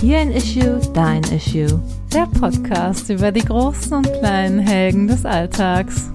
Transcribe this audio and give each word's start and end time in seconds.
Hier 0.00 0.16
ein 0.20 0.32
Issue, 0.32 0.80
dein 0.94 1.22
Issue. 1.24 1.78
Der 2.10 2.24
Podcast 2.26 3.10
über 3.10 3.30
die 3.30 3.44
großen 3.44 3.98
und 3.98 4.10
kleinen 4.20 4.58
Helden 4.58 5.06
des 5.06 5.26
Alltags. 5.26 6.10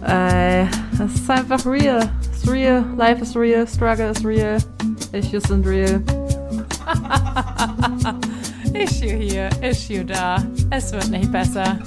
Ey, 0.00 0.66
es 0.94 1.14
ist 1.14 1.30
einfach 1.30 1.66
real. 1.66 2.08
It's 2.32 2.50
real. 2.50 2.82
Life 2.96 3.20
is 3.20 3.36
real. 3.36 3.66
Struggle 3.66 4.10
is 4.10 4.24
real. 4.24 4.56
Issues 5.12 5.42
sind 5.42 5.66
real. 5.66 6.02
Issue 8.72 9.14
hier, 9.14 9.50
Issue 9.60 10.06
da. 10.06 10.42
Es 10.70 10.92
wird 10.92 11.10
nicht 11.10 11.30
besser. 11.30 11.78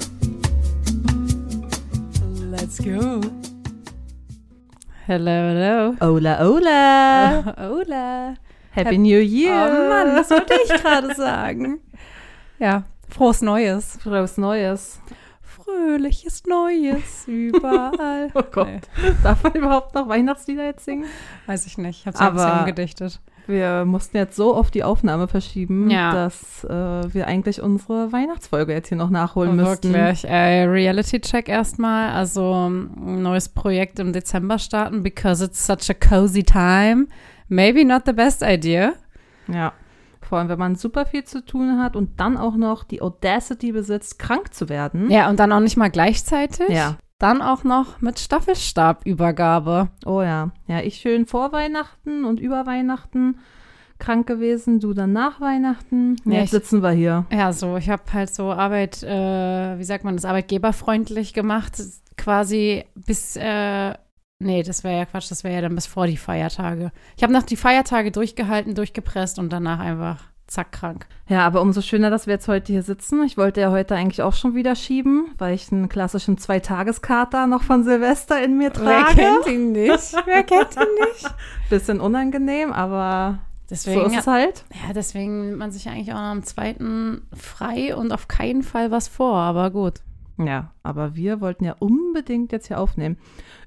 Let's 2.48 2.78
go. 2.78 3.20
Hello, 5.06 5.30
hello. 5.30 5.96
Ola, 6.00 6.46
ola. 6.46 7.54
Hola. 7.58 8.34
Happy 8.72 8.98
New 8.98 9.18
Year. 9.20 9.68
Oh 9.70 9.88
Mann, 9.88 10.16
das 10.16 10.30
wollte 10.30 10.54
ich 10.64 10.82
gerade 10.82 11.14
sagen. 11.14 11.80
Ja, 12.58 12.82
frohes 13.08 13.40
Neues. 13.40 13.98
Frohes 14.02 14.36
Neues. 14.36 15.00
Fröhliches 15.40 16.42
Neues 16.46 17.24
überall. 17.26 18.28
Oh 18.34 18.42
Gott. 18.52 18.66
Nee, 19.02 19.12
Darf 19.22 19.42
man 19.42 19.54
überhaupt 19.54 19.94
noch 19.94 20.08
Weihnachtslieder 20.08 20.64
jetzt 20.66 20.84
singen? 20.84 21.06
weiß 21.46 21.64
ich 21.66 21.78
nicht. 21.78 22.00
Ich 22.00 22.06
habe 22.06 22.16
es 22.16 22.20
ein 22.20 22.34
bisschen 22.34 22.58
umgedichtet. 22.60 23.20
Wir 23.46 23.84
mussten 23.86 24.16
jetzt 24.18 24.36
so 24.36 24.54
oft 24.54 24.74
die 24.74 24.84
Aufnahme 24.84 25.26
verschieben, 25.26 25.90
Ja. 25.90 26.12
dass 26.12 26.62
äh, 26.64 26.68
wir 27.14 27.26
eigentlich 27.26 27.62
unsere 27.62 28.12
Weihnachtsfolge 28.12 28.72
jetzt 28.74 28.88
hier 28.88 28.98
noch 28.98 29.10
nachholen 29.10 29.56
müssten. 29.56 29.92
Wirklich. 29.94 30.24
Äh, 30.28 30.64
Reality-Check 30.64 31.48
erstmal. 31.48 32.10
Also 32.12 32.68
ein 32.68 33.22
neues 33.22 33.48
Projekt 33.48 33.98
im 33.98 34.12
Dezember 34.12 34.58
starten, 34.58 35.02
because 35.02 35.42
it's 35.42 35.66
such 35.66 35.88
a 35.90 35.94
cozy 35.94 36.44
time. 36.44 37.06
Maybe 37.50 37.84
not 37.84 38.02
the 38.06 38.12
best 38.14 38.42
idea. 38.42 38.94
Ja. 39.48 39.74
Vor 40.22 40.38
allem, 40.38 40.48
wenn 40.48 40.58
man 40.58 40.76
super 40.76 41.04
viel 41.04 41.24
zu 41.24 41.44
tun 41.44 41.78
hat 41.82 41.96
und 41.96 42.20
dann 42.20 42.36
auch 42.36 42.54
noch 42.56 42.84
die 42.84 43.02
Audacity 43.02 43.72
besitzt, 43.72 44.18
krank 44.18 44.54
zu 44.54 44.68
werden. 44.68 45.10
Ja, 45.10 45.28
und 45.28 45.40
dann 45.40 45.52
auch 45.52 45.60
nicht 45.60 45.76
mal 45.76 45.90
gleichzeitig. 45.90 46.68
Ja. 46.68 46.96
Dann 47.18 47.42
auch 47.42 47.64
noch 47.64 48.00
mit 48.00 48.18
Staffelstabübergabe. 48.20 49.88
Oh 50.06 50.22
ja. 50.22 50.50
Ja, 50.66 50.80
ich 50.80 50.96
schön 50.96 51.26
vor 51.26 51.52
Weihnachten 51.52 52.24
und 52.24 52.40
über 52.40 52.66
Weihnachten 52.66 53.38
krank 53.98 54.26
gewesen, 54.26 54.80
du 54.80 54.94
dann 54.94 55.12
nach 55.12 55.40
Weihnachten. 55.40 56.16
Ja, 56.24 56.34
Jetzt 56.38 56.44
ich- 56.44 56.50
sitzen 56.52 56.82
wir 56.82 56.92
hier. 56.92 57.26
Ja, 57.30 57.52
so, 57.52 57.76
ich 57.76 57.90
habe 57.90 58.02
halt 58.12 58.32
so 58.32 58.50
Arbeit, 58.50 59.02
äh, 59.02 59.78
wie 59.78 59.84
sagt 59.84 60.04
man 60.04 60.16
das, 60.16 60.24
arbeitgeberfreundlich 60.24 61.34
gemacht, 61.34 61.74
quasi 62.16 62.84
bis, 62.94 63.36
äh, 63.36 63.94
nee, 64.40 64.62
das 64.64 64.82
wäre 64.82 64.98
ja 64.98 65.04
Quatsch, 65.04 65.30
das 65.30 65.44
wäre 65.44 65.54
ja 65.54 65.60
dann 65.60 65.74
bis 65.76 65.86
vor 65.86 66.06
die 66.06 66.16
Feiertage. 66.16 66.90
Ich 67.16 67.22
habe 67.22 67.32
noch 67.32 67.44
die 67.44 67.56
Feiertage 67.56 68.10
durchgehalten, 68.10 68.74
durchgepresst 68.74 69.38
und 69.38 69.52
danach 69.52 69.78
einfach 69.78 70.18
zack 70.48 70.72
krank. 70.72 71.06
Ja, 71.28 71.46
aber 71.46 71.62
umso 71.62 71.80
schöner, 71.80 72.10
dass 72.10 72.26
wir 72.26 72.34
jetzt 72.34 72.48
heute 72.48 72.72
hier 72.72 72.82
sitzen. 72.82 73.22
Ich 73.22 73.36
wollte 73.36 73.60
ja 73.60 73.70
heute 73.70 73.94
eigentlich 73.94 74.22
auch 74.22 74.34
schon 74.34 74.54
wieder 74.56 74.74
schieben, 74.74 75.28
weil 75.38 75.54
ich 75.54 75.70
einen 75.70 75.88
klassischen 75.88 76.38
Zweitageskater 76.38 77.46
noch 77.46 77.62
von 77.62 77.84
Silvester 77.84 78.42
in 78.42 78.58
mir 78.58 78.72
trage. 78.72 79.22
ihn 79.48 79.72
nicht? 79.72 80.12
Wer 80.24 80.42
kennt 80.42 80.74
ihn 80.74 81.06
nicht? 81.06 81.34
Bisschen 81.70 82.00
unangenehm, 82.00 82.72
aber 82.72 83.38
Deswegen, 83.70 84.00
so 84.00 84.06
ist 84.06 84.18
es 84.18 84.26
halt. 84.26 84.64
ja, 84.74 84.92
deswegen 84.92 85.46
nimmt 85.46 85.58
man 85.58 85.70
sich 85.70 85.88
eigentlich 85.88 86.10
auch 86.12 86.18
noch 86.18 86.22
am 86.22 86.42
zweiten 86.42 87.22
frei 87.32 87.94
und 87.94 88.12
auf 88.12 88.26
keinen 88.26 88.64
Fall 88.64 88.90
was 88.90 89.06
vor, 89.06 89.36
aber 89.36 89.70
gut. 89.70 90.00
Ja, 90.46 90.70
aber 90.82 91.14
wir 91.16 91.40
wollten 91.40 91.64
ja 91.64 91.74
unbedingt 91.78 92.52
jetzt 92.52 92.68
hier 92.68 92.80
aufnehmen. 92.80 93.18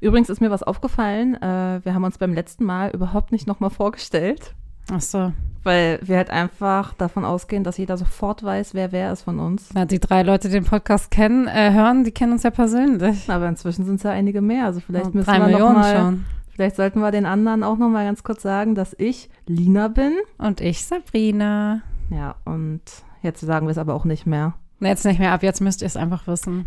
Übrigens 0.01 0.29
ist 0.29 0.41
mir 0.41 0.49
was 0.51 0.63
aufgefallen. 0.63 1.35
Äh, 1.35 1.81
wir 1.83 1.93
haben 1.93 2.03
uns 2.03 2.17
beim 2.17 2.33
letzten 2.33 2.63
Mal 2.65 2.89
überhaupt 2.91 3.31
nicht 3.31 3.45
nochmal 3.47 3.69
vorgestellt, 3.69 4.55
Ach 4.91 5.01
so. 5.01 5.31
weil 5.63 5.99
wir 6.03 6.17
halt 6.17 6.29
einfach 6.29 6.93
davon 6.93 7.25
ausgehen, 7.25 7.63
dass 7.63 7.77
jeder 7.77 7.95
sofort 7.97 8.43
weiß, 8.43 8.73
wer 8.73 8.91
wer 8.91 9.13
ist 9.13 9.21
von 9.21 9.39
uns. 9.39 9.69
Ja, 9.75 9.85
die 9.85 9.99
drei 9.99 10.23
Leute, 10.23 10.47
die 10.47 10.55
den 10.55 10.65
Podcast 10.65 11.11
kennen, 11.11 11.47
äh, 11.47 11.71
hören, 11.73 12.03
die 12.03 12.11
kennen 12.11 12.31
uns 12.33 12.43
ja 12.43 12.49
persönlich. 12.49 13.29
Aber 13.29 13.47
inzwischen 13.47 13.85
sind 13.85 13.95
es 13.95 14.03
ja 14.03 14.11
einige 14.11 14.41
mehr. 14.41 14.65
Also 14.65 14.79
vielleicht 14.79 15.05
Und 15.07 15.15
müssen 15.15 15.25
drei 15.27 15.33
wir 15.33 15.39
noch 15.39 15.47
Millionen 15.47 15.75
mal, 15.75 15.95
schon. 15.95 16.25
vielleicht 16.49 16.75
sollten 16.75 16.99
wir 17.01 17.11
den 17.11 17.25
anderen 17.25 17.63
auch 17.63 17.77
noch 17.77 17.89
mal 17.89 18.05
ganz 18.05 18.23
kurz 18.23 18.41
sagen, 18.41 18.73
dass 18.75 18.95
ich 18.97 19.29
Lina 19.45 19.89
bin. 19.89 20.13
Und 20.37 20.59
ich, 20.59 20.83
Sabrina. 20.85 21.81
Ja, 22.09 22.35
und 22.45 22.81
jetzt 23.21 23.41
sagen 23.41 23.67
wir 23.67 23.71
es 23.71 23.77
aber 23.77 23.93
auch 23.93 24.05
nicht 24.05 24.25
mehr. 24.25 24.53
Jetzt 24.85 25.05
nicht 25.05 25.19
mehr 25.19 25.31
ab, 25.31 25.43
jetzt 25.43 25.61
müsst 25.61 25.81
ihr 25.81 25.87
es 25.87 25.97
einfach 25.97 26.27
wissen. 26.27 26.65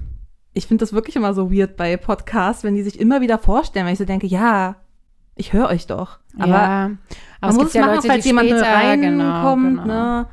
Ich 0.53 0.67
finde 0.67 0.83
das 0.83 0.93
wirklich 0.93 1.17
immer 1.17 1.35
so 1.35 1.53
weird 1.53 1.77
bei 1.77 1.97
Podcasts, 1.97 2.65
wenn 2.65 2.75
die 2.75 2.83
sich 2.83 2.99
immer 2.99 3.21
wieder 3.21 3.39
vorstellen, 3.39 3.85
weil 3.85 3.93
ich 3.93 3.99
so 3.99 4.05
denke, 4.05 4.27
ja, 4.27 4.77
ich 5.35 5.53
höre 5.53 5.69
euch 5.69 5.87
doch. 5.87 6.19
Aber 6.39 6.49
ja, 6.49 6.85
aber 6.85 6.91
man 7.41 7.51
es 7.51 7.57
muss 7.57 7.65
gibt 7.65 7.75
ja 7.75 7.81
machen, 7.83 7.95
Leute, 7.97 8.09
falls 8.09 8.25
jemand 8.25 8.49
später, 8.49 8.67
reinkommt, 8.67 9.03
genau, 9.03 9.83
genau. 9.83 9.85
ne? 9.87 10.27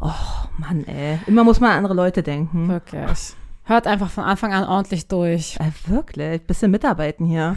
Oh, 0.00 0.48
Mann, 0.58 0.84
ey. 0.86 1.18
Immer 1.26 1.44
muss 1.44 1.60
man 1.60 1.70
an 1.70 1.76
andere 1.78 1.94
Leute 1.94 2.22
denken. 2.22 2.68
Wirklich. 2.68 3.34
Hört 3.64 3.86
einfach 3.86 4.10
von 4.10 4.24
Anfang 4.24 4.52
an 4.52 4.64
ordentlich 4.64 5.06
durch. 5.06 5.56
Äh, 5.60 5.70
wirklich, 5.88 6.42
bisschen 6.42 6.72
mitarbeiten 6.72 7.24
hier. 7.24 7.56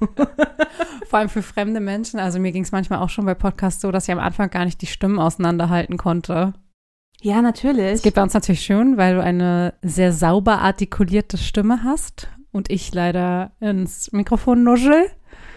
Vor 1.08 1.20
allem 1.20 1.28
für 1.28 1.42
fremde 1.42 1.78
Menschen. 1.78 2.18
Also 2.18 2.40
mir 2.40 2.50
ging 2.50 2.64
es 2.64 2.72
manchmal 2.72 2.98
auch 2.98 3.08
schon 3.08 3.24
bei 3.24 3.34
Podcasts 3.34 3.80
so, 3.80 3.92
dass 3.92 4.08
ich 4.08 4.12
am 4.12 4.18
Anfang 4.18 4.50
gar 4.50 4.64
nicht 4.64 4.82
die 4.82 4.86
Stimmen 4.86 5.20
auseinanderhalten 5.20 5.96
konnte. 5.96 6.52
Ja, 7.22 7.42
natürlich. 7.42 7.92
Es 7.94 8.02
geht 8.02 8.14
bei 8.14 8.22
uns 8.22 8.34
natürlich 8.34 8.60
schön, 8.62 8.96
weil 8.96 9.14
du 9.16 9.22
eine 9.22 9.74
sehr 9.82 10.12
sauber 10.12 10.58
artikulierte 10.60 11.38
Stimme 11.38 11.82
hast 11.82 12.28
und 12.52 12.70
ich 12.70 12.92
leider 12.94 13.52
ins 13.60 14.12
Mikrofon 14.12 14.62
nuschel. 14.62 15.06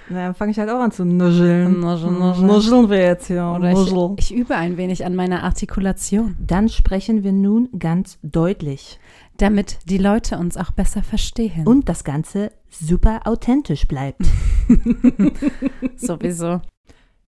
Na, 0.10 0.26
dann 0.26 0.34
fange 0.36 0.52
ich 0.52 0.58
halt 0.58 0.70
auch 0.72 0.80
an 0.80 0.92
zu 0.92 1.06
nuscheln. 1.06 1.80
Nuscheln, 1.80 2.18
nuscheln. 2.18 2.48
Nuscheln 2.48 2.90
wir 2.90 2.98
jetzt 2.98 3.28
hier. 3.28 3.46
Oder 3.56 3.72
Nuschel. 3.74 4.16
ich, 4.18 4.32
ich 4.32 4.38
übe 4.38 4.56
ein 4.56 4.78
wenig 4.78 5.06
an 5.06 5.16
meiner 5.16 5.44
Artikulation, 5.44 6.36
Dann 6.40 6.68
sprechen 6.70 7.24
wir 7.24 7.32
nun 7.32 7.70
ganz 7.78 8.18
deutlich. 8.24 9.00
damit 9.38 9.78
die 9.86 10.00
Leute 10.00 10.38
uns 10.40 10.58
auch 10.58 10.72
besser 10.72 11.04
verstehen. 11.04 11.68
Und 11.68 11.88
das 11.88 12.04
Ganze 12.04 12.52
super 12.72 13.22
authentisch 13.26 13.88
bleibt. 13.88 14.22
sowieso. 15.96 16.62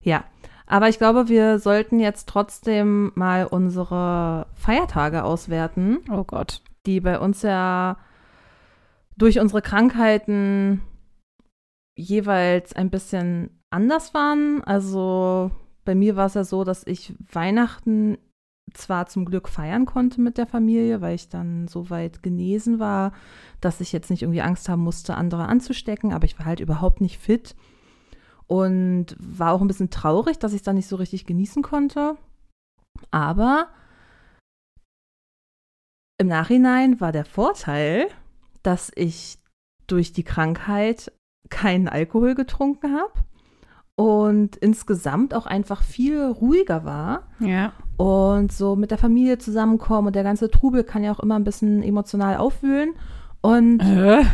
Ja, 0.03 0.25
aber 0.67 0.89
ich 0.89 0.99
glaube, 0.99 1.29
wir 1.29 1.59
sollten 1.59 2.01
jetzt 2.01 2.29
trotzdem 2.29 3.13
mal 3.15 3.47
unsere 3.47 4.47
Feiertage 4.55 5.25
auswerten, 5.25 5.99
Oh 6.11 6.25
Gott. 6.25 6.63
die 6.87 7.01
bei 7.01 7.19
uns 7.19 7.43
ja 7.43 7.97
durch 9.17 9.41
unsere 9.41 9.63
Krankheiten 9.63 10.83
jeweils 11.97 12.75
ein 12.75 12.91
bisschen 12.91 13.51
anders 13.71 14.13
waren. 14.13 14.63
Also 14.65 15.51
bei 15.85 15.95
mir 15.95 16.17
war 16.17 16.27
es 16.27 16.35
ja 16.35 16.45
so, 16.45 16.65
dass 16.65 16.87
ich 16.87 17.15
Weihnachten 17.33 18.19
zwar 18.75 19.07
zum 19.07 19.25
Glück 19.25 19.49
feiern 19.49 19.87
konnte 19.87 20.21
mit 20.21 20.37
der 20.39 20.47
Familie, 20.47 21.01
weil 21.01 21.15
ich 21.15 21.29
dann 21.29 21.69
so 21.69 21.89
weit 21.89 22.23
genesen 22.23 22.79
war, 22.79 23.13
dass 23.61 23.81
ich 23.81 23.93
jetzt 23.93 24.11
nicht 24.11 24.23
irgendwie 24.23 24.43
Angst 24.43 24.69
haben 24.69 24.83
musste, 24.83 25.15
andere 25.15 25.47
anzustecken, 25.47 26.13
aber 26.13 26.25
ich 26.25 26.39
war 26.39 26.47
halt 26.47 26.61
überhaupt 26.61 27.01
nicht 27.01 27.19
fit 27.19 27.55
und 28.47 29.17
war 29.19 29.53
auch 29.53 29.61
ein 29.61 29.67
bisschen 29.69 29.91
traurig, 29.91 30.39
dass 30.39 30.53
ich 30.53 30.59
es 30.59 30.65
dann 30.65 30.77
nicht 30.77 30.89
so 30.89 30.97
richtig 30.97 31.27
genießen 31.27 31.63
konnte. 31.63 32.17
Aber 33.11 33.69
im 36.19 36.29
Nachhinein 36.29 37.01
war 37.01 37.13
der 37.13 37.25
Vorteil, 37.25 38.07
dass 38.63 38.91
ich 38.95 39.39
durch 39.87 40.13
die 40.13 40.25
Krankheit 40.25 41.13
keinen 41.51 41.89
Alkohol 41.89 42.35
getrunken 42.35 42.95
habe 42.97 43.13
und 43.97 44.57
insgesamt 44.57 45.33
auch 45.35 45.47
einfach 45.47 45.83
viel 45.83 46.21
ruhiger 46.23 46.85
war 46.85 47.29
Ja. 47.39 47.73
und 47.97 48.51
so 48.53 48.75
mit 48.77 48.91
der 48.91 48.99
Familie 48.99 49.39
zusammenkommen 49.39 50.09
und 50.09 50.17
der 50.17 50.25
ganze 50.25 50.51
Trubel 50.51 50.85
kann 50.85 51.05
ja 51.05 51.13
auch 51.13 51.21
immer 51.21 51.37
ein 51.37 51.45
bisschen 51.45 51.83
emotional 51.83 52.37
aufwühlen 52.39 52.95
und 53.43 53.81
Äh? 53.81 54.25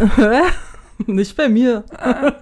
nicht 1.07 1.37
bei 1.37 1.49
mir. 1.49 1.85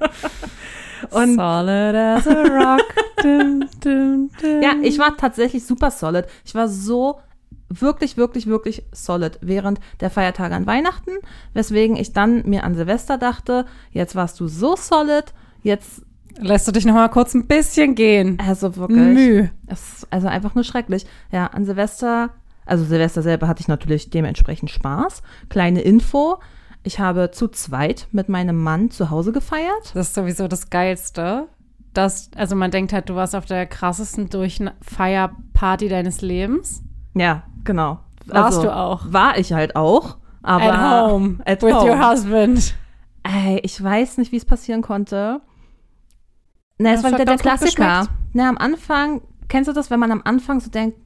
Und- 1.10 1.34
Solid 1.36 1.94
as 1.94 2.26
a 2.26 2.42
rock. 2.42 2.82
dum, 3.22 3.64
dum, 3.82 4.30
dum. 4.40 4.62
Ja, 4.62 4.72
ich 4.82 4.98
war 4.98 5.16
tatsächlich 5.16 5.64
super 5.66 5.90
solid. 5.90 6.26
Ich 6.44 6.54
war 6.54 6.68
so 6.68 7.20
wirklich, 7.68 8.16
wirklich, 8.16 8.46
wirklich 8.46 8.82
solid 8.92 9.38
während 9.42 9.80
der 10.00 10.10
Feiertage 10.10 10.54
an 10.54 10.66
Weihnachten, 10.66 11.12
weswegen 11.54 11.96
ich 11.96 12.12
dann 12.12 12.42
mir 12.48 12.64
an 12.64 12.74
Silvester 12.74 13.16
dachte, 13.18 13.64
jetzt 13.92 14.14
warst 14.16 14.40
du 14.40 14.48
so 14.48 14.74
solid, 14.76 15.32
jetzt, 15.62 16.02
Lässt 16.38 16.66
du 16.68 16.72
dich 16.72 16.84
noch 16.86 16.94
mal 16.94 17.08
kurz 17.08 17.34
ein 17.34 17.46
bisschen 17.48 17.94
gehen. 17.96 18.38
also 18.44 18.76
wirklich, 18.76 18.98
Müh. 18.98 19.48
es 19.66 19.80
ist 19.98 20.06
also 20.10 20.28
einfach 20.28 20.54
nur 20.54 20.64
schrecklich. 20.64 21.04
Ja, 21.32 21.46
an 21.48 21.64
Silvester, 21.64 22.30
also 22.64 22.84
Silvester 22.84 23.20
selber 23.22 23.46
hatte 23.48 23.60
ich 23.60 23.68
natürlich 23.68 24.10
dementsprechend 24.10 24.70
Spaß. 24.70 25.22
Kleine 25.48 25.80
Info, 25.82 26.38
ich 26.82 26.98
habe 26.98 27.30
zu 27.30 27.48
zweit 27.48 28.08
mit 28.12 28.28
meinem 28.28 28.62
Mann 28.62 28.90
zu 28.90 29.10
Hause 29.10 29.32
gefeiert. 29.32 29.92
Das 29.94 30.08
ist 30.08 30.14
sowieso 30.14 30.48
das 30.48 30.70
Geilste. 30.70 31.48
Das, 31.92 32.30
also 32.36 32.56
man 32.56 32.70
denkt 32.70 32.92
halt, 32.92 33.08
du 33.08 33.16
warst 33.16 33.34
auf 33.34 33.46
der 33.46 33.66
krassesten 33.66 34.30
Durchfeierparty 34.30 35.88
deines 35.88 36.20
Lebens. 36.20 36.82
Ja, 37.14 37.42
genau. 37.64 38.00
Warst 38.26 38.58
also, 38.58 38.62
du 38.62 38.74
auch? 38.74 39.12
War 39.12 39.38
ich 39.38 39.52
halt 39.52 39.76
auch. 39.76 40.16
Aber 40.42 40.72
at 40.72 41.10
home. 41.10 41.38
At 41.44 41.62
with 41.62 41.74
home. 41.74 41.90
your 41.90 42.10
husband. 42.10 42.74
Ey, 43.24 43.60
ich 43.62 43.82
weiß 43.82 44.18
nicht, 44.18 44.32
wie 44.32 44.36
es 44.36 44.44
passieren 44.44 44.82
konnte. 44.82 45.40
Na, 46.78 46.92
es 46.92 47.02
Das 47.02 47.12
war 47.12 47.18
wieder 47.18 47.26
der 47.26 47.36
Klassiker. 47.36 48.06
Na, 48.32 48.48
am 48.48 48.56
Anfang 48.56 49.20
kennst 49.48 49.68
du 49.68 49.74
das, 49.74 49.90
wenn 49.90 50.00
man 50.00 50.12
am 50.12 50.22
Anfang 50.24 50.60
so 50.60 50.70
denkt, 50.70 50.96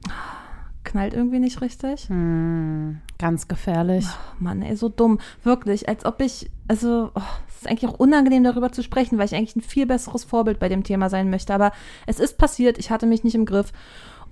knallt 0.85 1.13
irgendwie 1.13 1.39
nicht 1.39 1.61
richtig? 1.61 2.07
Hm, 2.07 2.99
ganz 3.19 3.47
gefährlich. 3.47 4.05
Oh 4.07 4.43
Mann, 4.43 4.61
ey, 4.61 4.75
so 4.75 4.89
dumm. 4.89 5.19
Wirklich, 5.43 5.89
als 5.89 6.05
ob 6.05 6.21
ich, 6.21 6.49
also, 6.67 7.11
oh, 7.13 7.21
es 7.49 7.57
ist 7.57 7.67
eigentlich 7.67 7.89
auch 7.89 7.99
unangenehm, 7.99 8.43
darüber 8.43 8.71
zu 8.71 8.83
sprechen, 8.83 9.17
weil 9.17 9.25
ich 9.25 9.35
eigentlich 9.35 9.55
ein 9.55 9.61
viel 9.61 9.85
besseres 9.85 10.23
Vorbild 10.23 10.59
bei 10.59 10.69
dem 10.69 10.83
Thema 10.83 11.09
sein 11.09 11.29
möchte. 11.29 11.53
Aber 11.53 11.71
es 12.05 12.19
ist 12.19 12.37
passiert, 12.37 12.77
ich 12.77 12.91
hatte 12.91 13.05
mich 13.05 13.23
nicht 13.23 13.35
im 13.35 13.45
Griff. 13.45 13.73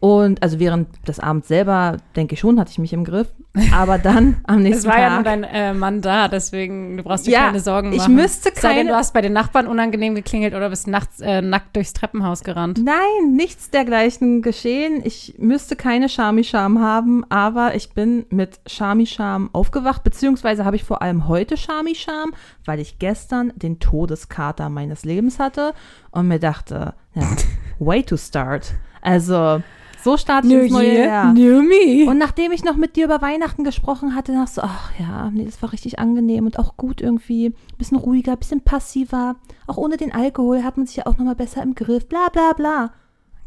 Und 0.04 0.44
also 0.44 0.60
während 0.60 0.90
des 1.08 1.22
Abends 1.22 1.48
selber, 1.48 1.96
denke 2.18 2.34
ich 2.34 2.42
schon, 2.42 2.60
hatte 2.60 2.72
ich 2.72 2.78
mich 2.78 2.92
im 2.92 3.06
Griff. 3.06 3.30
Aber 3.74 3.98
dann 3.98 4.42
am 4.44 4.62
nächsten 4.62 4.80
Es 4.80 4.86
war 4.86 4.96
Tag. 4.96 5.02
ja 5.02 5.14
nur 5.14 5.24
dein 5.24 5.44
äh, 5.46 5.74
Mann 5.74 6.02
da, 6.02 6.28
deswegen 6.28 6.98
du 6.98 7.04
brauchst 7.04 7.26
dir 7.26 7.32
Ja, 7.32 7.46
keine 7.46 7.62
Sorgen 7.62 7.94
ich 7.94 8.00
machen. 8.00 8.16
müsste 8.16 8.50
Sei 8.54 8.68
denn, 8.68 8.78
keine- 8.80 8.90
du 8.90 8.96
hast 8.98 9.14
bei 9.14 9.22
den 9.22 9.32
Nachbarn 9.32 9.66
unangenehm 9.66 10.14
geklingelt 10.14 10.56
oder 10.56 10.70
bist 10.72 10.88
nachts 10.88 11.22
äh, 11.22 11.42
nackt 11.42 11.74
durchs 11.78 11.94
Treppenhaus 11.94 12.44
gerannt. 12.44 12.82
Nein, 12.84 13.34
nichts 13.34 13.70
dergleichen 13.70 14.42
geschehen. 14.42 15.00
Ich 15.06 15.36
müsste 15.38 15.78
keine 15.78 16.10
Charmy-Scham 16.10 16.82
haben, 16.82 17.24
aber 17.30 17.74
ich 17.76 17.94
bin 17.94 18.26
mit 18.30 18.60
Charmy-Scham 18.68 19.52
aufgewacht, 19.54 20.04
beziehungsweise 20.04 20.66
habe 20.66 20.76
ich 20.76 20.84
vor 20.84 21.02
allem 21.02 21.30
heute 21.30 21.56
Charmy-Scham, 21.56 22.34
weil 22.66 22.82
ich 22.82 23.00
gestern 23.00 23.54
den 23.56 23.80
Todeskater 23.80 24.68
meines 24.68 25.06
Lebens 25.06 25.40
hatte 25.40 25.74
und 26.12 26.28
mir 26.28 26.40
dachte, 26.40 26.94
ja, 27.14 27.24
way 27.80 28.04
to 28.04 28.18
start. 28.18 28.74
Also, 29.02 29.62
so 30.04 30.18
starte 30.18 30.48
ich 30.48 30.54
ins 30.54 30.72
neue 30.72 31.06
Jahr. 31.06 31.34
new 31.34 31.62
me. 31.62 32.10
Und 32.10 32.18
nachdem 32.18 32.52
ich 32.52 32.64
noch 32.64 32.76
mit 32.76 32.96
dir 32.96 33.06
über 33.06 33.22
Weihnachten 33.22 33.64
gesprochen 33.64 34.16
hatte, 34.16 34.34
dachte 34.34 34.46
ich 34.46 34.56
so, 34.56 34.62
ach 34.62 34.92
ja, 35.00 35.30
nee, 35.32 35.46
das 35.46 35.62
war 35.62 35.72
richtig 35.72 36.00
angenehm 36.00 36.46
und 36.46 36.60
auch 36.60 36.76
gut 36.78 37.02
irgendwie. 37.02 37.48
Ein 37.48 37.78
bisschen 37.78 37.98
ruhiger, 37.98 38.34
ein 38.34 38.38
bisschen 38.38 38.62
passiver. 38.62 39.36
Auch 39.66 39.78
ohne 39.78 39.98
den 39.98 40.14
Alkohol 40.14 40.64
hat 40.64 40.78
man 40.78 40.86
sich 40.86 40.98
ja 40.98 41.06
auch 41.06 41.18
nochmal 41.18 41.36
besser 41.36 41.64
im 41.64 41.74
Griff. 41.76 42.08
Bla 42.08 42.28
bla 42.32 42.54
bla. 42.54 42.92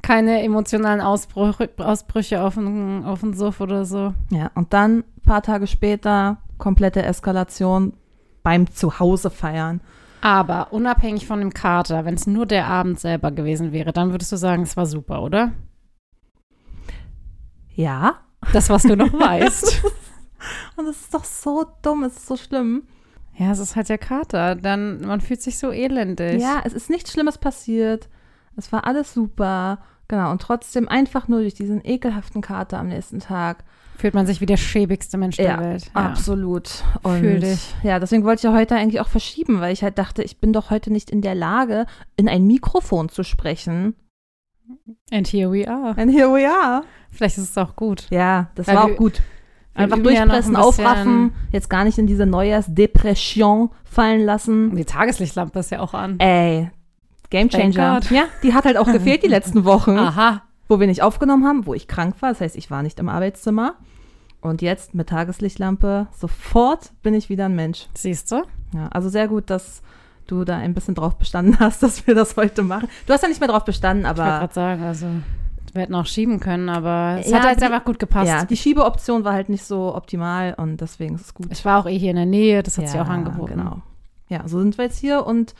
Keine 0.02 0.42
emotionalen 0.42 1.00
Ausbrüche, 1.00 1.68
Ausbrüche 1.78 2.42
auf 2.42 2.54
den, 2.54 3.04
auf 3.04 3.20
den 3.20 3.34
Suff 3.34 3.60
oder 3.60 3.84
so. 3.84 4.14
Ja, 4.30 4.50
und 4.54 4.72
dann, 4.72 4.98
ein 4.98 5.22
paar 5.24 5.42
Tage 5.42 5.66
später, 5.66 6.38
komplette 6.58 7.02
Eskalation 7.02 7.92
beim 8.42 8.70
Zuhause 8.70 9.30
feiern. 9.30 9.80
Aber 10.20 10.72
unabhängig 10.72 11.26
von 11.26 11.40
dem 11.40 11.52
Kater, 11.52 12.04
wenn 12.04 12.14
es 12.14 12.26
nur 12.26 12.46
der 12.46 12.66
Abend 12.66 12.98
selber 12.98 13.30
gewesen 13.30 13.72
wäre, 13.72 13.92
dann 13.92 14.10
würdest 14.12 14.32
du 14.32 14.36
sagen, 14.36 14.62
es 14.62 14.76
war 14.76 14.86
super, 14.86 15.22
oder? 15.22 15.52
Ja. 17.76 18.16
Das, 18.52 18.68
was 18.68 18.82
du 18.82 18.96
noch 18.96 19.12
weißt. 19.18 19.82
Und 20.76 20.86
es 20.86 21.00
ist 21.02 21.14
doch 21.14 21.24
so 21.24 21.64
dumm, 21.82 22.02
es 22.02 22.16
ist 22.16 22.26
so 22.26 22.36
schlimm. 22.36 22.82
Ja, 23.36 23.52
es 23.52 23.58
ist 23.58 23.76
halt 23.76 23.88
der 23.88 23.98
Kater. 23.98 24.54
Dann, 24.54 25.00
man 25.02 25.20
fühlt 25.20 25.42
sich 25.42 25.58
so 25.58 25.70
elendig. 25.70 26.40
Ja, 26.40 26.62
es 26.64 26.72
ist 26.72 26.90
nichts 26.90 27.12
Schlimmes 27.12 27.38
passiert. 27.38 28.08
Es 28.56 28.72
war 28.72 28.86
alles 28.86 29.12
super. 29.12 29.78
Genau, 30.08 30.30
und 30.30 30.40
trotzdem 30.40 30.88
einfach 30.88 31.28
nur 31.28 31.40
durch 31.40 31.54
diesen 31.54 31.84
ekelhaften 31.84 32.40
Kater 32.40 32.78
am 32.78 32.88
nächsten 32.88 33.20
Tag 33.20 33.64
Fühlt 33.98 34.14
man 34.14 34.26
sich 34.26 34.40
wie 34.42 34.46
der 34.46 34.58
schäbigste 34.58 35.16
Mensch 35.16 35.38
Ja, 35.38 35.56
der 35.56 35.70
Welt. 35.70 35.90
Absolut. 35.94 36.84
Und 37.02 37.20
Fühl 37.20 37.40
dich. 37.40 37.74
ja, 37.82 37.98
deswegen 37.98 38.24
wollte 38.24 38.40
ich 38.40 38.42
ja 38.44 38.52
heute 38.52 38.76
eigentlich 38.76 39.00
auch 39.00 39.08
verschieben, 39.08 39.60
weil 39.60 39.72
ich 39.72 39.82
halt 39.82 39.98
dachte, 39.98 40.22
ich 40.22 40.38
bin 40.38 40.52
doch 40.52 40.70
heute 40.70 40.92
nicht 40.92 41.10
in 41.10 41.22
der 41.22 41.34
Lage, 41.34 41.86
in 42.16 42.28
ein 42.28 42.46
Mikrofon 42.46 43.08
zu 43.08 43.22
sprechen. 43.22 43.94
And 45.10 45.26
here 45.26 45.50
we 45.50 45.66
are. 45.66 45.96
And 45.96 46.10
here 46.10 46.28
we 46.32 46.46
are. 46.46 46.82
Vielleicht 47.16 47.38
ist 47.38 47.50
es 47.50 47.58
auch 47.58 47.74
gut. 47.76 48.06
Ja, 48.10 48.48
das 48.54 48.66
Weil 48.68 48.76
war 48.76 48.86
wir- 48.88 48.94
auch 48.94 48.98
gut. 48.98 49.22
Einfach 49.74 49.98
üben 49.98 50.08
ja 50.14 50.22
durchpressen, 50.24 50.56
ein 50.56 50.62
aufraffen, 50.62 51.32
jetzt 51.52 51.68
gar 51.68 51.84
nicht 51.84 51.98
in 51.98 52.06
diese 52.06 52.24
Neujahrsdepression 52.24 53.70
fallen 53.84 54.24
lassen. 54.24 54.74
Die 54.74 54.84
Tageslichtlampe 54.86 55.58
ist 55.58 55.70
ja 55.70 55.80
auch 55.80 55.92
an. 55.94 56.18
Ey, 56.18 56.70
Game 57.28 57.50
Thank 57.50 57.74
Changer. 57.74 58.00
God. 58.00 58.10
Ja, 58.10 58.24
die 58.42 58.54
hat 58.54 58.64
halt 58.64 58.76
auch 58.78 58.86
gefehlt 58.90 59.22
die 59.22 59.28
letzten 59.36 59.64
Wochen, 59.64 59.98
Aha. 59.98 60.42
wo 60.68 60.80
wir 60.80 60.86
nicht 60.86 61.02
aufgenommen 61.02 61.44
haben, 61.46 61.66
wo 61.66 61.74
ich 61.74 61.88
krank 61.88 62.14
war. 62.20 62.30
Das 62.30 62.40
heißt, 62.40 62.56
ich 62.56 62.70
war 62.70 62.82
nicht 62.82 62.98
im 63.00 63.08
Arbeitszimmer. 63.08 63.74
Und 64.40 64.62
jetzt 64.62 64.94
mit 64.94 65.08
Tageslichtlampe, 65.08 66.06
sofort 66.16 66.92
bin 67.02 67.14
ich 67.14 67.28
wieder 67.28 67.46
ein 67.46 67.54
Mensch. 67.56 67.86
Siehst 67.94 68.30
du? 68.30 68.44
Ja, 68.74 68.88
also 68.92 69.08
sehr 69.08 69.28
gut, 69.28 69.50
dass 69.50 69.82
du 70.26 70.44
da 70.44 70.56
ein 70.56 70.72
bisschen 70.72 70.94
drauf 70.94 71.16
bestanden 71.18 71.56
hast, 71.60 71.82
dass 71.82 72.06
wir 72.06 72.14
das 72.14 72.36
heute 72.36 72.62
machen. 72.62 72.88
Du 73.06 73.12
hast 73.12 73.22
ja 73.22 73.28
nicht 73.28 73.40
mehr 73.40 73.48
drauf 73.48 73.64
bestanden, 73.64 74.04
Ich 74.04 74.08
wollte 74.08 74.22
aber 74.22 74.38
gerade 74.40 74.54
sagen, 74.54 74.82
also 74.84 75.06
wir 75.76 75.82
hätten 75.82 75.94
auch 75.94 76.06
schieben 76.06 76.40
können, 76.40 76.68
aber 76.68 77.18
es 77.20 77.30
Ja, 77.30 77.38
hat 77.40 77.50
jetzt 77.50 77.60
die- 77.60 77.66
einfach 77.66 77.84
gut 77.84 77.98
gepasst. 77.98 78.28
ja, 78.28 78.44
die 78.44 78.56
Schiebeoption 78.56 79.24
war 79.24 79.32
halt 79.34 79.48
nicht 79.48 79.64
so 79.64 79.94
optimal 79.94 80.54
und 80.56 80.80
deswegen 80.80 81.14
ist 81.14 81.20
es 81.26 81.34
gut. 81.34 81.46
Ich 81.52 81.64
war 81.64 81.80
auch 81.80 81.86
eh 81.86 81.96
hier 81.98 82.10
in 82.10 82.16
der 82.16 82.26
Nähe, 82.26 82.62
das 82.62 82.76
hat 82.78 82.84
ja, 82.86 82.90
sich 82.90 83.00
auch 83.00 83.08
angeboten. 83.08 83.52
Genau. 83.58 83.76
Ja, 84.28 84.40
so 84.48 84.58
sind 84.60 84.76
wir 84.78 84.86
jetzt 84.86 84.98
hier 84.98 85.24
und 85.24 85.54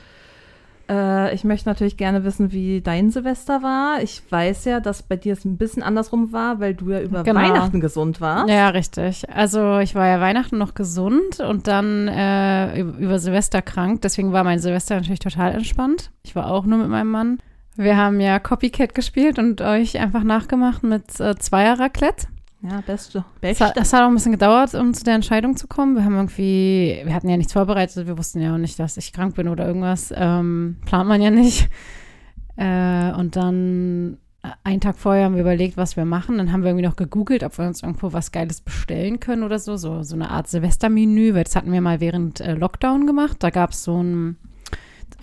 äh, 0.88 1.34
ich 1.34 1.42
möchte 1.42 1.68
natürlich 1.68 1.96
gerne 1.96 2.22
wissen, 2.22 2.52
wie 2.52 2.80
dein 2.80 3.10
Silvester 3.10 3.60
war. 3.62 4.02
Ich 4.02 4.22
weiß 4.30 4.64
ja, 4.66 4.78
dass 4.78 5.02
bei 5.02 5.16
dir 5.16 5.32
es 5.32 5.44
ein 5.44 5.56
bisschen 5.56 5.82
andersrum 5.82 6.32
war, 6.32 6.60
weil 6.60 6.74
du 6.74 6.90
ja 6.92 7.00
über 7.00 7.24
Genau. 7.24 7.40
Weihnachten 7.40 7.80
gesund 7.80 8.20
warst. 8.20 8.48
Ja, 8.48 8.68
richtig. 8.68 9.28
Also 9.28 9.78
ich 9.78 9.96
war 9.96 10.06
ja 10.06 10.20
Weihnachten 10.20 10.58
noch 10.58 10.74
gesund 10.74 11.40
und 11.40 11.66
dann 11.66 12.06
äh, 12.06 12.78
über, 12.78 12.98
über 12.98 13.18
Silvester 13.18 13.62
krank. 13.62 14.02
Deswegen 14.02 14.32
war 14.32 14.44
mein 14.44 14.60
Silvester 14.60 14.94
natürlich 14.94 15.18
total 15.18 15.54
entspannt. 15.54 16.10
Ich 16.24 16.36
war 16.36 16.48
auch 16.50 16.64
nur 16.66 16.78
mit 16.78 16.88
meinem 16.88 17.10
Mann. 17.10 17.38
Wir 17.76 17.96
haben 17.96 18.20
ja 18.20 18.38
Copycat 18.38 18.94
gespielt 18.94 19.38
und 19.38 19.61
euch 19.61 19.99
einfach 19.99 20.25
nachgemacht 20.25 20.82
mit 20.82 21.20
äh, 21.20 21.37
Zweier-Raclette. 21.37 22.26
Ja, 22.62 22.81
beste. 22.81 23.19
Das 23.19 23.40
Beste. 23.40 23.67
hat, 23.67 23.76
das 23.76 23.93
hat 23.93 24.02
auch 24.02 24.08
ein 24.08 24.14
bisschen 24.14 24.32
gedauert, 24.32 24.75
um 24.75 24.94
zu 24.94 25.05
der 25.05 25.14
Entscheidung 25.14 25.56
zu 25.56 25.67
kommen. 25.67 25.94
Wir 25.94 26.05
haben 26.05 26.17
irgendwie, 26.17 27.02
wir 27.05 27.14
hatten 27.14 27.28
ja 27.28 27.37
nichts 27.37 27.52
vorbereitet, 27.52 28.06
wir 28.06 28.19
wussten 28.19 28.40
ja 28.40 28.55
auch 28.55 28.58
nicht, 28.58 28.78
dass 28.78 28.96
ich 28.96 29.12
krank 29.12 29.34
bin 29.34 29.49
oder 29.49 29.67
irgendwas. 29.67 30.12
Ähm, 30.17 30.78
plant 30.87 31.08
man 31.08 31.23
ja 31.23 31.31
nicht. 31.31 31.69
Äh, 32.58 33.12
und 33.12 33.37
dann 33.37 34.17
äh, 34.43 34.49
einen 34.64 34.81
Tag 34.81 34.96
vorher 34.96 35.26
haben 35.26 35.34
wir 35.34 35.43
überlegt, 35.43 35.76
was 35.76 35.94
wir 35.99 36.06
machen. 36.06 36.38
Dann 36.38 36.52
haben 36.52 36.62
wir 36.62 36.70
irgendwie 36.70 36.87
noch 36.87 36.96
gegoogelt, 36.96 37.44
ob 37.44 37.58
wir 37.58 37.67
uns 37.67 37.82
irgendwo 37.82 38.14
was 38.14 38.32
Geiles 38.32 38.62
bestellen 38.62 39.20
können 39.20 39.43
oder 39.43 39.58
so. 39.58 39.76
So, 39.76 40.02
so 40.02 40.14
eine 40.14 40.31
Art 40.31 40.49
Silvestermenü, 40.49 41.34
weil 41.34 41.44
das 41.44 41.55
hatten 41.55 41.70
wir 41.70 41.82
mal 41.82 42.00
während 42.00 42.40
äh, 42.40 42.55
Lockdown 42.55 43.06
gemacht. 43.06 43.37
Da 43.40 43.50
gab 43.50 43.73
es 43.73 43.84
so 43.84 44.02
ein, 44.02 44.38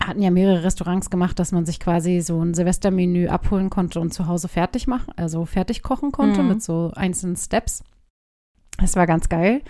hatten 0.00 0.22
ja 0.22 0.30
mehrere 0.30 0.64
Restaurants 0.64 1.10
gemacht, 1.10 1.38
dass 1.38 1.52
man 1.52 1.64
sich 1.66 1.80
quasi 1.80 2.20
so 2.20 2.40
ein 2.42 2.54
Silvestermenü 2.54 3.28
abholen 3.28 3.70
konnte 3.70 4.00
und 4.00 4.12
zu 4.12 4.26
Hause 4.26 4.48
fertig 4.48 4.86
machen, 4.86 5.12
also 5.16 5.44
fertig 5.46 5.82
kochen 5.82 6.12
konnte 6.12 6.42
Mhm. 6.42 6.48
mit 6.48 6.62
so 6.62 6.92
einzelnen 6.94 7.36
Steps. 7.36 7.82
Das 8.78 8.96
war 8.96 9.06
ganz 9.06 9.28
geil. 9.28 9.62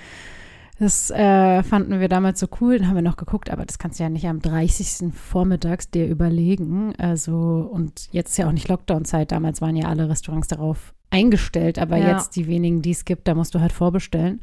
Das 0.81 1.09
äh, 1.13 1.63
fanden 1.63 2.01
wir 2.01 2.09
damals 2.09 2.41
so 2.41 2.49
cool. 2.61 2.79
Dann 2.79 2.89
haben 2.89 2.97
wir 2.97 3.03
noch 3.03 3.17
geguckt, 3.17 3.49
aber 3.51 3.65
das 3.65 3.79
kannst 3.79 4.01
du 4.01 4.03
ja 4.05 4.09
nicht 4.11 4.27
am 4.27 4.41
30. 4.41 5.13
vormittags 5.15 5.89
dir 5.91 6.09
überlegen. 6.09 6.95
Also, 6.99 7.69
und 7.73 8.09
jetzt 8.11 8.31
ist 8.31 8.39
ja 8.39 8.49
auch 8.49 8.53
nicht 8.53 8.69
Lockdown-Zeit. 8.69 9.31
Damals 9.31 9.61
waren 9.61 9.77
ja 9.77 9.87
alle 9.89 10.09
Restaurants 10.09 10.49
darauf 10.49 10.93
eingestellt, 11.11 11.79
aber 11.79 11.97
Ja. 11.99 12.11
jetzt 12.17 12.35
die 12.35 12.49
wenigen, 12.49 12.83
die 12.83 12.91
es 12.91 13.05
gibt, 13.05 13.29
da 13.29 13.35
musst 13.37 13.55
du 13.55 13.61
halt 13.61 13.71
vorbestellen. 13.73 14.41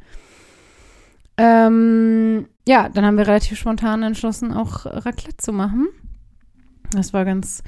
Ähm, 1.41 2.45
ja, 2.67 2.87
dann 2.89 3.03
haben 3.03 3.17
wir 3.17 3.27
relativ 3.27 3.57
spontan 3.57 4.03
entschlossen, 4.03 4.53
auch 4.53 4.85
Raclette 4.85 5.37
zu 5.37 5.51
machen. 5.51 5.87
Das 6.91 7.13
war 7.13 7.25
ganz 7.25 7.63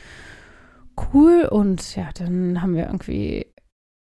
cool 1.13 1.47
und 1.49 1.95
ja, 1.95 2.09
dann 2.15 2.61
haben 2.61 2.75
wir 2.75 2.85
irgendwie, 2.85 3.47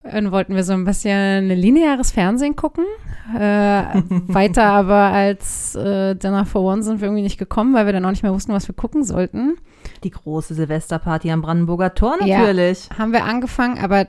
dann 0.03 0.31
wollten 0.31 0.53
wir 0.53 0.63
so 0.63 0.73
ein 0.73 0.85
bisschen 0.85 1.47
lineares 1.47 2.11
Fernsehen 2.11 2.55
gucken. 2.55 2.85
Äh, 3.33 3.39
weiter 4.27 4.65
aber 4.65 4.95
als 4.95 5.73
äh, 5.73 6.15
Dinner 6.15 6.45
for 6.45 6.61
One 6.61 6.83
sind 6.83 7.01
wir 7.01 7.07
irgendwie 7.07 7.23
nicht 7.23 7.39
gekommen, 7.39 7.73
weil 7.73 7.87
wir 7.87 7.93
dann 7.93 8.05
auch 8.05 8.11
nicht 8.11 8.21
mehr 8.23 8.33
wussten, 8.33 8.53
was 8.53 8.67
wir 8.67 8.75
gucken 8.75 9.03
sollten. 9.03 9.55
Die 10.03 10.11
große 10.11 10.53
Silvesterparty 10.53 11.31
am 11.31 11.41
Brandenburger 11.41 11.95
Tor 11.95 12.17
Ja. 12.23 12.41
natürlich. 12.41 12.89
Haben 12.95 13.13
wir 13.13 13.23
angefangen, 13.23 13.79
aber 13.79 14.07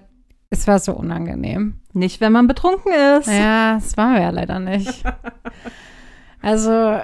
es 0.50 0.66
war 0.66 0.78
so 0.80 0.92
unangenehm. 0.92 1.80
Nicht, 1.96 2.20
wenn 2.20 2.30
man 2.30 2.46
betrunken 2.46 2.92
ist. 2.92 3.26
Ja, 3.26 3.76
das 3.76 3.96
waren 3.96 4.14
wir 4.14 4.20
ja 4.20 4.30
leider 4.30 4.58
nicht. 4.58 5.02
Also, 6.42 7.00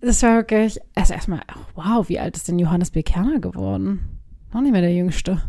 das 0.00 0.22
war 0.22 0.36
wirklich, 0.36 0.78
also 0.94 1.12
erstmal, 1.12 1.40
ach, 1.48 1.58
wow, 1.74 2.08
wie 2.08 2.18
alt 2.18 2.34
ist 2.34 2.48
denn 2.48 2.58
Johannes 2.58 2.92
B. 2.92 3.02
Kerner 3.02 3.38
geworden? 3.40 4.20
Noch 4.54 4.62
nicht 4.62 4.72
mehr 4.72 4.80
der 4.80 4.94
Jüngste. 4.94 5.42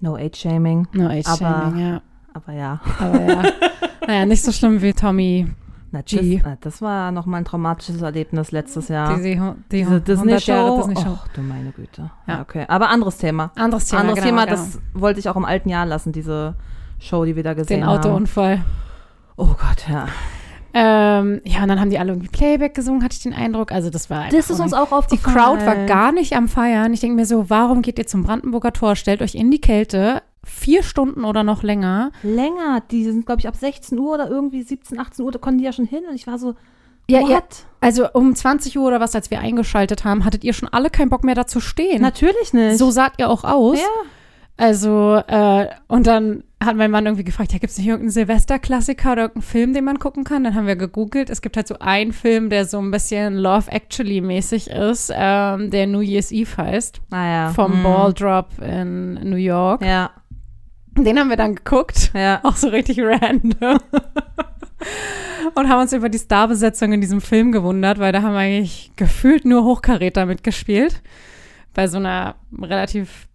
No 0.00 0.16
Age 0.16 0.34
Shaming. 0.34 0.88
No 0.92 1.08
age 1.08 1.26
Aber- 1.26 1.36
shaming, 1.36 1.78
ja. 1.78 2.02
Aber 2.34 2.52
ja. 2.52 2.80
Aber 2.98 3.20
ja. 3.20 3.42
naja, 4.08 4.26
nicht 4.26 4.42
so 4.42 4.50
schlimm 4.50 4.82
wie 4.82 4.92
Tommy. 4.92 5.46
Na, 5.92 6.02
das, 6.02 6.10
G. 6.10 6.40
na, 6.42 6.56
das 6.60 6.82
war 6.82 7.12
nochmal 7.12 7.42
ein 7.42 7.44
traumatisches 7.44 8.02
Erlebnis 8.02 8.50
letztes 8.50 8.88
Jahr. 8.88 9.18
Die, 9.18 9.22
die, 9.22 9.40
die 9.70 9.84
Diese 9.84 10.12
100 10.14 10.46
Jahre 10.46 10.76
Disney-Show. 10.76 10.76
Disney-Show. 10.78 11.12
Och, 11.12 11.28
du 11.34 11.42
meine 11.42 11.70
Güte. 11.70 12.10
Ja. 12.26 12.34
Ja. 12.34 12.40
okay. 12.40 12.64
Aber 12.66 12.88
anderes 12.88 13.18
Thema. 13.18 13.52
Anderes 13.54 13.86
Thema. 13.86 14.00
anderes 14.00 14.18
genau, 14.18 14.26
Thema, 14.26 14.44
genau. 14.46 14.56
das 14.56 14.80
wollte 14.94 15.20
ich 15.20 15.28
auch 15.28 15.36
im 15.36 15.44
alten 15.44 15.68
Jahr 15.68 15.86
lassen, 15.86 16.10
diese 16.12 16.56
Show, 17.02 17.24
die 17.24 17.36
wir 17.36 17.42
da 17.42 17.54
gesehen 17.54 17.80
Den 17.80 17.86
haben. 17.86 17.98
Autounfall. 17.98 18.64
Oh 19.36 19.46
Gott, 19.46 19.88
ja. 19.88 20.06
Ähm, 20.74 21.42
ja, 21.44 21.62
und 21.62 21.68
dann 21.68 21.80
haben 21.80 21.90
die 21.90 21.98
alle 21.98 22.12
irgendwie 22.12 22.28
Playback 22.30 22.74
gesungen, 22.74 23.02
hatte 23.04 23.14
ich 23.14 23.22
den 23.22 23.34
Eindruck. 23.34 23.72
Also 23.72 23.90
das 23.90 24.08
war 24.08 24.28
Das 24.30 24.48
ist 24.48 24.58
uns 24.60 24.72
un- 24.72 24.78
auch 24.78 24.88
Die 24.88 24.94
aufgefallen. 24.94 25.36
Crowd 25.58 25.66
war 25.66 25.76
gar 25.86 26.12
nicht 26.12 26.34
am 26.34 26.48
Feiern. 26.48 26.92
Ich 26.94 27.00
denke 27.00 27.16
mir 27.16 27.26
so, 27.26 27.50
warum 27.50 27.82
geht 27.82 27.98
ihr 27.98 28.06
zum 28.06 28.22
Brandenburger 28.22 28.72
Tor? 28.72 28.96
Stellt 28.96 29.20
euch 29.20 29.34
in 29.34 29.50
die 29.50 29.60
Kälte, 29.60 30.22
vier 30.44 30.82
Stunden 30.82 31.24
oder 31.24 31.42
noch 31.42 31.62
länger. 31.62 32.10
länger. 32.22 32.82
Die 32.90 33.04
sind, 33.04 33.26
glaube 33.26 33.40
ich, 33.40 33.48
ab 33.48 33.56
16 33.56 33.98
Uhr 33.98 34.14
oder 34.14 34.28
irgendwie 34.30 34.62
17, 34.62 34.98
18 34.98 35.24
Uhr, 35.26 35.32
da 35.32 35.38
konnten 35.38 35.58
die 35.58 35.64
ja 35.64 35.72
schon 35.72 35.84
hin. 35.84 36.04
Und 36.08 36.14
ich 36.14 36.26
war 36.26 36.38
so, 36.38 36.54
Ja, 37.10 37.20
what? 37.20 37.28
ihr, 37.30 37.42
also 37.80 38.06
um 38.14 38.34
20 38.34 38.78
Uhr 38.78 38.86
oder 38.88 38.98
was, 39.00 39.14
als 39.14 39.30
wir 39.30 39.40
eingeschaltet 39.40 40.04
haben, 40.04 40.24
hattet 40.24 40.42
ihr 40.42 40.54
schon 40.54 40.70
alle 40.70 40.88
keinen 40.88 41.10
Bock 41.10 41.22
mehr 41.22 41.34
da 41.34 41.46
zu 41.46 41.60
stehen. 41.60 42.00
Natürlich 42.00 42.54
nicht. 42.54 42.78
So 42.78 42.90
saht 42.90 43.12
ihr 43.18 43.28
auch 43.28 43.44
aus. 43.44 43.78
ja. 43.78 43.86
Also, 44.56 45.16
äh, 45.26 45.66
und 45.88 46.06
dann 46.06 46.44
hat 46.64 46.76
mein 46.76 46.90
Mann 46.90 47.06
irgendwie 47.06 47.24
gefragt, 47.24 47.52
ja, 47.52 47.58
gibt 47.58 47.70
es 47.70 47.78
nicht 47.78 47.86
irgendeinen 47.86 48.10
Silvesterklassiker 48.10 49.12
oder 49.12 49.22
irgendeinen 49.22 49.42
Film, 49.42 49.74
den 49.74 49.84
man 49.84 49.98
gucken 49.98 50.24
kann? 50.24 50.44
Dann 50.44 50.54
haben 50.54 50.66
wir 50.66 50.76
gegoogelt. 50.76 51.30
Es 51.30 51.42
gibt 51.42 51.56
halt 51.56 51.68
so 51.68 51.78
einen 51.78 52.12
Film, 52.12 52.50
der 52.50 52.64
so 52.66 52.78
ein 52.78 52.90
bisschen 52.90 53.36
Love 53.36 53.70
Actually-mäßig 53.70 54.70
ist, 54.70 55.12
ähm, 55.14 55.70
der 55.70 55.86
New 55.86 56.00
Year's 56.00 56.32
Eve 56.32 56.56
heißt. 56.56 57.00
Naja. 57.10 57.50
Vom 57.50 57.72
hm. 57.72 57.82
Ball 57.82 58.12
Drop 58.12 58.48
in 58.60 59.14
New 59.14 59.36
York. 59.36 59.84
Ja, 59.84 60.10
Den 60.96 61.18
haben 61.18 61.30
wir 61.30 61.36
dann 61.36 61.54
geguckt. 61.54 62.12
ja. 62.14 62.40
Auch 62.44 62.56
so 62.56 62.68
richtig 62.68 62.98
random. 63.00 63.78
Und 65.54 65.68
haben 65.68 65.80
uns 65.80 65.92
über 65.92 66.08
die 66.08 66.18
Starbesetzung 66.18 66.92
in 66.92 67.00
diesem 67.00 67.20
Film 67.20 67.52
gewundert, 67.52 67.98
weil 67.98 68.12
da 68.12 68.22
haben 68.22 68.34
eigentlich 68.34 68.92
gefühlt 68.96 69.44
nur 69.44 69.64
Hochkaräter 69.64 70.26
mitgespielt. 70.26 71.02
Bei 71.74 71.88
so 71.88 71.98
einer 71.98 72.36
relativ, 72.60 73.28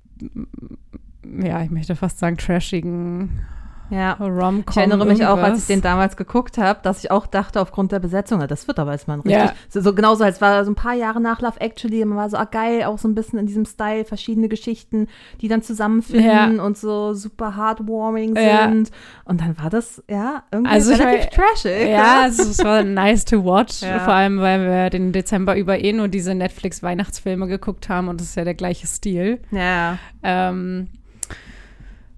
ja, 1.43 1.61
ich 1.63 1.69
möchte 1.69 1.95
fast 1.95 2.19
sagen, 2.19 2.37
trashigen 2.37 3.41
Ja. 3.89 4.13
Rom-Com. 4.19 4.63
Ich 4.69 4.75
erinnere 4.77 5.05
mich 5.05 5.25
auch, 5.25 5.37
als 5.37 5.59
ich 5.61 5.67
den 5.67 5.81
damals 5.81 6.17
geguckt 6.17 6.57
habe, 6.57 6.79
dass 6.83 7.05
ich 7.05 7.09
auch 7.09 7.25
dachte, 7.25 7.61
aufgrund 7.61 7.93
der 7.93 7.99
Besetzung, 7.99 8.45
das 8.45 8.67
wird 8.67 8.79
aber 8.79 8.91
jetzt 8.91 9.07
mal 9.07 9.13
ein 9.13 9.19
richtig. 9.21 9.41
Ja. 9.45 9.53
So, 9.69 9.79
so 9.79 9.95
genauso, 9.95 10.25
als 10.25 10.41
war 10.41 10.65
so 10.65 10.71
ein 10.71 10.75
paar 10.75 10.93
Jahre 10.93 11.21
nach 11.21 11.39
Love 11.39 11.61
Actually, 11.61 12.03
man 12.03 12.17
war 12.17 12.29
so, 12.29 12.35
ah, 12.35 12.43
geil, 12.43 12.83
auch 12.83 12.97
so 12.97 13.07
ein 13.07 13.15
bisschen 13.15 13.39
in 13.39 13.45
diesem 13.45 13.63
Style, 13.63 14.03
verschiedene 14.03 14.49
Geschichten, 14.49 15.07
die 15.39 15.47
dann 15.47 15.61
zusammenfinden 15.61 16.57
Ja. 16.57 16.63
und 16.65 16.77
so 16.77 17.13
super 17.13 17.55
heartwarming 17.55 18.35
Ja. 18.35 18.67
sind. 18.67 18.91
Und 19.23 19.39
dann 19.39 19.57
war 19.57 19.69
das, 19.69 20.03
ja, 20.09 20.43
irgendwie 20.51 20.69
Also 20.73 20.91
relativ 20.91 21.29
mein- 21.37 21.45
trashig. 21.45 21.87
Ja, 21.89 22.25
es, 22.27 22.39
es 22.39 22.61
war 22.65 22.83
nice 22.83 23.23
to 23.23 23.45
watch, 23.45 23.79
vor 24.03 24.13
allem, 24.13 24.39
weil 24.41 24.65
wir 24.69 24.89
den 24.89 25.13
Dezember 25.13 25.55
über 25.55 25.79
eh 25.79 25.93
nur 25.93 26.09
diese 26.09 26.35
Netflix-Weihnachtsfilme 26.35 27.47
geguckt 27.47 27.87
haben 27.87 28.09
und 28.09 28.19
das 28.19 28.27
ist 28.27 28.35
ja 28.35 28.43
der 28.43 28.53
gleiche 28.55 28.85
Stil. 28.85 29.39
Ja. 29.51 29.97
Ähm, 30.23 30.89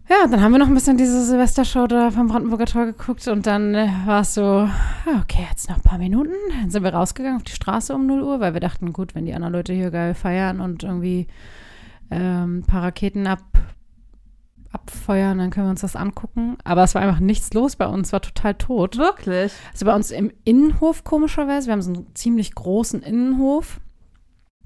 ja, 0.09 0.27
dann 0.27 0.41
haben 0.41 0.51
wir 0.51 0.57
noch 0.57 0.67
ein 0.67 0.73
bisschen 0.73 0.97
diese 0.97 1.23
Silvestershow 1.23 1.85
da 1.85 2.09
vom 2.09 2.27
Brandenburger 2.27 2.65
Tor 2.65 2.85
geguckt 2.87 3.27
und 3.27 3.45
dann 3.45 3.75
äh, 3.75 3.89
war 4.05 4.21
es 4.21 4.33
so, 4.33 4.41
ja, 4.41 5.21
okay, 5.21 5.45
jetzt 5.49 5.69
noch 5.69 5.77
ein 5.77 5.83
paar 5.83 5.99
Minuten. 5.99 6.33
Dann 6.59 6.71
sind 6.71 6.83
wir 6.83 6.93
rausgegangen 6.93 7.37
auf 7.37 7.43
die 7.43 7.51
Straße 7.51 7.93
um 7.93 8.07
0 8.07 8.23
Uhr, 8.23 8.39
weil 8.39 8.53
wir 8.53 8.59
dachten, 8.59 8.91
gut, 8.91 9.13
wenn 9.13 9.25
die 9.25 9.35
anderen 9.35 9.53
Leute 9.53 9.71
hier 9.71 9.91
geil 9.91 10.15
feiern 10.15 10.61
und 10.61 10.83
irgendwie 10.83 11.27
ähm, 12.09 12.59
ein 12.59 12.63
paar 12.63 12.81
Raketen 12.81 13.27
ab, 13.27 13.43
abfeuern, 14.71 15.37
dann 15.37 15.51
können 15.51 15.67
wir 15.67 15.71
uns 15.71 15.81
das 15.81 15.95
angucken. 15.95 16.57
Aber 16.63 16.83
es 16.83 16.95
war 16.95 17.03
einfach 17.03 17.19
nichts 17.19 17.53
los 17.53 17.75
bei 17.75 17.85
uns, 17.85 18.11
war 18.11 18.21
total 18.21 18.55
tot. 18.55 18.97
Wirklich. 18.97 19.53
Also 19.71 19.85
bei 19.85 19.95
uns 19.95 20.09
im 20.09 20.31
Innenhof 20.43 21.03
komischerweise. 21.03 21.67
Wir 21.67 21.73
haben 21.73 21.83
so 21.83 21.93
einen 21.93 22.15
ziemlich 22.15 22.55
großen 22.55 23.03
Innenhof. 23.03 23.79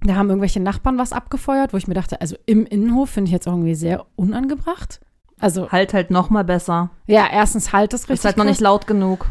Da 0.02 0.16
haben 0.16 0.30
irgendwelche 0.30 0.62
Nachbarn 0.62 0.98
was 0.98 1.12
abgefeuert, 1.12 1.74
wo 1.74 1.78
ich 1.78 1.88
mir 1.88 1.94
dachte, 1.96 2.22
also 2.22 2.38
im 2.46 2.66
Innenhof 2.66 3.10
finde 3.10 3.28
ich 3.28 3.34
jetzt 3.34 3.48
irgendwie 3.48 3.76
sehr 3.76 4.06
unangebracht. 4.16 5.02
Also, 5.40 5.70
Halt 5.72 5.94
halt 5.94 6.12
noch 6.12 6.30
mal 6.30 6.44
besser. 6.44 6.90
ja, 7.08 7.28
erstens 7.32 7.74
halt 7.74 7.94
das 7.94 8.04
richtig. 8.04 8.16
Ist 8.16 8.26
halt 8.26 8.38
noch 8.38 8.46
nicht 8.46 8.62
laut 8.62 8.88
genug. 8.88 9.28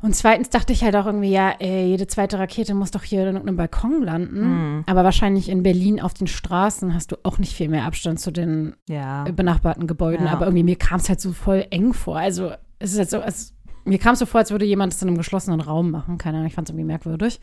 Und 0.00 0.16
zweitens 0.16 0.50
dachte 0.50 0.72
ich 0.72 0.82
halt 0.82 0.96
auch 0.96 1.06
irgendwie, 1.06 1.30
ja, 1.30 1.50
ey, 1.60 1.86
jede 1.86 2.08
zweite 2.08 2.36
Rakete 2.36 2.74
muss 2.74 2.90
doch 2.90 3.04
hier 3.04 3.20
in 3.20 3.26
irgendeinem 3.36 3.56
Balkon 3.56 4.02
landen. 4.02 4.40
Mhm. 4.78 4.84
Aber 4.88 5.04
wahrscheinlich 5.04 5.48
in 5.48 5.62
Berlin 5.62 6.00
auf 6.00 6.12
den 6.12 6.26
Straßen 6.26 6.92
hast 6.92 7.12
du 7.12 7.16
auch 7.22 7.38
nicht 7.38 7.54
viel 7.54 7.68
mehr 7.68 7.84
Abstand 7.84 8.18
zu 8.18 8.32
den 8.32 8.74
Ja. 8.88 9.22
benachbarten 9.24 9.86
Gebäuden. 9.86 10.26
Ja. 10.26 10.32
Aber 10.32 10.46
irgendwie 10.46 10.64
mir 10.64 10.76
kam 10.76 10.98
es 10.98 11.08
halt 11.08 11.20
so 11.20 11.32
voll 11.32 11.66
eng 11.70 11.92
vor. 11.94 12.18
Also 12.18 12.50
es 12.80 12.92
ist 12.94 12.98
halt 12.98 13.10
so, 13.10 13.20
als, 13.20 13.54
mir 13.84 13.98
kam 14.00 14.14
es 14.14 14.18
so 14.18 14.26
vor, 14.26 14.40
als 14.40 14.50
würde 14.50 14.64
jemand 14.64 14.92
das 14.92 15.00
in 15.02 15.06
einem 15.08 15.18
geschlossenen 15.18 15.60
Raum 15.60 15.92
machen. 15.92 16.18
Keine 16.18 16.38
Ahnung, 16.38 16.48
ich 16.48 16.54
fand 16.54 16.68
es 16.68 16.72
irgendwie 16.72 16.86
merkwürdig. 16.86 17.38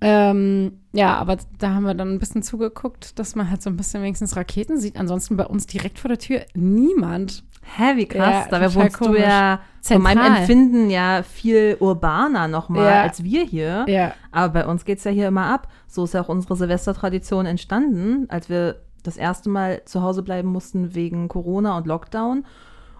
Ähm, 0.00 0.80
ja, 0.92 1.16
aber 1.16 1.38
da 1.58 1.70
haben 1.70 1.84
wir 1.84 1.94
dann 1.94 2.12
ein 2.12 2.18
bisschen 2.18 2.42
zugeguckt, 2.42 3.18
dass 3.18 3.34
man 3.34 3.50
halt 3.50 3.62
so 3.62 3.70
ein 3.70 3.76
bisschen 3.76 4.02
wenigstens 4.02 4.36
Raketen 4.36 4.78
sieht. 4.78 4.96
Ansonsten 4.98 5.36
bei 5.36 5.46
uns 5.46 5.66
direkt 5.66 5.98
vor 5.98 6.08
der 6.08 6.18
Tür 6.18 6.42
niemand. 6.54 7.44
Hä, 7.76 7.96
wie 7.96 8.06
krass. 8.06 8.44
Ja, 8.44 8.46
Dabei 8.50 8.72
wohnst 8.74 9.00
du 9.00 9.06
komisch. 9.06 9.22
ja 9.22 9.60
von 9.82 10.00
meinem 10.02 10.18
Zentral. 10.18 10.40
Empfinden 10.40 10.90
ja 10.90 11.22
viel 11.24 11.76
urbaner 11.80 12.46
nochmal 12.46 12.84
Ja. 12.86 13.02
als 13.02 13.24
wir 13.24 13.44
hier. 13.44 13.84
Ja. 13.88 14.12
Aber 14.30 14.52
bei 14.52 14.66
uns 14.66 14.84
geht 14.84 14.98
es 14.98 15.04
ja 15.04 15.10
hier 15.10 15.28
immer 15.28 15.46
ab. 15.46 15.68
So 15.88 16.04
ist 16.04 16.14
ja 16.14 16.20
auch 16.20 16.28
unsere 16.28 16.56
Silvestertradition 16.56 17.46
entstanden, 17.46 18.26
als 18.28 18.48
wir 18.48 18.82
das 19.02 19.16
erste 19.16 19.48
Mal 19.48 19.82
zu 19.84 20.02
Hause 20.02 20.22
bleiben 20.22 20.48
mussten 20.48 20.94
wegen 20.94 21.28
Corona 21.28 21.76
und 21.76 21.86
Lockdown. 21.86 22.44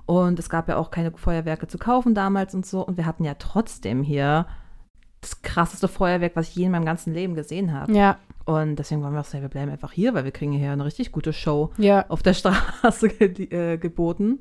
Und 0.06 0.38
es 0.38 0.48
gab 0.48 0.68
ja 0.68 0.76
auch 0.76 0.90
keine 0.90 1.12
Feuerwerke 1.12 1.66
zu 1.68 1.78
kaufen 1.78 2.14
damals 2.14 2.54
und 2.54 2.64
so. 2.66 2.84
Und 2.84 2.96
wir 2.96 3.06
hatten 3.06 3.24
ja 3.24 3.34
trotzdem 3.34 4.02
hier 4.02 4.46
das 5.20 5.42
krasseste 5.42 5.88
Feuerwerk, 5.88 6.36
was 6.36 6.48
ich 6.48 6.56
je 6.56 6.64
in 6.66 6.72
meinem 6.72 6.84
ganzen 6.84 7.12
Leben 7.14 7.34
gesehen 7.34 7.72
habe. 7.72 7.92
Ja, 7.92 8.18
Und 8.44 8.76
deswegen 8.76 9.02
waren 9.02 9.12
wir 9.12 9.20
auch 9.20 9.32
ja, 9.32 9.40
wir 9.40 9.48
bleiben 9.48 9.70
einfach 9.70 9.92
hier, 9.92 10.14
weil 10.14 10.24
wir 10.24 10.32
kriegen 10.32 10.52
hier 10.52 10.72
eine 10.72 10.84
richtig 10.84 11.12
gute 11.12 11.32
Show 11.32 11.70
ja. 11.78 12.04
auf 12.08 12.22
der 12.22 12.34
Straße 12.34 13.08
ge 13.08 13.44
äh, 13.50 13.78
geboten. 13.78 14.40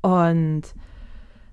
Und 0.00 0.62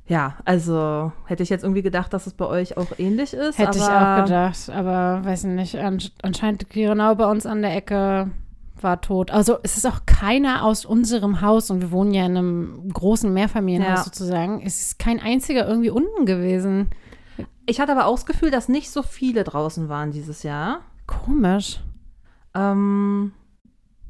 ja, 0.07 0.35
also 0.45 1.11
hätte 1.25 1.41
ich 1.43 1.49
jetzt 1.49 1.63
irgendwie 1.63 1.81
gedacht, 1.81 2.13
dass 2.13 2.27
es 2.27 2.33
bei 2.33 2.45
euch 2.45 2.77
auch 2.77 2.87
ähnlich 2.99 3.33
ist. 3.33 3.57
Hätte 3.57 3.79
ich 3.79 3.83
auch 3.83 4.23
gedacht, 4.23 4.69
aber 4.69 5.25
weiß 5.25 5.45
ich 5.45 5.49
nicht. 5.49 5.75
Ansch 5.77 6.11
anscheinend 6.21 6.69
genau 6.69 7.15
bei 7.15 7.25
uns 7.25 7.45
an 7.47 7.63
der 7.63 7.75
Ecke 7.75 8.29
war 8.79 9.01
tot. 9.01 9.31
Also 9.31 9.57
es 9.63 9.77
ist 9.77 9.87
auch 9.87 10.01
keiner 10.05 10.63
aus 10.63 10.85
unserem 10.85 11.41
Haus 11.41 11.71
und 11.71 11.81
wir 11.81 11.91
wohnen 11.91 12.13
ja 12.13 12.25
in 12.25 12.37
einem 12.37 12.89
großen 12.93 13.33
Mehrfamilienhaus 13.33 13.99
Ja. 13.99 14.03
sozusagen. 14.03 14.61
Es 14.63 14.79
ist 14.81 14.99
kein 14.99 15.19
einziger 15.19 15.67
irgendwie 15.67 15.89
unten 15.89 16.25
gewesen. 16.25 16.91
Ich 17.65 17.79
hatte 17.79 17.91
aber 17.93 18.05
auch 18.05 18.15
das 18.15 18.25
Gefühl, 18.25 18.51
dass 18.51 18.69
nicht 18.69 18.89
so 18.91 19.01
viele 19.03 19.43
draußen 19.43 19.89
waren 19.89 20.11
dieses 20.11 20.43
Jahr. 20.43 20.81
Komisch. 21.07 21.79
Ähm, 22.53 23.33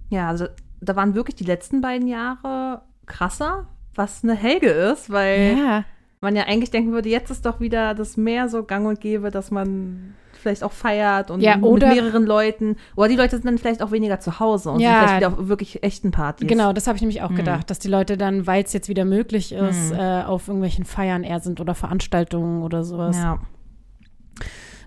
ja, 0.10 0.28
also 0.30 0.48
da 0.82 0.96
waren 0.96 1.16
wirklich 1.16 1.36
die 1.36 1.46
letzten 1.46 1.82
beiden 1.82 2.08
Jahre 2.08 2.82
krasser, 3.06 3.68
was 3.96 4.24
eine 4.24 4.36
Helge 4.36 4.70
ist, 4.70 5.10
weil 5.10 5.58
Ja. 5.58 5.84
man 6.22 6.36
ja 6.36 6.44
eigentlich 6.44 6.72
denken 6.72 6.92
würde, 6.92 7.10
jetzt 7.10 7.32
ist 7.32 7.46
doch 7.46 7.60
wieder 7.60 7.94
das 7.96 8.18
mehr 8.18 8.50
so 8.50 8.64
gang 8.64 8.86
und 8.88 9.00
gäbe, 9.00 9.32
dass 9.32 9.52
man 9.52 10.16
vielleicht 10.46 10.64
auch 10.64 10.72
feiert 10.72 11.32
und 11.32 11.42
Ja, 11.42 11.58
mit 11.58 11.66
mehreren 11.96 12.26
Leuten. 12.26 12.76
Oder 12.96 13.08
die 13.10 13.16
Leute 13.16 13.36
sind 13.38 13.46
dann 13.46 13.58
vielleicht 13.58 13.82
auch 13.82 13.92
weniger 13.92 14.20
zu 14.20 14.40
Hause 14.40 14.70
und 14.70 14.80
Ja. 14.80 14.90
sind 14.90 14.98
vielleicht 14.98 15.16
wieder 15.18 15.28
auf 15.42 15.48
wirklich 15.48 15.82
echten 15.84 16.12
Partys. 16.12 16.48
Genau, 16.48 16.72
das 16.72 16.86
habe 16.88 16.96
ich 16.98 17.02
nämlich 17.02 17.22
auch 17.24 17.30
Hm. 17.30 17.36
gedacht, 17.36 17.70
dass 17.70 17.80
die 17.80 17.88
Leute 17.88 18.18
dann, 18.18 18.46
weil 18.46 18.64
es 18.64 18.74
jetzt 18.74 18.88
wieder 18.90 19.06
möglich 19.06 19.52
ist, 19.54 19.92
Hm. 19.92 20.00
äh, 20.00 20.24
auf 20.24 20.48
irgendwelchen 20.48 20.86
Feiern 20.86 21.24
eher 21.24 21.40
sind 21.40 21.60
oder 21.60 21.74
Veranstaltungen 21.74 22.62
oder 22.62 22.84
sowas. 22.84 23.18
Ja. 23.18 23.40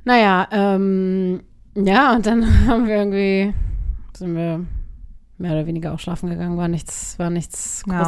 Naja, 0.04 0.46
ähm, 0.52 1.42
ja, 1.74 2.14
und 2.14 2.26
dann 2.26 2.42
haben 2.68 2.86
wir 2.86 2.96
irgendwie, 2.96 3.52
sind 4.16 4.34
wir 4.36 4.64
mehr 5.38 5.52
oder 5.52 5.66
weniger 5.66 5.92
auch 5.94 5.98
schlafen 5.98 6.30
gegangen, 6.30 6.56
war 6.56 6.68
nichts, 6.68 7.18
war 7.18 7.30
nichts 7.30 7.82
Ja. 7.88 7.98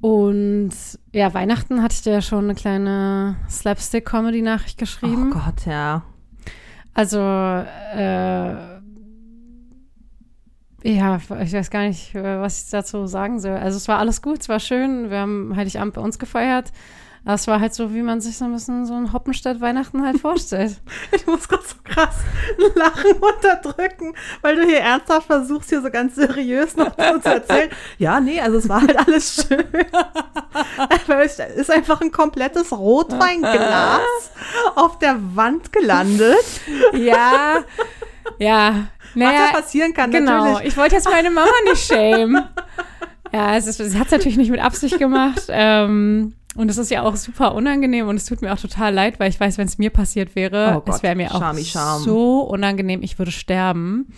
Und 0.00 0.70
ja, 1.12 1.34
Weihnachten 1.34 1.82
hatte 1.82 1.94
ich 1.94 2.02
dir 2.02 2.12
ja 2.12 2.22
schon 2.22 2.44
eine 2.44 2.54
kleine 2.54 3.36
Slapstick-Comedy-Nachricht 3.50 4.78
geschrieben. 4.78 5.32
Oh 5.32 5.38
Gott, 5.38 5.66
ja. 5.66 6.04
Also, 6.94 7.18
äh, 7.18 8.78
ja, 10.84 11.16
ich 11.16 11.52
weiß 11.52 11.70
gar 11.70 11.82
nicht, 11.82 12.14
äh, 12.14 12.40
was 12.40 12.64
ich 12.64 12.70
dazu 12.70 13.06
sagen 13.06 13.40
soll. 13.40 13.56
Also, 13.56 13.76
es 13.76 13.88
war 13.88 13.98
alles 13.98 14.22
gut, 14.22 14.40
es 14.40 14.48
war 14.48 14.60
schön. 14.60 15.10
Wir 15.10 15.18
haben 15.18 15.56
Heiligabend 15.56 15.94
bei 15.94 16.00
uns 16.00 16.18
gefeiert. 16.18 16.72
Es 17.34 17.46
war 17.46 17.60
halt 17.60 17.74
so, 17.74 17.92
wie 17.94 18.02
man 18.02 18.20
sich 18.22 18.38
so 18.38 18.46
ein 18.46 18.52
bisschen 18.52 18.86
so 18.86 18.94
ein 18.94 19.12
Hoppenstadt-Weihnachten 19.12 20.04
halt 20.04 20.18
vorstellt. 20.20 20.76
Ich 21.12 21.26
muss 21.26 21.46
gerade 21.48 21.62
so 21.62 21.74
krass 21.84 22.16
Lachen 22.74 23.12
unterdrücken, 23.12 24.14
weil 24.40 24.56
du 24.56 24.62
hier 24.64 24.80
ernsthaft 24.80 25.26
versuchst, 25.26 25.68
hier 25.68 25.82
so 25.82 25.90
ganz 25.90 26.14
seriös 26.14 26.76
noch 26.76 26.94
zu 26.96 27.28
erzählen. 27.28 27.70
Ja, 27.98 28.20
nee, 28.20 28.40
also 28.40 28.58
es 28.58 28.68
war 28.68 28.80
halt 28.80 28.96
alles 28.98 29.46
schön. 29.46 29.64
Es 31.08 31.38
ist 31.38 31.70
einfach 31.70 32.00
ein 32.00 32.10
komplettes 32.12 32.72
Rotweinglas 32.72 34.00
auf 34.76 34.98
der 34.98 35.16
Wand 35.34 35.72
gelandet. 35.72 36.36
ja, 36.94 37.58
ja. 38.38 38.70
Was 39.14 39.22
ja 39.22 39.30
Naja, 39.32 39.52
passieren 39.52 39.94
kann, 39.94 40.10
genau. 40.10 40.44
natürlich. 40.44 40.68
Ich 40.68 40.76
wollte 40.76 40.94
jetzt 40.96 41.08
meine 41.10 41.30
Mama 41.30 41.50
nicht 41.64 41.84
schämen. 41.84 42.44
Ja, 43.32 43.56
es 43.56 43.66
ist- 43.66 43.78
sie 43.78 43.98
hat 43.98 44.06
es 44.06 44.12
natürlich 44.12 44.36
nicht 44.38 44.50
mit 44.50 44.60
Absicht 44.60 44.98
gemacht. 44.98 45.42
Ähm, 45.48 46.34
und 46.56 46.70
es 46.70 46.78
ist 46.78 46.90
ja 46.90 47.02
auch 47.02 47.16
super 47.16 47.54
unangenehm 47.54 48.08
und 48.08 48.16
es 48.16 48.24
tut 48.24 48.42
mir 48.42 48.52
auch 48.52 48.58
total 48.60 48.92
leid, 48.94 49.20
weil 49.20 49.28
ich 49.30 49.38
weiß, 49.38 49.58
wenn 49.58 49.66
es 49.66 49.78
mir 49.78 49.90
passiert 49.90 50.34
wäre, 50.34 50.74
Oh 50.76 50.80
Gott, 50.80 50.96
es 50.96 51.02
wäre 51.02 51.14
mir 51.16 51.32
auch 51.34 51.40
Schami, 51.40 51.64
Scham. 51.64 52.00
so 52.02 52.40
unangenehm, 52.40 53.02
ich 53.02 53.18
würde 53.18 53.30
sterben. 53.32 54.12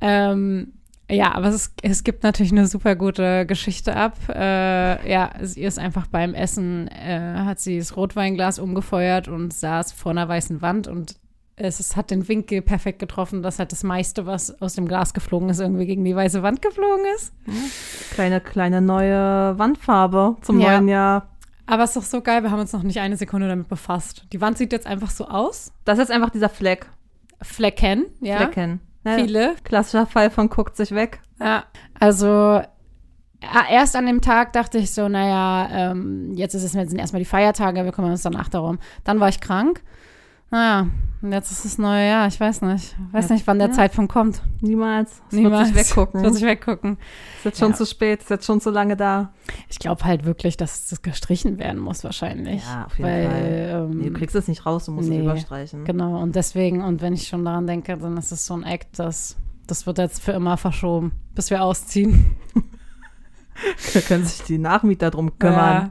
Ähm, 0.00 0.72
ja, 1.10 1.34
aber 1.34 1.48
es, 1.48 1.54
ist, 1.54 1.72
es 1.82 2.02
gibt 2.04 2.24
natürlich 2.24 2.50
eine 2.52 2.66
super 2.66 2.96
gute 2.96 3.46
Geschichte 3.46 3.94
ab. 3.94 4.16
Äh, 4.28 5.08
ja, 5.10 5.30
sie 5.40 5.62
ist 5.62 5.78
einfach 5.78 6.06
beim 6.08 6.34
Essen, 6.34 6.88
äh, 6.88 7.34
hat 7.44 7.60
sie 7.60 7.78
das 7.78 7.96
Rotweinglas 7.96 8.58
umgefeuert 8.58 9.28
und 9.28 9.52
saß 9.54 9.92
vor 9.92 10.10
einer 10.10 10.28
weißen 10.28 10.62
Wand 10.62 10.88
und 10.88 11.16
es, 11.58 11.80
es 11.80 11.96
hat 11.96 12.10
den 12.10 12.28
Winkel 12.28 12.60
perfekt 12.60 12.98
getroffen, 12.98 13.42
dass 13.42 13.58
halt 13.58 13.72
das 13.72 13.82
meiste, 13.82 14.26
was 14.26 14.60
aus 14.60 14.74
dem 14.74 14.86
Glas 14.86 15.14
geflogen 15.14 15.48
ist, 15.48 15.60
irgendwie 15.60 15.86
gegen 15.86 16.04
die 16.04 16.14
weiße 16.14 16.42
Wand 16.42 16.60
geflogen 16.60 17.04
ist. 17.16 17.32
Kleine, 18.12 18.40
kleine 18.42 18.82
neue 18.82 19.58
Wandfarbe 19.58 20.36
zum 20.42 20.60
Ja. 20.60 20.72
neuen 20.72 20.88
Jahr. 20.88 21.28
Aber 21.66 21.82
es 21.82 21.90
ist 21.90 21.96
doch 21.96 22.04
so 22.04 22.20
geil, 22.20 22.42
wir 22.42 22.50
haben 22.50 22.60
uns 22.60 22.72
noch 22.72 22.82
nicht 22.82 23.00
eine 23.00 23.16
Sekunde 23.16 23.48
damit 23.48 23.68
befasst. 23.68 24.24
Die 24.32 24.40
Wand 24.40 24.56
sieht 24.56 24.72
jetzt 24.72 24.86
einfach 24.86 25.10
so 25.10 25.26
aus. 25.26 25.72
Das 25.84 25.98
ist 25.98 26.08
jetzt 26.08 26.12
einfach 26.12 26.30
dieser 26.30 26.48
Fleck. 26.48 26.86
Flecken, 27.42 28.06
ja. 28.20 28.36
Flecken. 28.36 28.80
Ne? 29.04 29.16
Viele. 29.16 29.56
Klassischer 29.64 30.06
Fall 30.06 30.30
von 30.30 30.48
guckt 30.48 30.76
sich 30.76 30.92
weg. 30.92 31.20
Ja, 31.40 31.64
also 31.98 32.62
erst 33.70 33.96
an 33.96 34.06
dem 34.06 34.20
Tag 34.20 34.52
dachte 34.52 34.78
ich 34.78 34.92
so, 34.92 35.08
naja, 35.08 35.90
ähm, 35.90 36.32
jetzt 36.34 36.54
ist 36.54 36.62
es 36.62 36.72
jetzt 36.72 36.90
sind 36.90 36.98
erstmal 36.98 37.20
die 37.20 37.26
Feiertage, 37.26 37.84
wir 37.84 37.92
kümmern 37.92 38.12
uns 38.12 38.22
danach 38.22 38.48
darum. 38.48 38.78
Dann 39.04 39.20
war 39.20 39.28
ich 39.28 39.40
krank. 39.40 39.82
Naja, 40.50 40.86
und 41.22 41.32
jetzt 41.32 41.50
ist 41.50 41.64
das 41.64 41.76
neue 41.78 42.06
Jahr, 42.06 42.28
ich 42.28 42.38
weiß 42.38 42.62
nicht. 42.62 42.94
Ich 43.08 43.12
weiß 43.14 43.30
nicht, 43.30 43.46
wann 43.46 43.58
der 43.58 43.68
Ja. 43.68 43.74
Zeitpunkt 43.74 44.12
kommt. 44.12 44.42
Niemals. 44.60 45.22
Es 45.28 45.32
Niemals. 45.32 45.74
wird 45.74 45.84
sich 45.86 45.96
weggucken. 45.96 46.20
Es 46.20 46.24
wird 46.24 46.34
sich 46.34 46.44
weggucken. 46.44 46.98
ist 47.38 47.44
jetzt 47.44 47.58
schon 47.58 47.70
Ja. 47.72 47.76
zu 47.76 47.86
spät, 47.86 48.20
ist 48.22 48.30
jetzt 48.30 48.46
schon 48.46 48.60
zu 48.60 48.70
lange 48.70 48.96
da. 48.96 49.32
Ich 49.68 49.78
glaube 49.78 50.04
halt 50.04 50.24
wirklich, 50.24 50.56
dass 50.56 50.86
das 50.88 51.02
gestrichen 51.02 51.58
werden 51.58 51.80
muss 51.80 52.04
wahrscheinlich. 52.04 52.62
Ja, 52.64 52.84
auf 52.86 52.96
jeden 52.98 53.10
weil, 53.10 53.26
Fall. 53.28 53.88
Ähm, 53.90 53.98
Nee, 53.98 54.04
du 54.10 54.12
kriegst 54.12 54.36
es 54.36 54.46
nicht 54.46 54.64
raus, 54.66 54.84
du 54.84 54.92
musst 54.92 55.08
nee. 55.08 55.16
es 55.18 55.22
überstreichen. 55.22 55.84
Genau, 55.84 56.20
und 56.22 56.36
deswegen, 56.36 56.82
und 56.82 57.02
wenn 57.02 57.12
ich 57.14 57.26
schon 57.26 57.44
daran 57.44 57.66
denke, 57.66 57.96
dann 57.96 58.16
ist 58.16 58.30
es 58.30 58.46
so 58.46 58.54
ein 58.54 58.62
Act, 58.62 58.98
das, 58.98 59.36
das 59.66 59.86
wird 59.86 59.98
jetzt 59.98 60.22
für 60.22 60.32
immer 60.32 60.56
verschoben, 60.56 61.12
bis 61.34 61.50
wir 61.50 61.62
ausziehen. 61.62 62.36
Da 63.94 64.00
können 64.00 64.26
sich 64.26 64.42
die 64.42 64.58
Nachmieter 64.58 65.10
drum 65.10 65.38
kümmern. 65.38 65.56
Ja, 65.56 65.90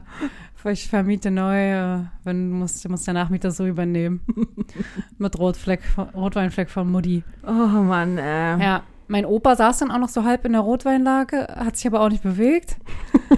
ich 0.72 0.88
vermiete 0.88 1.30
neu, 1.30 1.72
äh, 1.72 1.98
wenn 2.24 2.50
muss, 2.50 2.86
muss 2.88 3.04
der 3.04 3.14
Nachmieter 3.14 3.50
so 3.50 3.66
übernehmen. 3.66 4.20
Mit 5.18 5.38
Rotfleck, 5.38 5.80
Rotweinfleck 6.14 6.70
von 6.70 6.90
Mutti. 6.90 7.24
Oh 7.46 7.50
Mann, 7.50 8.18
äh. 8.18 8.58
Ja, 8.58 8.82
mein 9.08 9.24
Opa 9.24 9.56
saß 9.56 9.78
dann 9.78 9.90
auch 9.90 9.98
noch 9.98 10.08
so 10.08 10.24
halb 10.24 10.44
in 10.44 10.52
der 10.52 10.62
Rotweinlage, 10.62 11.46
hat 11.56 11.76
sich 11.76 11.86
aber 11.86 12.00
auch 12.00 12.08
nicht 12.08 12.22
bewegt. 12.22 12.76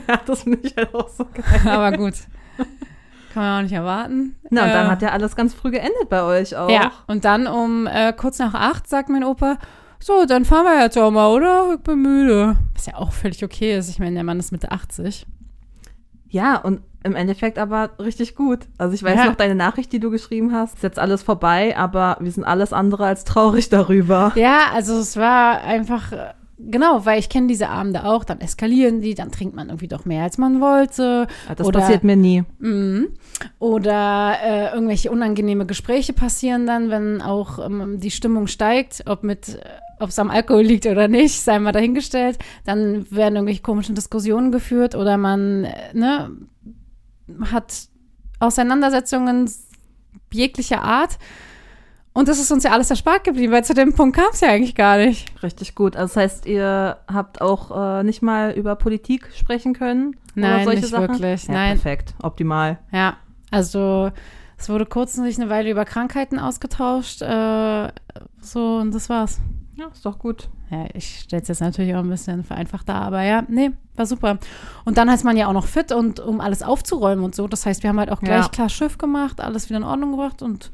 Ja, 0.07 0.21
das 0.27 0.43
finde 0.43 0.59
ich 0.63 0.77
halt 0.77 0.95
auch 0.95 1.09
so 1.09 1.25
geil. 1.25 1.45
Aber 1.67 1.97
gut, 1.97 2.13
kann 3.33 3.43
man 3.43 3.59
auch 3.59 3.63
nicht 3.63 3.73
erwarten. 3.73 4.37
Na, 4.51 4.65
und 4.65 4.69
dann 4.71 4.87
Äh, 4.87 4.91
hat 4.91 5.01
ja 5.03 5.09
alles 5.11 5.35
ganz 5.35 5.55
früh 5.55 5.71
geendet 5.71 6.11
bei 6.11 6.23
euch 6.23 6.55
auch. 6.57 6.69
Ja, 6.69 6.93
und 7.07 7.25
dann 7.25 7.47
um 7.47 7.87
äh, 7.87 8.13
kurz 8.13 8.39
nach 8.39 8.53
acht 8.53 8.87
sagt 8.87 9.09
mein 9.09 9.25
Opa, 9.25 9.57
so, 9.99 10.27
dann 10.27 10.45
fahren 10.45 10.65
wir 10.67 10.83
jetzt 10.83 10.99
auch 10.99 11.11
mal, 11.11 11.29
oder? 11.33 11.75
Ich 11.75 11.81
bin 11.81 12.03
müde. 12.03 12.57
Was 12.75 12.85
ja 12.85 12.97
auch 12.97 13.13
völlig 13.13 13.43
okay 13.43 13.79
ist. 13.79 13.89
Ich 13.89 13.99
meine, 13.99 14.15
der 14.15 14.25
Mann 14.25 14.39
ist 14.39 14.53
Mitte 14.53 14.71
80. 14.73 15.27
Ja, 16.29 16.57
und 16.57 16.83
im 17.05 17.15
Endeffekt 17.15 17.59
aber 17.59 17.91
richtig 17.99 18.35
gut. 18.35 18.61
Also 18.77 18.95
ich 18.95 19.03
weiß 19.03 19.17
Ja. 19.17 19.25
noch 19.27 19.37
deine 19.37 19.55
Nachricht, 19.55 19.93
die 19.93 20.01
du 20.01 20.11
geschrieben 20.11 20.53
hast. 20.53 20.75
Ist 20.77 20.83
jetzt 20.83 20.99
alles 20.99 21.23
vorbei, 21.23 21.77
aber 21.77 22.17
wir 22.21 22.31
sind 22.33 22.45
alles 22.45 22.73
andere 22.73 23.07
als 23.07 23.25
traurig 23.25 23.69
darüber. 23.71 24.33
Ja, 24.35 24.71
also 24.75 24.99
es 24.99 25.17
war 25.17 25.61
einfach, 25.63 26.11
äh, 26.13 26.33
genau, 26.59 27.07
weil 27.07 27.19
ich 27.21 27.29
kenne 27.29 27.47
diese 27.47 27.69
Abende 27.69 28.05
auch, 28.05 28.25
dann 28.25 28.41
eskalieren 28.41 29.01
die, 29.01 29.15
dann 29.15 29.31
trinkt 29.31 29.55
man 29.55 29.69
irgendwie 29.69 29.87
doch 29.89 30.05
mehr, 30.05 30.25
als 30.25 30.39
man 30.39 30.61
wollte. 30.61 31.29
Ja, 31.49 31.55
Das 31.55 31.67
Oder- 31.67 31.81
passiert 31.81 32.03
mir 32.05 32.17
nie. 32.17 32.43
Mhm. 32.59 33.09
Oder 33.59 34.35
äh, 34.45 34.75
irgendwelche 34.75 35.11
unangenehme 35.11 35.67
Gespräche 35.67 36.13
passieren 36.13 36.67
dann, 36.67 36.91
wenn 36.91 37.23
auch 37.23 37.65
ähm, 37.65 38.01
die 38.01 38.11
Stimmung 38.11 38.47
steigt, 38.49 39.05
ob 39.07 39.23
mit, 39.23 39.51
äh, 39.51 39.59
ob 40.01 40.11
es 40.11 40.19
am 40.19 40.31
Alkohol 40.31 40.63
liegt 40.63 40.87
oder 40.87 41.09
nicht, 41.09 41.41
sei 41.41 41.59
mal 41.59 41.73
dahingestellt. 41.73 42.39
Dann 42.65 43.07
werden 43.11 43.37
irgendwelche 43.37 43.63
komischen 43.63 43.95
Diskussionen 43.95 44.53
geführt 44.53 44.95
oder 44.95 45.17
man 45.17 45.65
äh, 45.65 45.73
ne, 45.95 46.31
hat 47.51 47.89
Auseinandersetzungen 48.41 49.51
jeglicher 50.33 50.83
Art. 50.83 51.19
Und 52.13 52.27
das 52.27 52.41
ist 52.41 52.51
uns 52.51 52.65
ja 52.65 52.73
alles 52.73 52.91
erspart 52.91 53.23
geblieben, 53.23 53.53
weil 53.53 53.65
zu 53.65 53.75
dem 53.75 53.95
Punkt 53.95 54.17
kam 54.17 54.27
es 54.33 54.41
ja 54.41 54.49
eigentlich 54.49 54.75
gar 54.75 54.97
nicht. 54.97 55.31
Richtig 55.43 55.75
gut. 55.75 55.95
Also 55.95 56.15
das 56.15 56.17
heißt, 56.17 56.47
ihr 56.47 56.99
habt 57.07 57.41
auch 57.41 58.01
äh, 58.01 58.03
nicht 58.03 58.23
mal 58.23 58.53
über 58.53 58.75
Politik 58.75 59.29
sprechen 59.37 59.73
können? 59.73 60.17
oder 60.37 60.49
Nein, 60.49 60.65
solche 60.65 60.81
nicht 60.81 60.91
Sachen? 60.91 61.09
wirklich. 61.09 61.45
Ja, 61.45 61.55
Nein. 61.55 61.81
Perfekt. 61.81 62.15
Optimal. 62.23 62.79
Ja, 62.91 63.19
also 63.51 64.11
es 64.57 64.69
wurde 64.69 64.87
kurz 64.87 65.15
sich 65.15 65.39
eine 65.41 65.49
Weile 65.49 65.71
über 65.71 65.85
Krankheiten 65.85 66.39
ausgetauscht. 66.41 67.23
Äh, 67.23 67.89
so, 68.41 68.79
und 68.79 68.93
das 68.93 69.09
war's. 69.09 69.41
Ja, 69.79 69.87
ist 69.93 70.05
doch 70.05 70.19
gut. 70.19 70.49
Ja, 70.71 70.87
ich 70.93 71.21
stelle 71.21 71.43
es 71.43 71.49
jetzt 71.49 71.61
natürlich 71.61 71.95
auch 71.95 72.01
ein 72.01 72.09
bisschen 72.11 72.43
vereinfacht 72.43 72.89
dar, 72.89 73.03
aber 73.03 73.23
ja, 73.23 73.45
nee, 73.49 73.71
war 73.95 74.07
super. 74.07 74.39
Und 74.85 74.99
dann 74.99 75.09
ist 75.09 75.25
man 75.25 75.37
ja 75.37 75.47
auch 75.47 75.53
noch 75.53 75.67
fit 75.67 75.93
und 75.93 76.19
um 76.19 76.41
alles 76.41 76.63
aufzuräumen 76.65 77.25
und 77.25 77.35
so. 77.35 77.47
Das 77.47 77.65
heißt, 77.65 77.83
wir 77.85 77.91
haben 77.91 77.99
halt 78.01 78.11
auch 78.11 78.21
gleich 78.21 78.43
Ja. 78.45 78.49
klar 78.49 78.69
Schiff 78.69 78.99
gemacht, 78.99 79.41
alles 79.41 79.69
wieder 79.69 79.77
in 79.79 79.85
Ordnung 79.85 80.11
gebracht 80.11 80.43
und 80.43 80.71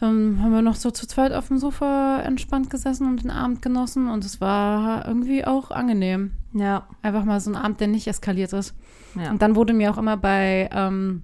dann 0.00 0.40
haben 0.42 0.52
wir 0.52 0.60
noch 0.62 0.74
so 0.76 0.90
zu 0.90 1.06
zweit 1.06 1.32
auf 1.32 1.48
dem 1.48 1.58
Sofa 1.58 2.20
entspannt 2.20 2.68
gesessen 2.70 3.06
und 3.06 3.22
den 3.22 3.30
Abend 3.30 3.62
genossen 3.62 4.08
und 4.08 4.24
es 4.24 4.40
war 4.40 5.06
irgendwie 5.06 5.44
auch 5.46 5.70
angenehm. 5.70 6.32
Ja. 6.54 6.86
Einfach 7.02 7.24
mal 7.24 7.40
so 7.40 7.50
ein 7.50 7.56
Abend, 7.56 7.80
der 7.80 7.88
nicht 7.88 8.06
eskaliert 8.06 8.52
ist. 8.54 8.74
ja. 9.14 9.30
Und 9.30 9.40
dann 9.42 9.56
wurde 9.56 9.72
mir 9.72 9.90
auch 9.90 9.98
immer 9.98 10.16
bei 10.16 10.68
ähm, 10.72 11.22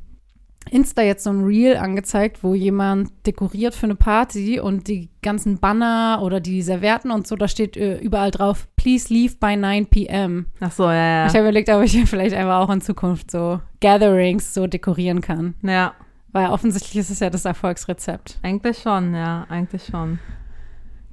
Insta 0.71 1.03
jetzt 1.03 1.25
so 1.25 1.31
ein 1.31 1.45
Reel 1.45 1.77
angezeigt, 1.77 2.43
wo 2.43 2.55
jemand 2.55 3.11
dekoriert 3.27 3.75
für 3.75 3.85
eine 3.87 3.95
Party 3.95 4.59
und 4.61 4.89
die 4.89 5.11
ganzen 5.23 5.59
Banner 5.59 6.21
oder 6.23 6.41
die 6.41 6.63
Servietten 6.63 7.11
und 7.11 7.27
so, 7.27 7.37
da 7.37 7.49
steht 7.49 7.77
äh, 7.77 7.99
überall 7.99 8.31
drauf, 8.31 8.69
please 8.77 9.13
leave 9.13 9.37
by 9.39 9.57
9 9.57 9.87
p.m. 9.87 10.47
Ach 10.61 10.73
so, 10.73 10.85
ja, 10.85 10.95
ja. 10.95 11.27
Ich 11.27 11.33
habe 11.33 11.41
überlegt, 11.45 11.69
ob 11.69 11.83
ich 11.83 12.03
vielleicht 12.07 12.35
einfach 12.35 12.61
auch 12.61 12.71
in 12.71 12.81
Zukunft 12.81 13.31
so 13.31 13.61
Gatherings 13.81 14.55
so 14.55 14.67
dekorieren 14.67 15.21
kann. 15.21 15.55
ja, 15.63 15.93
Weil 16.33 16.49
offensichtlich 16.49 16.97
ist 16.97 17.11
es 17.11 17.21
ja 17.21 17.29
das 17.29 17.45
Erfolgsrezept. 17.45 18.39
eigentlich 18.43 18.79
schon, 18.79 19.15
ja, 19.15 19.47
eigentlich 19.49 19.85
schon. 19.85 20.19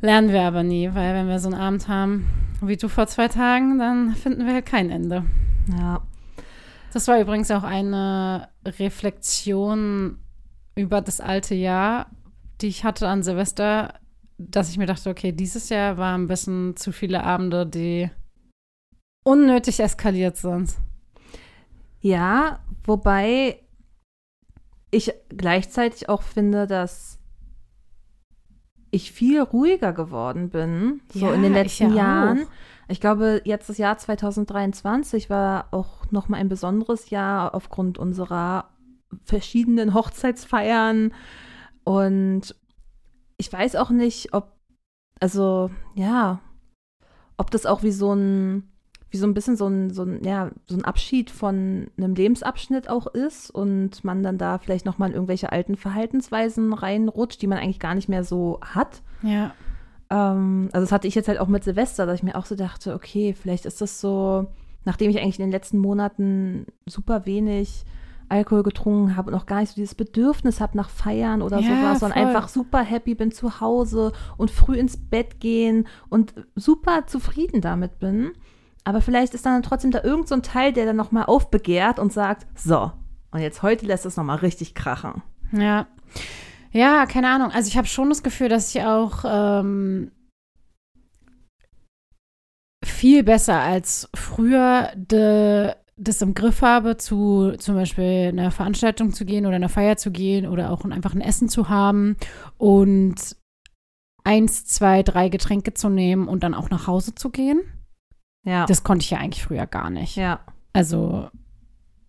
Lernen 0.01 0.31
wir 0.31 0.43
aber 0.43 0.63
nie, 0.63 0.89
weil 0.93 1.13
wenn 1.13 1.27
wir 1.27 1.39
so 1.39 1.49
einen 1.49 1.59
Abend 1.59 1.87
haben 1.89 2.27
wie 2.61 2.77
du 2.77 2.87
vor 2.89 3.07
zwei 3.07 3.27
Tagen, 3.27 3.79
dann 3.79 4.15
finden 4.15 4.45
wir 4.45 4.53
halt 4.53 4.65
kein 4.65 4.89
Ende. 4.89 5.23
Ja. 5.77 6.01
Das 6.91 7.07
war 7.07 7.19
übrigens 7.19 7.51
auch 7.51 7.63
eine 7.63 8.49
Reflexion 8.65 10.17
über 10.75 11.01
das 11.01 11.21
alte 11.21 11.55
Jahr, 11.55 12.09
die 12.61 12.67
ich 12.67 12.83
hatte 12.83 13.07
an 13.07 13.23
Silvester, 13.23 13.93
dass 14.37 14.69
ich 14.69 14.77
mir 14.77 14.85
dachte, 14.85 15.09
okay, 15.09 15.31
dieses 15.31 15.69
Jahr 15.69 15.97
waren 15.97 16.23
ein 16.23 16.27
bisschen 16.27 16.75
zu 16.77 16.91
viele 16.91 17.23
Abende, 17.23 17.65
die 17.67 18.09
unnötig 19.23 19.79
eskaliert 19.81 20.37
sind. 20.37 20.73
Ja, 22.01 22.59
wobei 22.85 23.59
ich 24.91 25.13
gleichzeitig 25.29 26.09
auch 26.09 26.23
finde, 26.23 26.65
dass 26.65 27.19
ich 28.91 29.11
viel 29.11 29.41
ruhiger 29.41 29.93
geworden 29.93 30.49
bin, 30.49 31.01
so 31.13 31.27
Ja, 31.27 31.33
in 31.33 31.43
den 31.43 31.53
letzten 31.53 31.89
ja 31.91 31.95
Jahren. 31.95 32.43
auch. 32.43 32.51
Ich 32.89 32.99
glaube, 32.99 33.41
jetzt 33.45 33.69
das 33.69 33.77
Jahr 33.77 33.97
2023 33.97 35.29
war 35.29 35.67
auch 35.71 36.09
noch 36.11 36.27
mal 36.27 36.37
ein 36.37 36.49
besonderes 36.49 37.11
Jahr 37.11 37.53
aufgrund 37.53 37.97
unserer 37.97 38.69
verschiedenen 39.23 39.93
Hochzeitsfeiern 39.93 41.13
und 41.83 42.55
ich 43.37 43.53
weiß 43.53 43.75
auch 43.75 43.91
nicht, 43.91 44.33
ob 44.33 44.51
also 45.19 45.69
ja, 45.95 46.39
ob 47.37 47.51
das 47.51 47.65
auch 47.65 47.83
wie 47.83 47.91
so 47.91 48.13
ein 48.13 48.69
wie 49.11 49.17
so 49.17 49.25
ein 49.25 49.33
bisschen 49.33 49.55
so 49.55 49.67
ein, 49.67 49.89
so 49.89 50.03
ein, 50.03 50.23
ja, 50.23 50.51
so 50.67 50.75
ein 50.75 50.85
Abschied 50.85 51.31
von 51.31 51.87
einem 51.97 52.13
Lebensabschnitt 52.13 52.89
auch 52.89 53.07
ist 53.07 53.49
und 53.49 54.03
man 54.03 54.21
dann 54.21 54.37
da 54.37 54.59
vielleicht 54.59 54.85
nochmal 54.85 55.09
in 55.09 55.15
irgendwelche 55.15 55.51
alten 55.51 55.75
Verhaltensweisen 55.75 56.73
reinrutscht, 56.73 57.41
die 57.41 57.47
man 57.47 57.57
eigentlich 57.57 57.79
gar 57.79 57.95
nicht 57.95 58.09
mehr 58.09 58.23
so 58.23 58.59
hat. 58.61 59.01
Ja. 59.23 59.53
Ähm, 60.09 60.69
also 60.71 60.85
das 60.85 60.91
hatte 60.91 61.07
ich 61.07 61.15
jetzt 61.15 61.27
halt 61.27 61.39
auch 61.39 61.47
mit 61.47 61.63
Silvester, 61.63 62.05
dass 62.05 62.15
ich 62.15 62.23
mir 62.23 62.35
auch 62.35 62.45
so 62.45 62.55
dachte, 62.55 62.93
okay, 62.93 63.33
vielleicht 63.39 63.65
ist 63.65 63.81
das 63.81 64.01
so, 64.01 64.47
nachdem 64.85 65.09
ich 65.09 65.19
eigentlich 65.19 65.39
in 65.39 65.45
den 65.45 65.51
letzten 65.51 65.77
Monaten 65.77 66.65
super 66.85 67.25
wenig 67.25 67.85
Alkohol 68.29 68.63
getrunken 68.63 69.15
habe 69.15 69.31
und 69.31 69.37
auch 69.37 69.47
gar 69.47 69.59
nicht 69.59 69.69
so 69.69 69.75
dieses 69.75 69.95
Bedürfnis 69.95 70.61
habe 70.61 70.77
nach 70.77 70.89
Feiern 70.89 71.41
oder 71.41 71.59
Ja, 71.59 71.67
sowas, 71.67 71.99
sondern 71.99 72.19
einfach 72.19 72.47
super 72.47 72.81
happy 72.81 73.15
bin 73.15 73.31
zu 73.31 73.59
Hause 73.59 74.13
und 74.37 74.51
früh 74.51 74.77
ins 74.77 74.97
Bett 74.97 75.39
gehen 75.39 75.87
und 76.09 76.35
super 76.55 77.07
zufrieden 77.07 77.61
damit 77.61 77.99
bin. 77.99 78.31
Aber 78.83 79.01
vielleicht 79.01 79.33
ist 79.33 79.45
dann 79.45 79.63
trotzdem 79.63 79.91
da 79.91 80.03
irgend 80.03 80.27
so 80.27 80.35
ein 80.35 80.43
Teil, 80.43 80.73
der 80.73 80.85
dann 80.85 80.95
nochmal 80.95 81.25
aufbegehrt 81.25 81.99
und 81.99 82.13
sagt, 82.13 82.47
so, 82.55 82.91
und 83.31 83.39
jetzt 83.39 83.61
heute 83.61 83.85
lässt 83.85 84.05
es 84.05 84.17
nochmal 84.17 84.37
richtig 84.37 84.75
krachen. 84.75 85.21
Ja. 85.51 85.87
Ja, 86.71 87.05
keine 87.05 87.29
Ahnung. 87.29 87.51
Also 87.51 87.67
ich 87.67 87.77
habe 87.77 87.87
schon 87.87 88.09
das 88.09 88.23
Gefühl, 88.23 88.49
dass 88.49 88.73
ich 88.73 88.83
auch 88.83 89.23
ähm, 89.25 90.11
viel 92.83 93.23
besser 93.23 93.59
als 93.59 94.09
früher 94.13 94.91
de, 94.95 95.73
das 95.97 96.21
im 96.21 96.33
Griff 96.33 96.61
habe, 96.61 96.97
zu 96.97 97.53
zum 97.57 97.75
Beispiel 97.75 98.29
einer 98.29 98.51
Veranstaltung 98.51 99.13
zu 99.13 99.25
gehen 99.25 99.45
oder 99.45 99.55
einer 99.55 99.69
Feier 99.69 99.97
zu 99.97 100.11
gehen 100.11 100.47
oder 100.47 100.71
auch 100.71 100.85
einfach 100.85 101.13
ein 101.13 101.21
Essen 101.21 101.49
zu 101.49 101.69
haben 101.69 102.17
und 102.57 103.35
eins, 104.23 104.65
zwei, 104.65 105.01
drei 105.03 105.29
Getränke 105.29 105.73
zu 105.73 105.89
nehmen 105.89 106.27
und 106.27 106.43
dann 106.43 106.53
auch 106.53 106.69
nach 106.69 106.87
Hause 106.87 107.15
zu 107.15 107.29
gehen. 107.29 107.61
Ja. 108.45 108.65
Das 108.65 108.83
konnte 108.83 109.03
ich 109.03 109.09
ja 109.09 109.17
eigentlich 109.17 109.43
früher 109.43 109.65
gar 109.65 109.89
nicht. 109.89 110.15
ja. 110.15 110.39
Also 110.71 111.29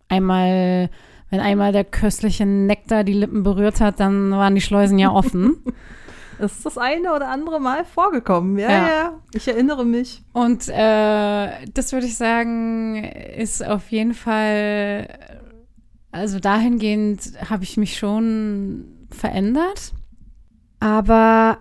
einmal, 0.09 0.91
wenn 1.31 1.41
einmal 1.41 1.73
der 1.73 1.85
köstliche 1.85 2.45
Nektar 2.45 3.05
die 3.05 3.13
Lippen 3.13 3.43
berührt 3.43 3.81
hat, 3.81 4.01
dann 4.01 4.31
waren 4.33 4.55
die 4.55 4.61
Schleusen 4.61 4.99
ja 4.99 5.11
offen. 5.11 5.63
Ist 6.39 6.65
das 6.65 6.79
eine 6.79 7.15
oder 7.15 7.29
andere 7.29 7.61
Mal 7.61 7.85
vorgekommen. 7.85 8.59
Ja, 8.59 8.71
Ja. 8.71 8.89
ja. 8.89 9.13
Ich 9.35 9.47
erinnere 9.47 9.85
mich. 9.85 10.23
Und 10.33 10.69
äh, 10.69 11.67
das 11.75 11.93
würde 11.93 12.07
ich 12.07 12.17
sagen, 12.17 13.05
ist 13.05 13.65
auf 13.65 13.91
jeden 13.91 14.15
Fall, 14.15 15.07
also 16.13 16.41
dahingehend 16.41 17.33
habe 17.51 17.65
ich 17.65 17.77
mich 17.77 17.99
schon 17.99 18.87
verändert. 19.11 19.93
Aber 20.81 21.59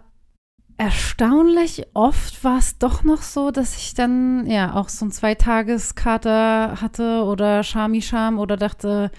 erstaunlich 0.78 1.88
oft 1.94 2.42
war 2.46 2.60
es 2.60 2.78
doch 2.78 3.04
noch 3.04 3.22
so, 3.22 3.52
dass 3.52 3.76
ich 3.76 3.96
dann 3.96 4.48
ja 4.48 4.76
auch 4.76 4.88
so 4.88 5.06
ein 5.06 5.12
Zweitageskater 5.12 6.80
hatte 6.82 7.24
oder 7.26 7.64
Schamischam 7.64 8.40
oder 8.40 8.56
dachte, 8.56 9.12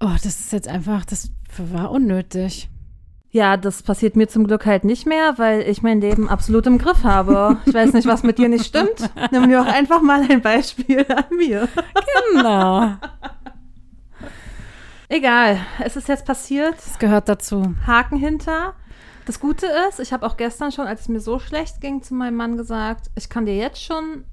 oh, 0.00 0.12
das 0.22 0.26
ist 0.26 0.52
jetzt 0.52 0.68
einfach, 0.68 1.04
das 1.04 1.30
war 1.56 1.90
unnötig. 1.90 2.68
Ja, 3.30 3.58
das 3.58 3.82
passiert 3.82 4.16
mir 4.16 4.26
zum 4.26 4.46
Glück 4.46 4.64
halt 4.64 4.84
nicht 4.84 5.06
mehr, 5.06 5.34
weil 5.36 5.60
ich 5.60 5.82
mein 5.82 6.00
Leben 6.00 6.30
absolut 6.30 6.66
im 6.66 6.78
Griff 6.78 7.04
habe. 7.04 7.58
Ich 7.66 7.74
weiß 7.74 7.92
nicht, 7.92 8.06
was 8.06 8.22
mit 8.22 8.38
dir 8.38 8.48
nicht 8.48 8.64
stimmt. 8.64 9.10
Nimm 9.30 9.48
dir 9.48 9.60
auch 9.60 9.66
einfach 9.66 10.00
mal 10.00 10.22
ein 10.22 10.40
Beispiel 10.40 11.04
an 11.08 11.36
mir. 11.36 11.68
Genau. 12.32 12.94
Egal, 15.10 15.58
es 15.84 15.96
ist 15.96 16.08
jetzt 16.08 16.24
passiert. 16.24 16.76
Das 16.76 16.98
gehört 16.98 17.28
dazu. 17.28 17.74
Haken 17.86 18.16
hinter. 18.18 18.74
Das 19.26 19.40
Gute 19.40 19.66
ist, 19.88 20.00
ich 20.00 20.14
habe 20.14 20.26
auch 20.26 20.38
gestern 20.38 20.72
schon, 20.72 20.86
als 20.86 21.02
es 21.02 21.08
mir 21.08 21.20
so 21.20 21.38
schlecht 21.38 21.82
ging, 21.82 22.02
zu 22.02 22.14
meinem 22.14 22.36
Mann 22.36 22.56
gesagt, 22.56 23.10
ich 23.14 23.28
kann 23.28 23.44
dir 23.44 23.56
jetzt 23.56 23.82
schon 23.82 24.24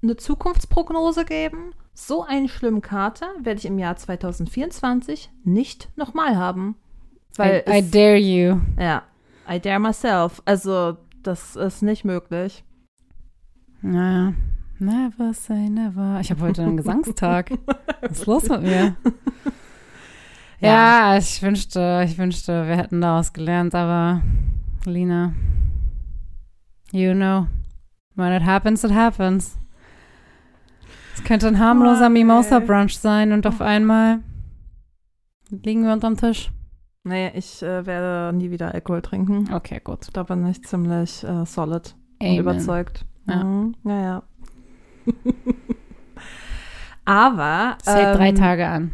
eine 0.00 0.16
Zukunftsprognose 0.16 1.24
geben. 1.24 1.74
So 1.94 2.24
einen 2.24 2.48
schlimmen 2.48 2.82
Kater 2.82 3.28
werde 3.40 3.58
ich 3.58 3.66
im 3.66 3.78
Jahr 3.78 3.96
2024 3.96 5.30
nicht 5.44 5.88
nochmal 5.96 6.36
haben. 6.36 6.74
Weil 7.36 7.64
I, 7.68 7.78
I 7.78 7.90
dare 7.90 8.16
you. 8.16 8.60
Ja, 8.78 9.04
I 9.48 9.60
dare 9.60 9.78
myself. 9.78 10.42
Also, 10.44 10.96
das 11.22 11.54
ist 11.54 11.82
nicht 11.82 12.04
möglich. 12.04 12.64
Naja, 13.80 14.34
never 14.80 15.32
say 15.32 15.68
never. 15.68 16.18
Ich 16.20 16.30
habe 16.30 16.40
heute 16.42 16.62
einen 16.62 16.76
Gesangstag. 16.78 17.52
Was 18.00 18.10
ist 18.18 18.26
los 18.26 18.48
mit 18.48 18.62
mir? 18.62 18.96
Ja. 20.60 21.12
ja, 21.12 21.18
ich 21.18 21.42
wünschte, 21.42 22.06
ich 22.06 22.16
wünschte, 22.16 22.66
wir 22.66 22.76
hätten 22.76 23.02
daraus 23.02 23.34
gelernt, 23.34 23.74
aber 23.74 24.22
Lina, 24.86 25.34
you 26.90 27.12
know, 27.12 27.48
when 28.14 28.32
it 28.32 28.42
happens, 28.46 28.82
it 28.82 28.94
happens. 28.94 29.58
Es 31.14 31.24
könnte 31.24 31.48
ein 31.48 31.58
harmloser 31.58 32.06
oh, 32.06 32.10
Mimosa-Brunch 32.10 32.98
sein 32.98 33.32
und 33.32 33.46
auf 33.46 33.60
einmal 33.60 34.20
liegen 35.50 35.84
wir 35.84 35.92
unterm 35.92 36.16
Tisch. 36.16 36.50
Nee, 37.04 37.30
ich 37.34 37.62
äh, 37.62 37.86
werde 37.86 38.36
nie 38.36 38.50
wieder 38.50 38.72
Alkohol 38.72 39.02
trinken. 39.02 39.52
Okay, 39.52 39.80
gut. 39.82 40.08
Da 40.12 40.22
bin 40.22 40.46
ich 40.46 40.64
ziemlich 40.64 41.22
äh, 41.22 41.44
solid 41.44 41.94
Amen. 42.20 42.32
und 42.32 42.38
überzeugt. 42.38 43.04
Ja. 43.26 43.44
Mhm. 43.44 43.74
ja, 43.84 44.00
ja. 44.02 44.22
Aber. 47.04 47.78
Es 47.84 47.94
hält 47.94 48.06
ähm, 48.06 48.16
drei 48.16 48.32
Tage 48.32 48.66
an. 48.66 48.90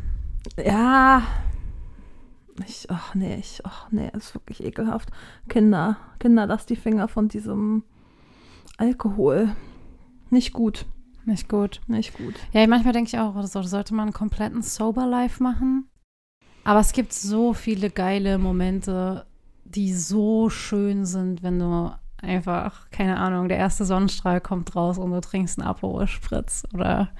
Ja, 0.64 1.22
ich, 2.66 2.86
ach 2.90 3.14
nee, 3.14 3.36
ich, 3.36 3.60
ach 3.64 3.88
nee, 3.90 4.10
ist 4.16 4.34
wirklich 4.34 4.64
ekelhaft. 4.64 5.10
Kinder, 5.48 5.96
Kinder, 6.18 6.46
lass 6.46 6.66
die 6.66 6.76
Finger 6.76 7.08
von 7.08 7.28
diesem 7.28 7.84
Alkohol. 8.76 9.54
Nicht 10.30 10.52
gut. 10.52 10.86
Nicht 11.24 11.48
gut. 11.48 11.80
Nicht 11.86 12.16
gut. 12.16 12.34
Ja, 12.52 12.66
manchmal 12.66 12.92
denke 12.92 13.08
ich 13.08 13.18
auch, 13.18 13.40
so, 13.44 13.62
sollte 13.62 13.94
man 13.94 14.04
einen 14.08 14.12
kompletten 14.12 14.62
Sober 14.62 15.06
Life 15.06 15.42
machen. 15.42 15.88
Aber 16.64 16.80
es 16.80 16.92
gibt 16.92 17.12
so 17.12 17.52
viele 17.54 17.90
geile 17.90 18.38
Momente, 18.38 19.26
die 19.64 19.92
so 19.92 20.50
schön 20.50 21.06
sind, 21.06 21.42
wenn 21.42 21.58
du 21.58 21.92
einfach, 22.22 22.90
keine 22.90 23.18
Ahnung, 23.18 23.48
der 23.48 23.58
erste 23.58 23.84
Sonnenstrahl 23.84 24.40
kommt 24.40 24.76
raus 24.76 24.98
und 24.98 25.10
du 25.10 25.20
trinkst 25.20 25.58
einen 25.58 25.68
Aperol 25.68 26.06
Spritz 26.06 26.64
oder 26.74 27.10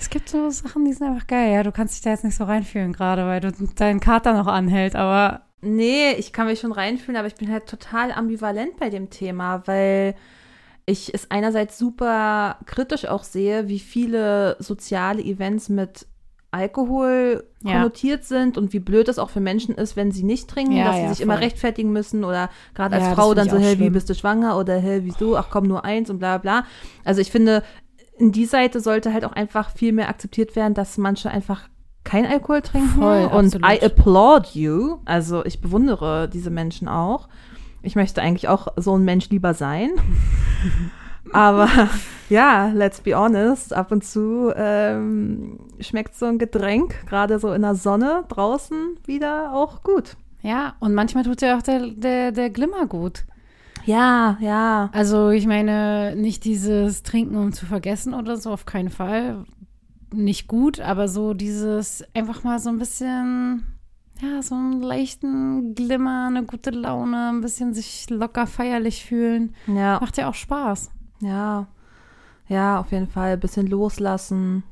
es 0.00 0.08
gibt 0.08 0.30
so 0.30 0.48
Sachen, 0.48 0.86
die 0.86 0.94
sind 0.94 1.08
einfach 1.08 1.26
geil. 1.26 1.52
Ja, 1.52 1.62
du 1.62 1.72
kannst 1.72 1.94
dich 1.94 2.00
da 2.00 2.10
jetzt 2.10 2.24
nicht 2.24 2.34
so 2.34 2.44
reinfühlen 2.44 2.94
gerade, 2.94 3.26
weil 3.26 3.40
du 3.40 3.52
deinen 3.52 4.00
Kater 4.00 4.32
noch 4.32 4.46
anhält, 4.46 4.96
aber. 4.96 5.42
Nee, 5.60 6.12
ich 6.12 6.32
kann 6.32 6.46
mich 6.46 6.58
schon 6.58 6.72
reinfühlen, 6.72 7.18
aber 7.18 7.28
ich 7.28 7.34
bin 7.34 7.52
halt 7.52 7.66
total 7.66 8.10
ambivalent 8.10 8.78
bei 8.78 8.88
dem 8.88 9.10
Thema, 9.10 9.62
weil 9.66 10.14
ich 10.90 11.14
es 11.14 11.30
einerseits 11.30 11.78
super 11.78 12.58
kritisch 12.66 13.06
auch 13.06 13.24
sehe, 13.24 13.68
wie 13.68 13.78
viele 13.78 14.56
soziale 14.58 15.22
Events 15.22 15.68
mit 15.68 16.06
Alkohol 16.52 17.44
ja. 17.62 17.74
konnotiert 17.74 18.24
sind 18.24 18.58
und 18.58 18.72
wie 18.72 18.80
blöd 18.80 19.08
es 19.08 19.18
auch 19.18 19.30
für 19.30 19.40
Menschen 19.40 19.76
ist, 19.76 19.94
wenn 19.96 20.10
sie 20.10 20.24
nicht 20.24 20.48
trinken, 20.48 20.72
ja, 20.72 20.84
dass 20.84 20.96
sie 20.96 21.02
ja, 21.02 21.08
sich 21.10 21.18
voll. 21.18 21.24
immer 21.24 21.40
rechtfertigen 21.40 21.92
müssen 21.92 22.24
oder 22.24 22.50
gerade 22.74 22.96
als 22.96 23.14
Frau 23.14 23.34
dann 23.34 23.48
so, 23.48 23.58
hey, 23.58 23.78
wie 23.78 23.90
bist 23.90 24.10
du 24.10 24.14
schwanger 24.14 24.58
oder 24.58 24.76
hey, 24.78 25.04
wieso, 25.04 25.36
ach 25.36 25.48
komm, 25.50 25.68
nur 25.68 25.84
eins 25.84 26.10
und 26.10 26.18
bla 26.18 26.38
bla. 26.38 26.64
Also 27.04 27.20
ich 27.20 27.30
finde, 27.30 27.62
in 28.18 28.32
die 28.32 28.46
Seite 28.46 28.80
sollte 28.80 29.12
halt 29.12 29.24
auch 29.24 29.32
einfach 29.32 29.70
viel 29.70 29.92
mehr 29.92 30.08
akzeptiert 30.08 30.56
werden, 30.56 30.74
dass 30.74 30.98
manche 30.98 31.30
einfach 31.30 31.68
kein 32.02 32.26
Alkohol 32.26 32.62
trinken. 32.62 33.00
Voll, 33.00 33.26
und 33.32 33.54
I 33.56 33.80
applaud 33.82 34.54
you. 34.54 34.98
Also 35.04 35.44
ich 35.44 35.60
bewundere 35.60 36.28
diese 36.28 36.50
Menschen 36.50 36.88
auch. 36.88 37.28
Ich 37.82 37.96
möchte 37.96 38.22
eigentlich 38.22 38.48
auch 38.48 38.68
so 38.76 38.96
ein 38.96 39.04
Mensch 39.04 39.28
lieber 39.30 39.54
sein. 39.54 39.90
Aber 41.32 41.68
ja, 42.28 42.70
let's 42.74 43.00
be 43.00 43.14
honest, 43.14 43.72
ab 43.72 43.92
und 43.92 44.04
zu 44.04 44.52
ähm, 44.54 45.58
schmeckt 45.80 46.14
so 46.14 46.26
ein 46.26 46.38
Getränk, 46.38 47.06
gerade 47.06 47.38
so 47.38 47.52
in 47.52 47.62
der 47.62 47.74
Sonne 47.74 48.24
draußen, 48.28 48.96
wieder 49.06 49.52
auch 49.52 49.82
gut. 49.82 50.16
Ja, 50.42 50.74
und 50.80 50.94
manchmal 50.94 51.24
tut 51.24 51.42
ja 51.42 51.56
auch 51.58 51.62
der, 51.62 51.88
der, 51.88 52.32
der 52.32 52.50
Glimmer 52.50 52.86
gut. 52.86 53.24
Ja, 53.84 54.38
ja. 54.40 54.90
Also 54.92 55.30
ich 55.30 55.46
meine, 55.46 56.14
nicht 56.16 56.44
dieses 56.44 57.02
Trinken, 57.02 57.36
um 57.36 57.52
zu 57.52 57.66
vergessen 57.66 58.14
oder 58.14 58.36
so, 58.36 58.50
auf 58.50 58.66
keinen 58.66 58.90
Fall. 58.90 59.44
Nicht 60.12 60.48
gut, 60.48 60.80
aber 60.80 61.08
so 61.08 61.34
dieses 61.34 62.04
einfach 62.14 62.42
mal 62.42 62.58
so 62.58 62.68
ein 62.68 62.78
bisschen, 62.78 63.64
ja, 64.22 64.42
so 64.42 64.54
einen 64.54 64.82
leichten 64.82 65.74
Glimmer, 65.74 66.26
eine 66.26 66.44
gute 66.44 66.70
Laune, 66.70 67.30
ein 67.30 67.40
bisschen 67.40 67.74
sich 67.74 68.08
locker 68.10 68.46
feierlich 68.46 69.04
fühlen. 69.04 69.54
Ja. 69.66 69.98
Macht 70.00 70.16
ja 70.16 70.28
auch 70.28 70.34
Spaß. 70.34 70.90
Ja. 71.20 71.68
Ja, 72.48 72.80
auf 72.80 72.90
jeden 72.90 73.08
Fall. 73.08 73.32
Ein 73.32 73.40
bisschen 73.40 73.66
loslassen. 73.66 74.64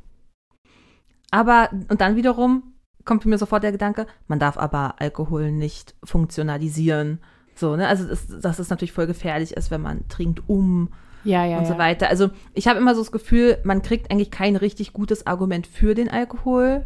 Aber, 1.30 1.70
und 1.88 2.00
dann 2.00 2.16
wiederum 2.16 2.74
kommt 3.04 3.24
mir 3.24 3.38
sofort 3.38 3.62
der 3.62 3.72
Gedanke, 3.72 4.06
man 4.26 4.38
darf 4.38 4.58
aber 4.58 4.96
Alkohol 4.98 5.50
nicht 5.50 5.94
funktionalisieren. 6.04 7.20
So, 7.54 7.74
ne? 7.74 7.88
Also, 7.88 8.06
das, 8.06 8.26
dass 8.28 8.58
es 8.58 8.68
natürlich 8.68 8.92
voll 8.92 9.06
gefährlich 9.06 9.56
ist, 9.56 9.70
wenn 9.70 9.80
man 9.80 10.06
trinkt 10.08 10.42
um 10.46 10.90
ja, 11.24 11.44
ja, 11.44 11.58
und 11.58 11.66
so 11.66 11.78
weiter. 11.78 12.08
Also, 12.08 12.30
ich 12.52 12.68
habe 12.68 12.78
immer 12.78 12.94
so 12.94 13.00
das 13.00 13.10
Gefühl, 13.10 13.58
man 13.64 13.82
kriegt 13.82 14.10
eigentlich 14.10 14.30
kein 14.30 14.56
richtig 14.56 14.92
gutes 14.92 15.26
Argument 15.26 15.66
für 15.66 15.94
den 15.94 16.10
Alkohol 16.10 16.84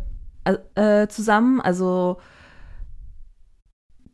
äh, 0.75 1.09
zusammen. 1.09 1.61
Also, 1.61 2.19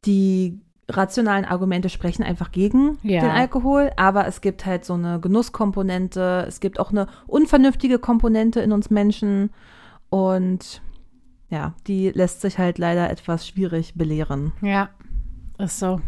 die 0.04 0.60
rationalen 0.88 1.44
Argumente 1.44 1.90
sprechen 1.90 2.22
einfach 2.22 2.50
gegen 2.50 2.98
ja. 3.02 3.20
den 3.20 3.30
Alkohol, 3.30 3.90
aber 3.96 4.26
es 4.26 4.40
gibt 4.40 4.64
halt 4.64 4.84
so 4.84 4.94
eine 4.94 5.20
Genusskomponente, 5.20 6.44
es 6.48 6.60
gibt 6.60 6.80
auch 6.80 6.90
eine 6.90 7.06
unvernünftige 7.26 7.98
Komponente 7.98 8.60
in 8.60 8.72
uns 8.72 8.88
Menschen 8.88 9.50
und 10.08 10.80
ja, 11.50 11.74
die 11.86 12.10
lässt 12.10 12.40
sich 12.40 12.58
halt 12.58 12.78
leider 12.78 13.10
etwas 13.10 13.46
schwierig 13.46 13.94
belehren. 13.94 14.52
Ja, 14.62 14.90
ist 15.58 15.78
so. 15.78 16.00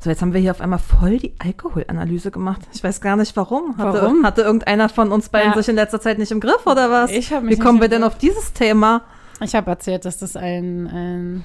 So, 0.00 0.10
jetzt 0.10 0.22
haben 0.22 0.32
wir 0.32 0.40
hier 0.40 0.52
auf 0.52 0.60
einmal 0.60 0.78
voll 0.78 1.18
die 1.18 1.34
Alkoholanalyse 1.40 2.30
gemacht. 2.30 2.60
Ich 2.72 2.84
weiß 2.84 3.00
gar 3.00 3.16
nicht 3.16 3.36
warum. 3.36 3.76
Hatte, 3.78 4.00
warum? 4.00 4.24
hatte 4.24 4.42
irgendeiner 4.42 4.88
von 4.88 5.10
uns 5.10 5.28
beiden 5.28 5.50
ja. 5.50 5.56
sich 5.56 5.68
in 5.68 5.74
letzter 5.74 6.00
Zeit 6.00 6.18
nicht 6.18 6.30
im 6.30 6.38
Griff 6.38 6.66
oder 6.66 6.88
was? 6.88 7.10
Ich 7.10 7.30
mich 7.40 7.58
Wie 7.58 7.58
kommen 7.58 7.80
wir 7.80 7.88
denn 7.88 8.04
auf 8.04 8.16
dieses 8.16 8.52
Thema? 8.52 9.02
Ich 9.40 9.56
habe 9.56 9.70
erzählt, 9.70 10.04
dass 10.04 10.18
das 10.18 10.36
ein, 10.36 10.86
ein 10.86 11.44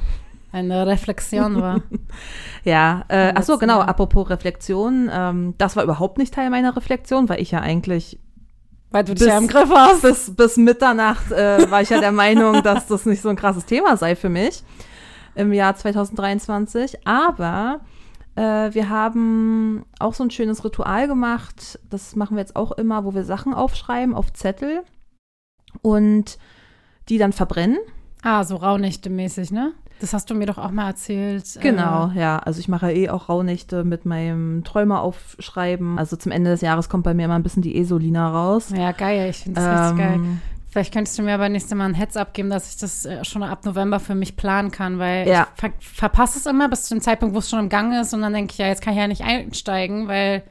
eine 0.54 0.88
Reflexion 0.88 1.62
war. 1.62 1.82
ja, 2.64 3.04
äh, 3.10 3.34
ach 3.36 3.44
so, 3.44 3.58
genau, 3.58 3.80
apropos 3.82 4.30
Reflexion, 4.30 5.10
ähm, 5.12 5.56
das 5.58 5.76
war 5.76 5.84
überhaupt 5.84 6.18
nicht 6.18 6.34
Teil 6.34 6.50
meiner 6.50 6.78
Reflexion, 6.78 7.28
weil 7.28 7.42
ich 7.42 7.52
ja 7.52 7.60
eigentlich 7.60 8.20
weil 8.92 9.04
du 9.04 9.16
dich 9.16 9.22
bis, 9.22 9.28
ja 9.28 9.40
im 9.40 9.48
Griff 9.48 9.72
hast. 9.72 10.04
Bis, 10.04 10.36
bis 10.36 10.56
Mitternacht 10.56 11.32
äh, 11.32 11.70
war 11.70 11.82
ich 11.82 11.90
ja 11.90 12.00
der 12.00 12.12
Meinung, 12.12 12.62
dass 12.64 12.86
das 12.86 13.08
nicht 13.08 13.24
so 13.24 13.30
ein 13.30 13.36
krasses 13.36 13.66
Thema 13.66 13.98
sei 13.98 14.16
für 14.16 14.30
mich 14.30 14.64
im 15.34 15.52
Jahr 15.52 15.76
2023. 15.76 17.08
Aber 17.08 17.82
äh, 18.36 18.42
wir 18.72 18.90
haben 18.90 19.84
auch 19.98 20.14
so 20.14 20.24
ein 20.24 20.30
schönes 20.30 20.64
Ritual 20.64 21.08
gemacht. 21.08 21.80
Das 21.90 22.16
machen 22.16 22.38
wir 22.38 22.42
jetzt 22.42 22.56
auch 22.56 22.72
immer, 22.74 23.04
wo 23.04 23.16
wir 23.16 23.24
Sachen 23.24 23.56
aufschreiben 23.56 24.14
auf 24.14 24.32
Zettel 24.32 24.84
und 25.82 26.38
die 27.10 27.18
dann 27.18 27.34
verbrennen. 27.34 27.80
Ah, 28.22 28.44
so 28.44 28.58
Rauhnächte-mäßig, 28.58 29.52
ne? 29.52 29.74
Das 30.00 30.14
hast 30.14 30.30
du 30.30 30.36
mir 30.36 30.46
doch 30.46 30.58
auch 30.58 30.72
mal 30.72 30.88
erzählt. 30.88 31.46
Genau, 31.62 32.12
äh, 32.12 32.20
ja. 32.20 32.40
Also 32.40 32.60
ich 32.60 32.68
mache 32.68 32.92
eh 32.92 33.10
auch 33.10 33.30
Rauhnächte 33.30 33.84
mit 33.84 34.06
meinem 34.06 34.64
Träumer 34.64 35.02
aufschreiben. 35.02 35.98
Also 35.98 36.18
zum 36.18 36.32
Ende 36.32 36.52
des 36.52 36.62
Jahres 36.62 36.90
kommt 36.90 37.04
bei 37.04 37.14
mir 37.14 37.26
immer 37.26 37.36
ein 37.36 37.44
bisschen 37.44 37.62
die 37.62 37.78
Esolina 37.80 38.30
raus. 38.30 38.70
Ja, 38.76 38.92
geil. 38.92 39.30
Ich 39.30 39.38
finde 39.38 39.62
das 39.62 39.92
ähm, 39.92 39.98
richtig 39.98 39.98
geil. 39.98 40.20
Vielleicht 40.74 40.92
könntest 40.92 41.20
du 41.20 41.22
mir 41.22 41.36
aber 41.36 41.50
nächstes 41.50 41.78
Mal 41.78 41.86
ein 41.86 41.94
Heads 41.94 42.18
abgeben, 42.18 42.50
dass 42.50 42.74
ich 42.74 42.78
das 42.80 43.06
äh, 43.06 43.24
schon 43.24 43.44
ab 43.44 43.64
November 43.64 44.00
für 44.00 44.16
mich 44.16 44.36
planen 44.36 44.72
kann, 44.72 44.98
weil 44.98 45.28
ja. 45.28 45.48
ich 45.54 45.62
ver 45.62 45.72
verpasse 45.80 46.40
es 46.40 46.48
immer 46.48 46.68
bis 46.68 46.86
zu 46.86 46.96
dem 46.96 47.02
Zeitpunkt, 47.02 47.36
wo 47.36 47.40
es 47.40 47.50
schon 47.50 47.60
im 47.60 47.70
Gang 47.70 47.94
ist. 47.94 48.12
Und 48.14 48.24
dann 48.24 48.34
denke 48.34 48.54
ich, 48.54 48.58
ja, 48.58 48.66
jetzt 48.66 48.82
kann 48.82 48.94
ich 48.94 49.00
ja 49.00 49.08
nicht 49.08 49.22
einsteigen, 49.22 50.08
weil. 50.08 50.42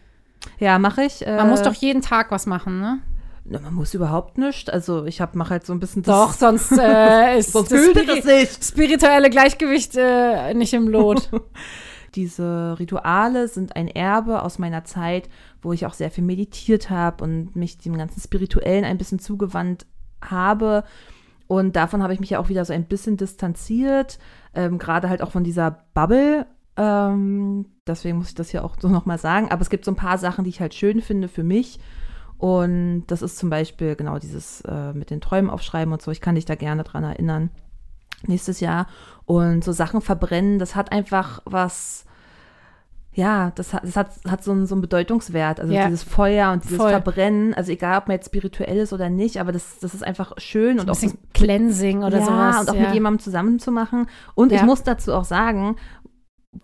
Ja, 0.61 0.79
mache 0.79 1.03
ich. 1.03 1.27
Äh, 1.27 1.37
man 1.37 1.51
muss 1.51 1.63
doch 1.63 1.75
jeden 1.75 2.03
Tag 2.03 2.31
was 2.31 2.47
machen, 2.47 2.81
ne? 2.81 3.01
Man 3.45 3.75
muss 3.75 3.93
überhaupt 3.95 4.39
nicht. 4.39 4.73
Also 4.73 5.05
ich 5.05 5.21
mache 5.33 5.51
halt 5.51 5.67
so 5.67 5.73
ein 5.73 5.81
bisschen 5.81 6.03
das. 6.03 6.15
Doch, 6.15 6.33
sonst 6.33 6.73
äh, 6.73 7.39
ist 7.39 7.53
sonst 7.53 7.73
das, 7.73 7.85
Spiri 7.85 8.07
das 8.07 8.25
nicht. 8.25 8.65
spirituelle 8.65 9.31
Gleichgewicht 9.31 9.97
äh, 9.97 10.55
nicht 10.55 10.73
im 10.75 10.89
Lot. 10.89 11.29
diese 12.15 12.77
Rituale 12.79 13.49
sind 13.49 13.75
ein 13.75 13.89
Erbe 13.89 14.43
aus 14.43 14.59
meiner 14.59 14.85
Zeit, 14.85 15.29
wo 15.61 15.73
ich 15.73 15.87
auch 15.87 15.95
sehr 15.95 16.11
viel 16.11 16.25
meditiert 16.25 16.91
habe 16.91 17.25
und 17.25 17.57
mich 17.57 17.79
dem 17.79 17.97
ganzen 17.97 18.21
Spirituellen 18.21 18.85
ein 18.85 18.99
bisschen 18.99 19.19
zugewandt 19.19 19.87
habe. 20.23 20.85
Und 21.47 21.77
davon 21.77 22.03
habe 22.03 22.15
ich 22.15 22.21
mich 22.21 22.31
ja 22.31 22.39
auch 22.39 22.49
wieder 22.49 22.65
so 22.65 22.73
ein 22.73 22.85
bisschen 22.85 23.17
distanziert, 23.17 24.19
ähm, 24.55 24.79
gerade 24.79 25.09
halt 25.09 25.23
auch 25.23 25.33
von 25.33 25.45
dieser 25.45 25.85
Bubble. 25.95 26.47
Ähm, 26.77 27.67
deswegen 27.87 28.19
muss 28.19 28.29
ich 28.29 28.35
das 28.35 28.51
hier 28.51 28.65
auch 28.65 28.77
so 28.81 28.89
nochmal 28.89 29.19
sagen. 29.19 29.51
Aber 29.51 29.63
es 29.63 29.71
gibt 29.71 29.85
so 29.85 29.91
ein 29.91 29.97
paar 29.97 30.19
Sachen, 30.19 30.45
die 30.45 30.51
ich 30.51 30.61
halt 30.61 30.75
schön 30.75 31.03
finde 31.03 31.29
für 31.29 31.43
mich. 31.43 31.79
Und 32.43 33.05
das 33.07 33.23
ist 33.23 33.39
zum 33.39 33.51
Beispiel 33.51 33.95
genau 33.95 34.19
dieses 34.19 34.63
äh, 34.63 34.93
mit 34.95 35.11
den 35.11 35.21
Träumen 35.21 35.49
aufschreiben 35.49 35.93
und 35.93 36.03
so. 36.03 36.11
Ich 36.11 36.21
kann 36.21 36.35
dich 36.35 36.45
da 36.45 36.57
gerne 36.57 36.83
dran 36.83 37.05
erinnern. 37.05 37.51
Nächstes 38.27 38.59
Jahr. 38.59 38.89
Und 39.27 39.63
so 39.63 39.71
Sachen 39.71 40.01
verbrennen, 40.01 40.59
das 40.59 40.75
hat 40.75 40.91
einfach 40.91 41.41
was 41.45 42.05
ja, 43.13 43.53
das 43.55 43.73
hat, 43.73 43.85
das 43.85 43.95
hat, 43.95 44.09
hat 44.27 44.43
so, 44.43 44.51
einen, 44.51 44.67
so 44.67 44.75
einen 44.75 44.83
Bedeutungswert. 44.83 45.61
Also 45.61 45.73
ja. 45.73 45.85
dieses 45.85 46.03
Feuer 46.03 46.51
und 46.51 46.65
dieses 46.65 46.79
Voll. 46.79 46.91
Verbrennen. 46.91 47.55
Also 47.55 47.71
egal, 47.71 47.99
ob 47.99 48.09
man 48.09 48.17
jetzt 48.17 48.27
spirituell 48.27 48.79
ist 48.79 48.93
oder 48.93 49.09
nicht, 49.09 49.39
aber 49.39 49.53
das, 49.53 49.79
das 49.79 49.95
ist 49.95 50.03
einfach 50.03 50.33
schön. 50.39 50.79
So 50.79 50.83
und 50.83 50.89
ein 50.89 50.95
bisschen 50.95 51.13
auch 51.13 51.33
Cleansing 51.35 52.03
oder 52.03 52.19
ja, 52.19 52.25
sowas. 52.25 52.61
Und 52.63 52.71
auch 52.71 52.75
ja. 52.75 52.81
mit 52.81 52.95
jemandem 52.95 53.21
zusammen 53.21 53.61
zu 53.61 53.71
machen. 53.71 54.09
Und 54.35 54.51
ja. 54.51 54.59
ich 54.59 54.65
muss 54.65 54.83
dazu 54.83 55.15
auch 55.15 55.25
sagen, 55.25 55.77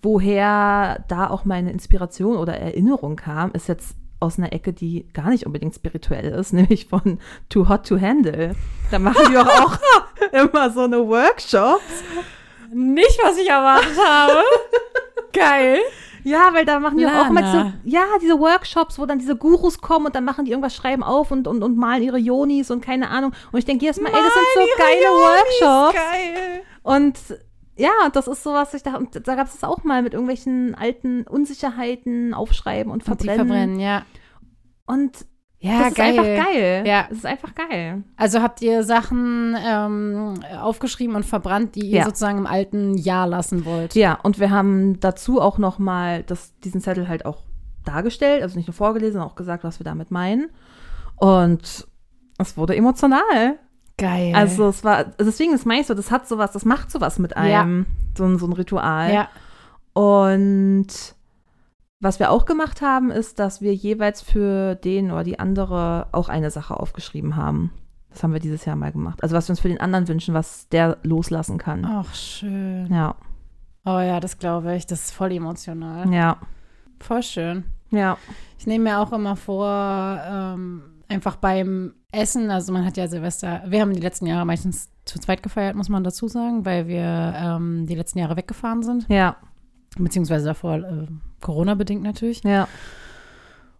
woher 0.02 1.04
da 1.06 1.30
auch 1.30 1.44
meine 1.44 1.70
Inspiration 1.70 2.36
oder 2.36 2.58
Erinnerung 2.58 3.14
kam, 3.14 3.52
ist 3.52 3.68
jetzt 3.68 3.94
aus 4.20 4.38
einer 4.38 4.52
Ecke, 4.52 4.72
die 4.72 5.06
gar 5.12 5.30
nicht 5.30 5.46
unbedingt 5.46 5.74
spirituell 5.74 6.32
ist, 6.32 6.52
nämlich 6.52 6.86
von 6.86 7.18
Too 7.48 7.68
Hot 7.68 7.86
to 7.86 8.00
Handle. 8.00 8.54
Da 8.90 8.98
machen 8.98 9.32
wir 9.32 9.42
auch, 9.42 9.72
auch 9.72 10.32
immer 10.32 10.70
so 10.70 10.82
eine 10.82 11.06
Workshops. 11.06 12.02
Nicht, 12.72 13.18
was 13.22 13.38
ich 13.38 13.48
erwartet 13.48 13.96
habe. 13.98 14.42
Geil. 15.32 15.78
Ja, 16.24 16.50
weil 16.52 16.64
da 16.64 16.78
machen 16.80 16.98
die 16.98 17.04
Lana. 17.04 17.22
auch 17.22 17.30
mal 17.30 17.44
so, 17.50 17.72
ja, 17.88 18.04
diese 18.20 18.38
Workshops, 18.38 18.98
wo 18.98 19.06
dann 19.06 19.18
diese 19.18 19.36
Gurus 19.36 19.80
kommen 19.80 20.06
und 20.06 20.14
dann 20.14 20.24
machen 20.24 20.44
die 20.44 20.50
irgendwas, 20.50 20.74
schreiben 20.74 21.02
auf 21.02 21.30
und, 21.30 21.46
und, 21.46 21.62
und 21.62 21.76
malen 21.76 22.02
ihre 22.02 22.18
Yonis 22.18 22.70
und 22.70 22.82
keine 22.82 23.08
Ahnung. 23.08 23.32
Und 23.52 23.58
ich 23.58 23.64
denke 23.64 23.84
jedes 23.84 24.00
Mal, 24.00 24.08
ey, 24.08 24.14
das 24.14 24.34
sind 24.34 24.46
so 24.54 24.60
geile 24.76 25.04
Yonis, 25.04 25.60
Workshops. 25.60 25.94
Geil. 25.94 26.62
Und 26.82 27.18
ja, 27.78 27.92
das 28.12 28.26
ist 28.26 28.42
sowas, 28.42 28.74
ich 28.74 28.82
dachte, 28.82 29.20
da 29.20 29.34
gab 29.36 29.46
es 29.46 29.52
das 29.54 29.64
auch 29.64 29.84
mal 29.84 30.02
mit 30.02 30.12
irgendwelchen 30.12 30.74
alten 30.74 31.22
Unsicherheiten 31.22 32.34
aufschreiben 32.34 32.92
und 32.92 33.04
verbrennen. 33.04 33.40
Und 33.40 33.46
die 33.46 33.52
verbrennen, 33.52 33.80
ja. 33.80 34.02
Und 34.86 35.26
ja, 35.60 35.84
das 35.84 35.94
geil. 35.94 36.12
ist 36.12 36.18
einfach 36.18 36.44
geil. 36.44 36.84
Ja. 36.86 37.06
Es 37.10 37.18
ist 37.18 37.26
einfach 37.26 37.54
geil. 37.54 38.04
Also 38.16 38.42
habt 38.42 38.62
ihr 38.62 38.84
Sachen 38.84 39.56
ähm, 39.58 40.40
aufgeschrieben 40.60 41.16
und 41.16 41.24
verbrannt, 41.24 41.74
die 41.74 41.86
ihr 41.86 41.98
ja. 41.98 42.04
sozusagen 42.04 42.38
im 42.38 42.46
alten 42.46 42.96
Jahr 42.96 43.26
lassen 43.26 43.64
wollt? 43.64 43.94
Ja, 43.94 44.18
und 44.22 44.38
wir 44.38 44.50
haben 44.50 45.00
dazu 45.00 45.40
auch 45.40 45.58
noch 45.58 45.78
mal 45.78 46.22
das, 46.24 46.56
diesen 46.60 46.80
Zettel 46.80 47.08
halt 47.08 47.26
auch 47.26 47.42
dargestellt, 47.84 48.42
also 48.42 48.56
nicht 48.56 48.68
nur 48.68 48.74
vorgelesen, 48.74 49.14
sondern 49.14 49.30
auch 49.30 49.36
gesagt, 49.36 49.64
was 49.64 49.80
wir 49.80 49.84
damit 49.84 50.10
meinen. 50.10 50.50
Und 51.16 51.88
es 52.38 52.56
wurde 52.56 52.76
emotional. 52.76 53.58
Geil. 53.98 54.34
Also 54.34 54.68
es 54.68 54.84
war, 54.84 54.96
also 54.96 55.24
deswegen 55.24 55.52
ist 55.52 55.66
meist 55.66 55.88
so, 55.88 55.94
das 55.94 56.10
hat 56.10 56.26
sowas, 56.26 56.52
das 56.52 56.64
macht 56.64 56.90
sowas 56.90 57.18
mit 57.18 57.36
einem, 57.36 57.80
ja. 57.80 57.86
so, 58.16 58.38
so 58.38 58.46
ein 58.46 58.52
Ritual. 58.52 59.12
Ja. 59.12 59.28
Und 59.92 60.86
was 62.00 62.20
wir 62.20 62.30
auch 62.30 62.44
gemacht 62.44 62.80
haben, 62.80 63.10
ist, 63.10 63.40
dass 63.40 63.60
wir 63.60 63.74
jeweils 63.74 64.22
für 64.22 64.76
den 64.76 65.10
oder 65.10 65.24
die 65.24 65.40
andere 65.40 66.06
auch 66.12 66.28
eine 66.28 66.52
Sache 66.52 66.78
aufgeschrieben 66.78 67.34
haben. 67.34 67.72
Das 68.10 68.22
haben 68.22 68.32
wir 68.32 68.40
dieses 68.40 68.64
Jahr 68.64 68.76
mal 68.76 68.92
gemacht. 68.92 69.22
Also 69.22 69.34
was 69.34 69.48
wir 69.48 69.52
uns 69.52 69.60
für 69.60 69.68
den 69.68 69.80
anderen 69.80 70.06
wünschen, 70.06 70.32
was 70.32 70.68
der 70.68 70.98
loslassen 71.02 71.58
kann. 71.58 71.84
Ach, 71.84 72.14
schön. 72.14 72.86
Ja. 72.92 73.16
Oh 73.84 73.98
ja, 73.98 74.20
das 74.20 74.38
glaube 74.38 74.76
ich. 74.76 74.86
Das 74.86 75.06
ist 75.06 75.10
voll 75.10 75.32
emotional. 75.32 76.12
Ja. 76.12 76.38
Voll 77.00 77.22
schön. 77.22 77.64
Ja. 77.90 78.16
Ich 78.58 78.66
nehme 78.66 78.84
mir 78.84 79.00
auch 79.00 79.12
immer 79.12 79.34
vor, 79.34 80.20
ähm, 80.24 80.82
einfach 81.08 81.36
beim 81.36 81.94
Essen, 82.10 82.50
also 82.50 82.72
man 82.72 82.84
hat 82.84 82.96
ja 82.96 83.06
Silvester, 83.06 83.62
wir 83.66 83.80
haben 83.80 83.92
die 83.92 84.00
letzten 84.00 84.26
Jahre 84.26 84.46
meistens 84.46 84.90
zu 85.04 85.18
zweit 85.18 85.42
gefeiert, 85.42 85.76
muss 85.76 85.90
man 85.90 86.04
dazu 86.04 86.26
sagen, 86.26 86.64
weil 86.64 86.88
wir 86.88 87.34
ähm, 87.36 87.86
die 87.86 87.94
letzten 87.94 88.18
Jahre 88.18 88.36
weggefahren 88.36 88.82
sind. 88.82 89.06
Ja. 89.08 89.36
Beziehungsweise 89.96 90.46
davor 90.46 90.76
äh, 90.76 91.06
Corona-bedingt 91.40 92.02
natürlich. 92.02 92.42
Ja. 92.44 92.66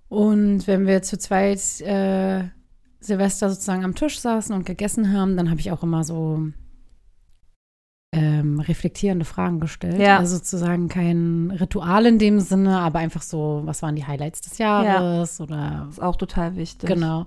Und 0.08 0.66
wenn 0.66 0.86
wir 0.86 1.02
zu 1.02 1.18
zweit 1.18 1.80
äh, 1.80 2.44
Silvester 3.00 3.50
sozusagen 3.50 3.84
am 3.84 3.94
Tisch 3.94 4.18
saßen 4.20 4.54
und 4.54 4.66
gegessen 4.66 5.12
haben, 5.12 5.36
dann 5.36 5.50
habe 5.50 5.60
ich 5.60 5.70
auch 5.70 5.82
immer 5.82 6.04
so 6.04 6.48
ähm, 8.12 8.60
reflektierende 8.60 9.24
Fragen 9.24 9.60
gestellt. 9.60 10.00
Ja. 10.00 10.18
Also 10.18 10.36
sozusagen 10.36 10.88
kein 10.88 11.50
Ritual 11.50 12.06
in 12.06 12.18
dem 12.18 12.40
Sinne, 12.40 12.78
aber 12.80 12.98
einfach 12.98 13.22
so, 13.22 13.62
was 13.64 13.82
waren 13.82 13.96
die 13.96 14.06
Highlights 14.06 14.40
des 14.42 14.58
Jahres 14.58 15.38
ja. 15.38 15.44
oder. 15.44 15.82
Das 15.86 15.94
ist 15.94 16.02
auch 16.02 16.16
total 16.16 16.56
wichtig. 16.56 16.88
Genau. 16.88 17.26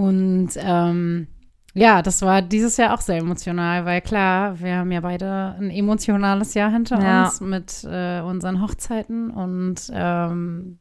Und 0.00 0.52
ähm, 0.56 1.26
ja, 1.74 2.00
das 2.00 2.22
war 2.22 2.40
dieses 2.40 2.78
Jahr 2.78 2.94
auch 2.94 3.02
sehr 3.02 3.18
emotional, 3.18 3.84
weil 3.84 4.00
klar, 4.00 4.58
wir 4.58 4.76
haben 4.76 4.90
ja 4.92 5.00
beide 5.02 5.56
ein 5.58 5.68
emotionales 5.68 6.54
Jahr 6.54 6.70
hinter 6.70 7.02
ja. 7.02 7.24
uns 7.24 7.42
mit 7.42 7.84
äh, 7.84 8.22
unseren 8.22 8.62
Hochzeiten 8.62 9.30
und 9.30 9.90
ähm, 9.92 10.78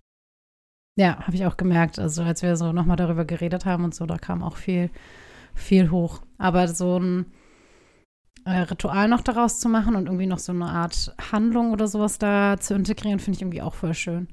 ja, 0.95 1.19
habe 1.19 1.35
ich 1.35 1.45
auch 1.45 1.57
gemerkt, 1.57 1.99
also 1.99 2.23
als 2.23 2.43
wir 2.43 2.55
so 2.55 2.71
nochmal 2.71 2.95
darüber 2.95 3.25
geredet 3.25 3.65
haben 3.65 3.83
und 3.83 3.93
so, 3.93 4.05
da 4.05 4.17
kam 4.17 4.41
auch 4.41 4.55
viel, 4.55 4.89
viel 5.53 5.91
hoch. 5.91 6.21
Aber 6.37 6.69
so 6.69 6.97
ein 6.97 7.25
äh, 8.45 8.59
Ritual 8.59 9.09
noch 9.09 9.21
daraus 9.21 9.59
zu 9.59 9.67
machen 9.67 9.97
und 9.97 10.05
irgendwie 10.05 10.27
noch 10.27 10.39
so 10.39 10.53
eine 10.53 10.67
Art 10.67 11.13
Handlung 11.29 11.73
oder 11.73 11.89
sowas 11.89 12.19
da 12.19 12.55
zu 12.57 12.73
integrieren, 12.73 13.19
finde 13.19 13.35
ich 13.35 13.41
irgendwie 13.41 13.61
auch 13.61 13.75
voll 13.75 13.93
schön. 13.93 14.29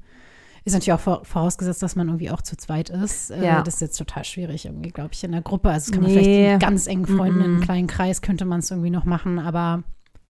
Ist 0.67 0.73
natürlich 0.73 0.91
auch 0.91 1.25
vorausgesetzt, 1.25 1.81
dass 1.81 1.95
man 1.95 2.09
irgendwie 2.09 2.29
auch 2.29 2.41
zu 2.41 2.57
zweit 2.57 2.89
ist. 2.89 3.31
Äh, 3.31 3.45
ja. 3.45 3.61
Das 3.61 3.75
ist 3.75 3.79
jetzt 3.79 3.97
total 3.97 4.25
schwierig 4.25 4.65
irgendwie, 4.65 4.89
glaube 4.89 5.11
ich, 5.13 5.23
in 5.23 5.31
der 5.31 5.41
Gruppe. 5.41 5.69
Also 5.69 5.91
das 5.91 5.93
kann 5.93 6.03
man 6.03 6.11
nee. 6.11 6.21
vielleicht 6.21 6.51
mit 6.51 6.61
ganz 6.61 6.87
engen 6.87 7.05
Freunden 7.05 7.39
mm 7.39 7.41
-mm. 7.41 7.45
in 7.45 7.51
einem 7.51 7.61
kleinen 7.61 7.87
Kreis 7.87 8.21
könnte 8.21 8.43
man 8.43 8.59
es 8.59 8.69
irgendwie 8.69 8.89
noch 8.89 9.05
machen, 9.05 9.39
aber 9.39 9.83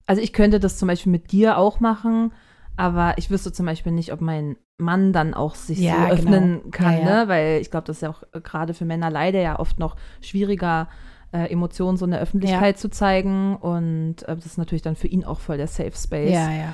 also 0.06 0.22
ich 0.22 0.34
könnte 0.34 0.60
das 0.60 0.78
zum 0.78 0.90
Beispiel 0.90 1.14
mit 1.14 1.32
dir 1.32 1.58
auch 1.58 1.80
machen, 1.80 2.34
aber 2.76 3.14
ich 3.18 3.30
wüsste 3.30 3.54
zum 3.54 3.66
Beispiel 3.66 3.94
nicht, 3.94 4.12
ob 4.12 4.20
mein 4.20 4.58
Mann 4.78 5.14
dann 5.14 5.34
auch 5.34 5.56
sich 5.56 5.80
ja, 5.80 5.94
so 5.94 6.00
genau. 6.00 6.14
öffnen 6.14 6.60
genau. 6.60 6.70
kann, 6.72 6.94
ja, 6.94 7.00
ja. 7.00 7.24
Ne? 7.24 7.28
weil 7.30 7.62
ich 7.62 7.72
glaube, 7.72 7.88
das 7.88 7.98
ist 7.98 8.02
ja 8.02 8.10
auch 8.10 8.24
gerade 8.44 8.74
für 8.74 8.84
Männer 8.84 9.10
leider 9.10 9.40
ja 9.40 9.60
oft 9.60 9.80
noch 9.80 9.96
schwieriger, 10.20 10.90
äh, 11.32 11.52
Emotionen 11.52 11.98
so 11.98 12.06
in 12.06 12.12
der 12.12 12.22
Öffentlichkeit 12.22 12.76
ja. 12.76 12.80
zu 12.80 12.90
zeigen. 12.90 13.56
Und 13.58 14.24
äh, 14.24 14.36
das 14.36 14.46
ist 14.46 14.58
natürlich 14.58 14.82
dann 14.82 14.96
für 14.96 15.08
ihn 15.08 15.26
auch 15.26 15.40
voll 15.40 15.58
der 15.58 15.68
Safe 15.68 15.94
Space. 15.96 16.32
Ja, 16.32 16.52
ja. 16.52 16.74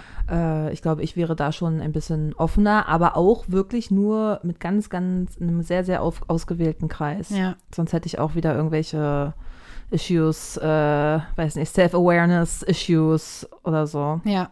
Äh, 0.68 0.74
ich 0.74 0.82
glaube, 0.82 1.04
ich 1.04 1.16
wäre 1.16 1.36
da 1.36 1.52
schon 1.52 1.82
ein 1.82 1.92
bisschen 1.92 2.34
offener, 2.36 2.88
aber 2.88 3.18
auch 3.18 3.46
wirklich 3.48 3.92
nur 3.92 4.40
mit 4.44 4.60
ganz, 4.60 4.90
ganz 4.90 5.40
einem 5.40 5.62
sehr, 5.62 5.84
sehr 5.84 6.02
auf, 6.02 6.22
ausgewählten 6.28 6.88
Kreis. 6.88 7.30
Ja. 7.30 7.56
Sonst 7.74 7.94
hätte 7.94 8.08
ich 8.08 8.20
auch 8.20 8.36
wieder 8.36 8.56
irgendwelche 8.56 9.34
Issues, 9.92 10.58
äh, 10.58 11.20
weiß 11.36 11.56
nicht, 11.56 11.74
Self-Awareness-Issues 11.74 13.48
oder 13.64 13.88
so. 13.88 14.22
Ja. 14.24 14.52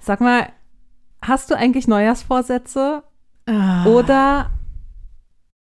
Sag 0.00 0.20
mal, 0.20 0.48
hast 1.22 1.50
du 1.50 1.56
eigentlich 1.56 1.86
Neujahrsvorsätze? 1.88 3.02
Ah. 3.46 3.84
Oder 3.86 4.50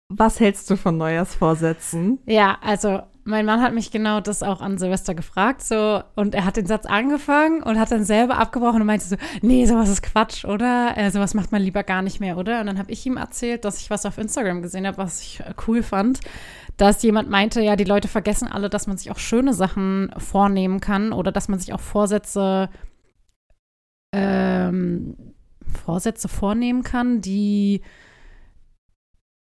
was 0.09 0.39
hältst 0.39 0.69
du 0.69 0.75
von 0.75 0.97
Neujahrsvorsätzen? 0.97 2.19
Ja, 2.25 2.57
also 2.61 3.01
mein 3.25 3.45
Mann 3.45 3.61
hat 3.61 3.73
mich 3.73 3.91
genau 3.91 4.19
das 4.19 4.43
auch 4.43 4.61
an 4.61 4.77
Silvester 4.77 5.15
gefragt, 5.15 5.63
so, 5.63 6.01
und 6.15 6.35
er 6.35 6.45
hat 6.45 6.57
den 6.57 6.65
Satz 6.65 6.85
angefangen 6.85 7.63
und 7.63 7.79
hat 7.79 7.91
dann 7.91 8.03
selber 8.03 8.37
abgebrochen 8.37 8.81
und 8.81 8.87
meinte 8.87 9.05
so, 9.05 9.15
nee, 9.41 9.65
sowas 9.65 9.89
ist 9.89 10.03
Quatsch, 10.03 10.43
oder? 10.45 10.93
Äh, 10.97 11.09
sowas 11.11 11.33
macht 11.33 11.51
man 11.51 11.61
lieber 11.61 11.83
gar 11.83 12.01
nicht 12.01 12.19
mehr, 12.19 12.37
oder? 12.37 12.59
Und 12.59 12.67
dann 12.67 12.77
habe 12.77 12.91
ich 12.91 13.05
ihm 13.05 13.17
erzählt, 13.17 13.63
dass 13.65 13.79
ich 13.79 13.89
was 13.89 14.05
auf 14.05 14.17
Instagram 14.17 14.61
gesehen 14.61 14.85
habe, 14.85 14.97
was 14.97 15.21
ich 15.21 15.39
äh, 15.39 15.53
cool 15.67 15.83
fand, 15.83 16.19
dass 16.77 17.03
jemand 17.03 17.29
meinte, 17.29 17.61
ja, 17.61 17.75
die 17.75 17.83
Leute 17.83 18.07
vergessen 18.07 18.47
alle, 18.47 18.69
dass 18.69 18.87
man 18.87 18.97
sich 18.97 19.09
auch 19.11 19.19
schöne 19.19 19.53
Sachen 19.53 20.11
vornehmen 20.17 20.79
kann 20.79 21.13
oder 21.13 21.31
dass 21.31 21.47
man 21.47 21.59
sich 21.59 21.73
auch 21.73 21.79
Vorsätze, 21.79 22.69
ähm, 24.11 25.15
Vorsätze 25.85 26.27
vornehmen 26.27 26.83
kann, 26.83 27.21
die 27.21 27.81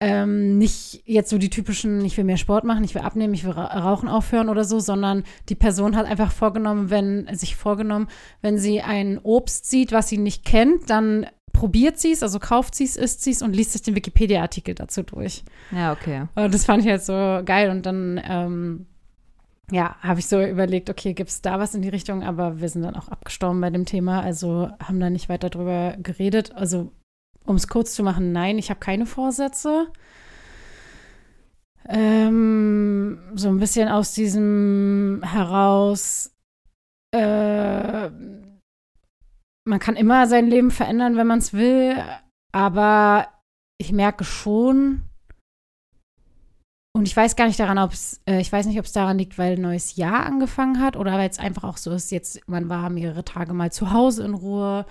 ähm, 0.00 0.58
nicht 0.58 1.02
jetzt 1.06 1.30
so 1.30 1.38
die 1.38 1.50
typischen, 1.50 2.04
ich 2.04 2.16
will 2.16 2.24
mehr 2.24 2.37
Sport 2.37 2.64
machen, 2.64 2.84
ich 2.84 2.94
will 2.94 3.02
abnehmen, 3.02 3.34
ich 3.34 3.44
will 3.44 3.52
rauchen 3.52 4.08
aufhören 4.08 4.48
oder 4.48 4.64
so, 4.64 4.78
sondern 4.78 5.24
die 5.48 5.56
Person 5.56 5.96
hat 5.96 6.06
einfach 6.06 6.30
vorgenommen, 6.30 6.90
wenn 6.90 7.28
sich 7.34 7.56
vorgenommen, 7.56 8.08
wenn 8.40 8.58
sie 8.58 8.80
ein 8.80 9.18
Obst 9.18 9.68
sieht, 9.68 9.90
was 9.90 10.08
sie 10.08 10.18
nicht 10.18 10.44
kennt, 10.44 10.88
dann 10.88 11.26
probiert 11.52 11.98
sie 11.98 12.12
es, 12.12 12.22
also 12.22 12.38
kauft 12.38 12.76
sie 12.76 12.84
es, 12.84 12.96
isst 12.96 13.24
sie 13.24 13.32
es 13.32 13.42
und 13.42 13.56
liest 13.56 13.72
sich 13.72 13.82
den 13.82 13.96
Wikipedia-Artikel 13.96 14.76
dazu 14.76 15.02
durch. 15.02 15.42
Ja, 15.72 15.92
okay. 15.92 16.26
Und 16.37 16.54
das 16.54 16.64
fand 16.64 16.84
ich 16.84 16.88
halt 16.88 17.02
so 17.02 17.40
geil 17.44 17.70
und 17.70 17.84
dann 17.84 18.20
ähm, 18.24 18.87
ja, 19.72 19.96
habe 20.00 20.20
ich 20.20 20.28
so 20.28 20.40
überlegt, 20.40 20.88
okay, 20.88 21.12
gibt 21.12 21.30
es 21.30 21.42
da 21.42 21.58
was 21.58 21.74
in 21.74 21.82
die 21.82 21.88
Richtung, 21.88 22.22
aber 22.22 22.61
wir 22.61 22.68
sind 22.68 22.82
dann 22.82 22.94
auch 22.94 23.08
abgestorben 23.08 23.61
bei 23.61 23.70
dem 23.70 23.84
Thema, 23.84 24.22
also 24.22 24.70
haben 24.82 25.00
da 25.00 25.11
nicht 25.11 25.28
weiter 25.28 25.50
drüber 25.50 25.96
geredet. 26.00 26.54
Also 26.54 26.92
um 27.48 27.56
es 27.56 27.68
kurz 27.68 27.94
zu 27.94 28.02
machen, 28.02 28.32
nein, 28.32 28.58
ich 28.58 28.70
habe 28.70 28.80
keine 28.80 29.06
Vorsätze. 29.06 29.88
Ähm, 31.88 33.18
so 33.34 33.48
ein 33.48 33.58
bisschen 33.58 33.88
aus 33.88 34.12
diesem 34.12 35.22
heraus, 35.24 36.34
äh, 37.12 38.11
man 39.64 39.78
kann 39.78 39.96
immer 39.96 40.26
sein 40.26 40.48
Leben 40.48 40.70
verändern, 40.70 41.16
wenn 41.16 41.26
man 41.26 41.38
es 41.38 41.54
will, 41.54 41.96
aber 42.52 43.28
ich 43.78 43.92
merke 43.92 44.24
schon, 44.24 45.08
und 46.98 47.06
ich 47.06 47.16
weiß 47.16 47.37
gar 47.37 47.46
nicht 47.46 47.61
daran, 47.61 47.78
ob 47.78 47.92
es, 47.92 48.20
äh, 48.26 48.40
ich 48.40 48.50
weiß 48.50 48.66
nicht, 48.66 48.78
ob 48.78 48.84
es 48.84 48.92
daran 48.92 49.18
liegt, 49.18 49.38
weil 49.38 49.52
ein 49.52 49.62
neues 49.62 49.94
Jahr 49.96 50.26
angefangen 50.26 50.80
hat 50.80 50.96
oder 50.96 51.12
weil 51.12 51.30
es 51.30 51.38
einfach 51.38 51.62
auch 51.64 51.76
so 51.76 51.92
ist, 51.92 52.11
jetzt, 52.11 52.40
man 52.48 52.68
war 52.68 52.90
mehrere 52.90 53.24
Tage 53.24 53.54
mal 53.54 53.70
zu 53.70 53.92
Hause 53.92 54.24
in 54.24 54.34
Ruhe. 54.34 54.84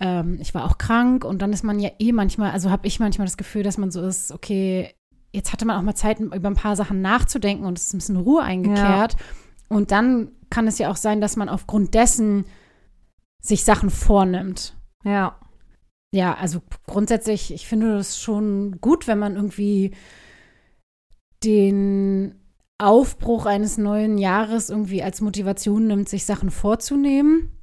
Ähm, 0.00 0.38
ich 0.40 0.54
war 0.54 0.64
auch 0.64 0.78
krank 0.78 1.24
und 1.24 1.42
dann 1.42 1.52
ist 1.52 1.64
man 1.64 1.80
ja 1.80 1.90
eh 1.98 2.12
manchmal, 2.12 2.52
also 2.52 2.70
habe 2.70 2.86
ich 2.86 3.00
manchmal 3.00 3.26
das 3.26 3.36
Gefühl, 3.36 3.62
dass 3.62 3.78
man 3.78 3.90
so 3.90 4.02
ist, 4.02 4.32
okay, 4.32 4.94
jetzt 5.32 5.52
hatte 5.52 5.64
man 5.64 5.76
auch 5.76 5.82
mal 5.82 5.94
Zeit, 5.94 6.20
über 6.20 6.48
ein 6.48 6.54
paar 6.54 6.76
Sachen 6.76 7.02
nachzudenken 7.02 7.64
und 7.66 7.78
es 7.78 7.86
ist 7.86 7.94
ein 7.94 7.98
bisschen 7.98 8.16
Ruhe 8.16 8.42
eingekehrt. 8.42 9.12
Ja. 9.12 9.18
Und 9.68 9.90
dann 9.90 10.30
kann 10.50 10.66
es 10.66 10.78
ja 10.78 10.90
auch 10.90 10.96
sein, 10.96 11.20
dass 11.20 11.36
man 11.36 11.48
aufgrund 11.48 11.94
dessen 11.94 12.46
sich 13.42 13.64
Sachen 13.64 13.90
vornimmt. 13.90 14.76
Ja. 15.04 15.38
Ja, 16.12 16.34
also 16.34 16.62
grundsätzlich, 16.86 17.52
ich 17.52 17.66
finde 17.66 17.96
das 17.96 18.18
schon 18.18 18.80
gut, 18.80 19.06
wenn 19.06 19.18
man 19.18 19.36
irgendwie 19.36 19.94
den 21.44 22.34
Aufbruch 22.78 23.44
eines 23.44 23.76
neuen 23.76 24.16
Jahres 24.16 24.70
irgendwie 24.70 25.02
als 25.02 25.20
Motivation 25.20 25.86
nimmt, 25.86 26.08
sich 26.08 26.24
Sachen 26.24 26.50
vorzunehmen. 26.50 27.57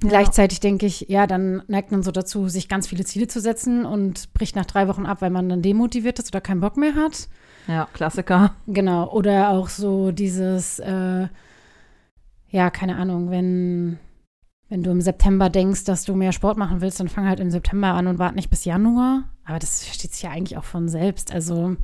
Gleichzeitig 0.00 0.60
denke 0.60 0.86
ich, 0.86 1.06
ja, 1.08 1.26
dann 1.26 1.62
neigt 1.68 1.92
man 1.92 2.02
so 2.02 2.10
dazu, 2.10 2.48
sich 2.48 2.68
ganz 2.68 2.86
viele 2.86 3.04
Ziele 3.04 3.26
zu 3.26 3.40
setzen 3.40 3.84
und 3.84 4.32
bricht 4.32 4.56
nach 4.56 4.64
drei 4.64 4.88
Wochen 4.88 5.04
ab, 5.04 5.20
weil 5.20 5.30
man 5.30 5.48
dann 5.48 5.62
demotiviert 5.62 6.18
ist 6.18 6.28
oder 6.32 6.40
keinen 6.40 6.60
Bock 6.60 6.76
mehr 6.76 6.94
hat. 6.94 7.28
Ja, 7.68 7.86
Klassiker. 7.92 8.54
Genau. 8.66 9.10
Oder 9.10 9.50
auch 9.50 9.68
so 9.68 10.10
dieses, 10.10 10.78
äh, 10.78 11.28
ja, 12.48 12.70
keine 12.70 12.96
Ahnung, 12.96 13.30
wenn 13.30 13.98
wenn 14.70 14.84
du 14.84 14.90
im 14.92 15.00
September 15.00 15.50
denkst, 15.50 15.84
dass 15.84 16.04
du 16.04 16.14
mehr 16.14 16.30
Sport 16.30 16.56
machen 16.56 16.80
willst, 16.80 17.00
dann 17.00 17.08
fang 17.08 17.26
halt 17.26 17.40
im 17.40 17.50
September 17.50 17.88
an 17.88 18.06
und 18.06 18.20
warte 18.20 18.36
nicht 18.36 18.50
bis 18.50 18.64
Januar. 18.64 19.24
Aber 19.44 19.58
das 19.58 19.82
versteht 19.82 20.12
sich 20.12 20.22
ja 20.22 20.30
eigentlich 20.30 20.56
auch 20.56 20.64
von 20.64 20.88
selbst. 20.88 21.32
Also, 21.32 21.76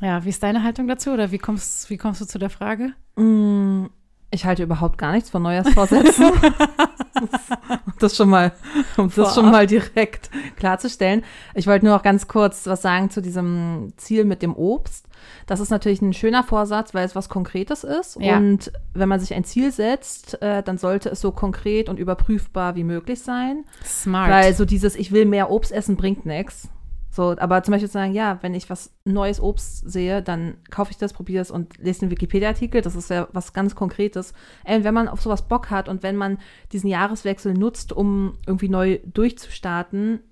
ja, 0.00 0.24
wie 0.24 0.28
ist 0.28 0.42
deine 0.44 0.62
Haltung 0.62 0.86
dazu 0.86 1.10
oder 1.10 1.32
wie 1.32 1.38
kommst, 1.38 1.90
wie 1.90 1.96
kommst 1.96 2.20
du 2.20 2.26
zu 2.26 2.38
der 2.38 2.48
Frage? 2.48 2.92
Mm, 3.16 3.86
ich 4.34 4.44
halte 4.44 4.62
überhaupt 4.62 4.98
gar 4.98 5.12
nichts 5.12 5.30
von 5.30 5.42
Neujahrsvorsätzen. 5.42 6.32
das 7.98 8.16
schon 8.16 8.28
mal, 8.28 8.52
um 8.96 9.10
das 9.14 9.34
schon 9.34 9.50
mal 9.50 9.66
direkt 9.66 10.30
klarzustellen. 10.56 11.22
Ich 11.54 11.66
wollte 11.66 11.86
nur 11.86 11.94
noch 11.94 12.02
ganz 12.02 12.28
kurz 12.28 12.66
was 12.66 12.82
sagen 12.82 13.10
zu 13.10 13.22
diesem 13.22 13.92
Ziel 13.96 14.24
mit 14.24 14.42
dem 14.42 14.54
Obst. 14.54 15.06
Das 15.46 15.60
ist 15.60 15.70
natürlich 15.70 16.02
ein 16.02 16.12
schöner 16.12 16.42
Vorsatz, 16.42 16.94
weil 16.94 17.06
es 17.06 17.14
was 17.14 17.28
Konkretes 17.28 17.84
ist. 17.84 18.18
Ja. 18.20 18.36
Und 18.36 18.72
wenn 18.92 19.08
man 19.08 19.20
sich 19.20 19.34
ein 19.34 19.44
Ziel 19.44 19.72
setzt, 19.72 20.40
äh, 20.42 20.62
dann 20.62 20.78
sollte 20.78 21.08
es 21.10 21.20
so 21.20 21.32
konkret 21.32 21.88
und 21.88 21.98
überprüfbar 21.98 22.74
wie 22.76 22.84
möglich 22.84 23.22
sein. 23.22 23.64
Smart. 23.84 24.30
Weil 24.30 24.54
so 24.54 24.64
dieses, 24.64 24.96
ich 24.96 25.12
will 25.12 25.24
mehr 25.24 25.50
Obst 25.50 25.72
essen, 25.72 25.96
bringt 25.96 26.26
nichts. 26.26 26.68
So, 27.14 27.36
aber 27.38 27.62
zum 27.62 27.70
Beispiel 27.70 27.88
zu 27.88 27.92
sagen, 27.92 28.12
ja, 28.12 28.38
wenn 28.40 28.54
ich 28.54 28.68
was 28.68 28.92
neues 29.04 29.40
Obst 29.40 29.88
sehe, 29.88 30.20
dann 30.20 30.56
kaufe 30.68 30.90
ich 30.90 30.96
das, 30.96 31.12
probiere 31.12 31.42
es 31.42 31.52
und 31.52 31.78
lese 31.78 32.00
den 32.00 32.10
Wikipedia-Artikel. 32.10 32.82
Das 32.82 32.96
ist 32.96 33.08
ja 33.08 33.28
was 33.30 33.52
ganz 33.52 33.76
Konkretes. 33.76 34.32
Und 34.64 34.82
wenn 34.82 34.94
man 34.94 35.06
auf 35.06 35.22
sowas 35.22 35.46
Bock 35.46 35.70
hat 35.70 35.88
und 35.88 36.02
wenn 36.02 36.16
man 36.16 36.38
diesen 36.72 36.88
Jahreswechsel 36.88 37.54
nutzt, 37.54 37.92
um 37.92 38.36
irgendwie 38.48 38.68
neu 38.68 38.98
durchzustarten, 39.04 40.24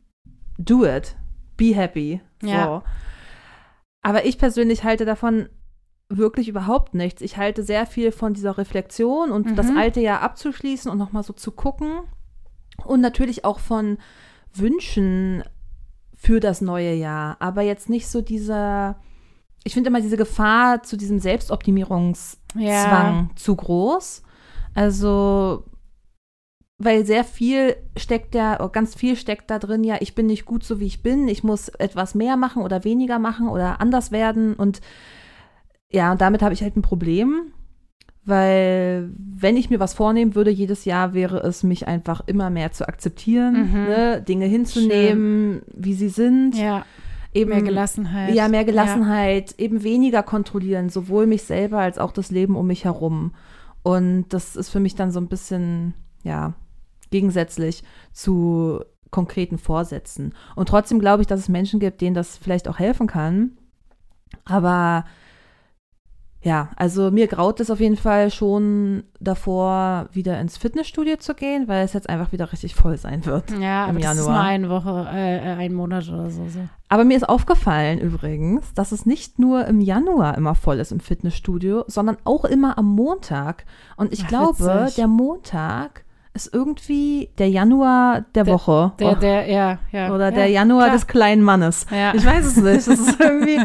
do 0.59 0.85
it. 0.85 1.15
Be 1.57 1.73
happy. 1.73 2.21
So. 2.41 2.49
Ja. 2.49 2.83
Aber 4.03 4.25
ich 4.25 4.37
persönlich 4.37 4.83
halte 4.83 5.05
davon 5.05 5.49
wirklich 6.09 6.49
überhaupt 6.49 6.95
nichts. 6.95 7.23
Ich 7.23 7.37
halte 7.37 7.63
sehr 7.63 7.87
viel 7.87 8.11
von 8.11 8.35
dieser 8.35 8.59
Reflexion 8.59 9.31
und 9.31 9.47
mhm. 9.47 9.55
das 9.55 9.69
alte 9.77 10.01
Jahr 10.01 10.21
abzuschließen 10.23 10.91
und 10.91 10.99
nochmal 10.99 11.23
so 11.23 11.33
zu 11.33 11.53
gucken. 11.53 12.01
Und 12.85 13.01
natürlich 13.01 13.45
auch 13.45 13.61
von 13.61 13.99
Wünschen 14.53 15.45
für 16.23 16.39
das 16.39 16.61
neue 16.61 16.95
Jahr. 16.95 17.37
Aber 17.41 17.63
jetzt 17.63 17.91
nicht 17.91 18.07
so 18.07 18.23
dieser, 18.23 18.95
ich 19.65 19.75
finde 19.75 19.89
immer 19.89 20.01
diese 20.01 20.17
Gefahr 20.17 20.85
zu 20.85 20.97
diesem 20.97 21.19
Selbstoptimierungszwang 21.19 22.61
ja. 22.61 23.29
zu 23.35 23.57
groß. 23.57 24.23
Also, 24.73 25.65
weil 26.79 27.05
sehr 27.05 27.25
viel 27.25 27.75
steckt 27.97 28.37
ja, 28.37 28.65
ganz 28.69 28.95
viel 28.95 29.17
steckt 29.17 29.51
da 29.51 29.59
drin, 29.59 29.83
ja, 29.83 29.97
ich 29.99 30.15
bin 30.15 30.27
nicht 30.27 30.45
gut 30.45 30.63
so 30.63 30.79
wie 30.79 30.87
ich 30.87 31.03
bin, 31.03 31.27
ich 31.27 31.43
muss 31.43 31.69
etwas 31.71 32.15
mehr 32.15 32.37
machen 32.37 32.63
oder 32.63 32.85
weniger 32.85 33.19
machen 33.19 33.49
oder 33.49 33.81
anders 33.81 34.13
werden. 34.13 34.55
Und 34.55 34.81
ja, 35.91 36.13
und 36.13 36.21
damit 36.21 36.41
habe 36.41 36.55
ich 36.55 36.63
halt 36.63 36.77
ein 36.77 36.83
Problem. 36.83 37.52
Weil 38.25 39.11
wenn 39.17 39.57
ich 39.57 39.69
mir 39.69 39.81
was 39.81 39.95
vornehmen 39.95 40.37
würde, 40.37 40.51
jedes 40.51 40.85
Jahr 40.85 41.13
wäre 41.13 41.39
es, 41.41 41.65
mich 41.65 41.89
einfach 41.89 42.23
immer 42.27 42.51
mehr 42.51 42.71
zu 42.71 42.87
akzeptieren, 42.87 43.73
mhm. 43.73 43.85
ne? 43.85 44.23
Dinge 44.23 44.47
hinzunehmen, 44.47 45.63
Schön. 45.65 45.83
wie 45.85 45.95
sie 45.95 46.09
sind. 46.09 46.57
Ja. 46.57 46.85
Eben, 47.35 47.51
mehr 47.51 47.63
Gelassenheit. 47.63 48.35
Ja, 48.35 48.49
mehr 48.49 48.65
Gelassenheit, 48.65 49.53
ja. 49.53 49.65
eben 49.65 49.83
weniger 49.83 50.23
kontrollieren, 50.23 50.91
sowohl 50.91 51.27
mich 51.27 51.45
selber 51.45 51.79
als 51.79 51.99
auch 51.99 52.13
das 52.13 52.31
Leben 52.31 52.57
um 52.57 52.67
mich 52.67 52.85
herum. 52.85 53.33
Und 53.83 54.27
das 54.29 54.55
ist 54.55 54.69
für 54.69 54.81
mich 54.81 54.95
dann 54.95 55.11
so 55.11 55.19
ein 55.19 55.29
bisschen, 55.29 55.95
ja, 56.23 56.55
gegensätzlich 57.11 57.83
zu 58.13 58.85
konkreten 59.11 59.59
Vorsätzen. 59.59 60.35
Und 60.57 60.69
trotzdem 60.69 60.99
glaube 60.99 61.23
ich, 61.23 61.27
dass 61.27 61.41
es 61.41 61.49
Menschen 61.49 61.81
gibt, 61.81 62.01
denen 62.01 62.15
das 62.15 62.37
vielleicht 62.37 62.69
auch 62.69 62.79
helfen 62.79 63.07
kann. 63.07 63.53
Aber 64.45 65.05
ja, 66.45 66.71
also 66.75 67.13
mir 67.13 67.29
graut 67.29 67.61
es 67.61 67.71
auf 67.71 67.79
jeden 67.79 67.97
Fall 67.97 68.31
schon 68.33 69.05
davor, 69.21 70.09
wieder 70.13 70.41
ins 70.41 70.57
Fitnessstudio 70.57 71.17
zu 71.17 71.35
gehen, 71.35 71.69
weil 71.69 71.85
es 71.85 71.93
jetzt 71.93 72.09
einfach 72.09 72.33
wieder 72.33 72.51
richtig 72.51 72.75
voll 72.75 72.97
sein 72.99 73.25
wird. 73.27 73.51
Ja, 73.53 73.85
im 73.85 73.91
aber 73.91 74.01
Januar. 74.01 74.03
das 74.03 74.19
ist 74.19 74.27
nur 74.27 74.41
eine 74.41 74.69
Woche, 74.69 75.09
äh, 75.13 75.37
äh, 75.37 75.57
ein 75.59 75.73
Monat 75.73 76.09
oder 76.09 76.31
so, 76.31 76.49
so. 76.49 76.59
Aber 76.89 77.05
mir 77.05 77.17
ist 77.17 77.29
aufgefallen 77.29 78.01
übrigens, 78.01 78.75
dass 78.75 78.91
es 78.91 79.07
nicht 79.07 79.39
nur 79.39 79.67
im 79.67 79.81
Januar 79.81 80.37
immer 80.37 80.57
voll 80.57 80.81
ist 80.81 80.91
im 80.91 80.99
Fitnessstudio, 80.99 81.85
sondern 81.87 82.17
auch 82.25 82.45
immer 82.45 82.77
am 82.77 82.87
Montag. 82.87 83.65
Und 83.97 84.13
ich 84.13 84.25
Ach, 84.25 84.29
glaube, 84.29 84.83
witzig. 84.83 84.97
der 84.97 85.07
Montag 85.07 86.05
ist 86.35 86.53
irgendwie 86.53 87.31
der 87.39 87.51
Januar 87.51 88.23
der, 88.35 88.45
der 88.45 88.53
Woche. 88.53 88.93
Der, 88.99 89.15
der, 89.15 89.49
ja, 89.49 89.79
ja. 89.93 90.13
Oder 90.13 90.31
ja, 90.31 90.31
der 90.33 90.49
Januar 90.49 90.87
klar. 90.87 90.97
des 90.97 91.07
kleinen 91.07 91.43
Mannes. 91.43 91.87
Ja. 91.91 92.15
Ich 92.15 92.27
weiß 92.27 92.47
es 92.47 92.57
nicht. 92.57 92.89
Das 92.89 92.89
ist 92.89 93.21
irgendwie 93.21 93.61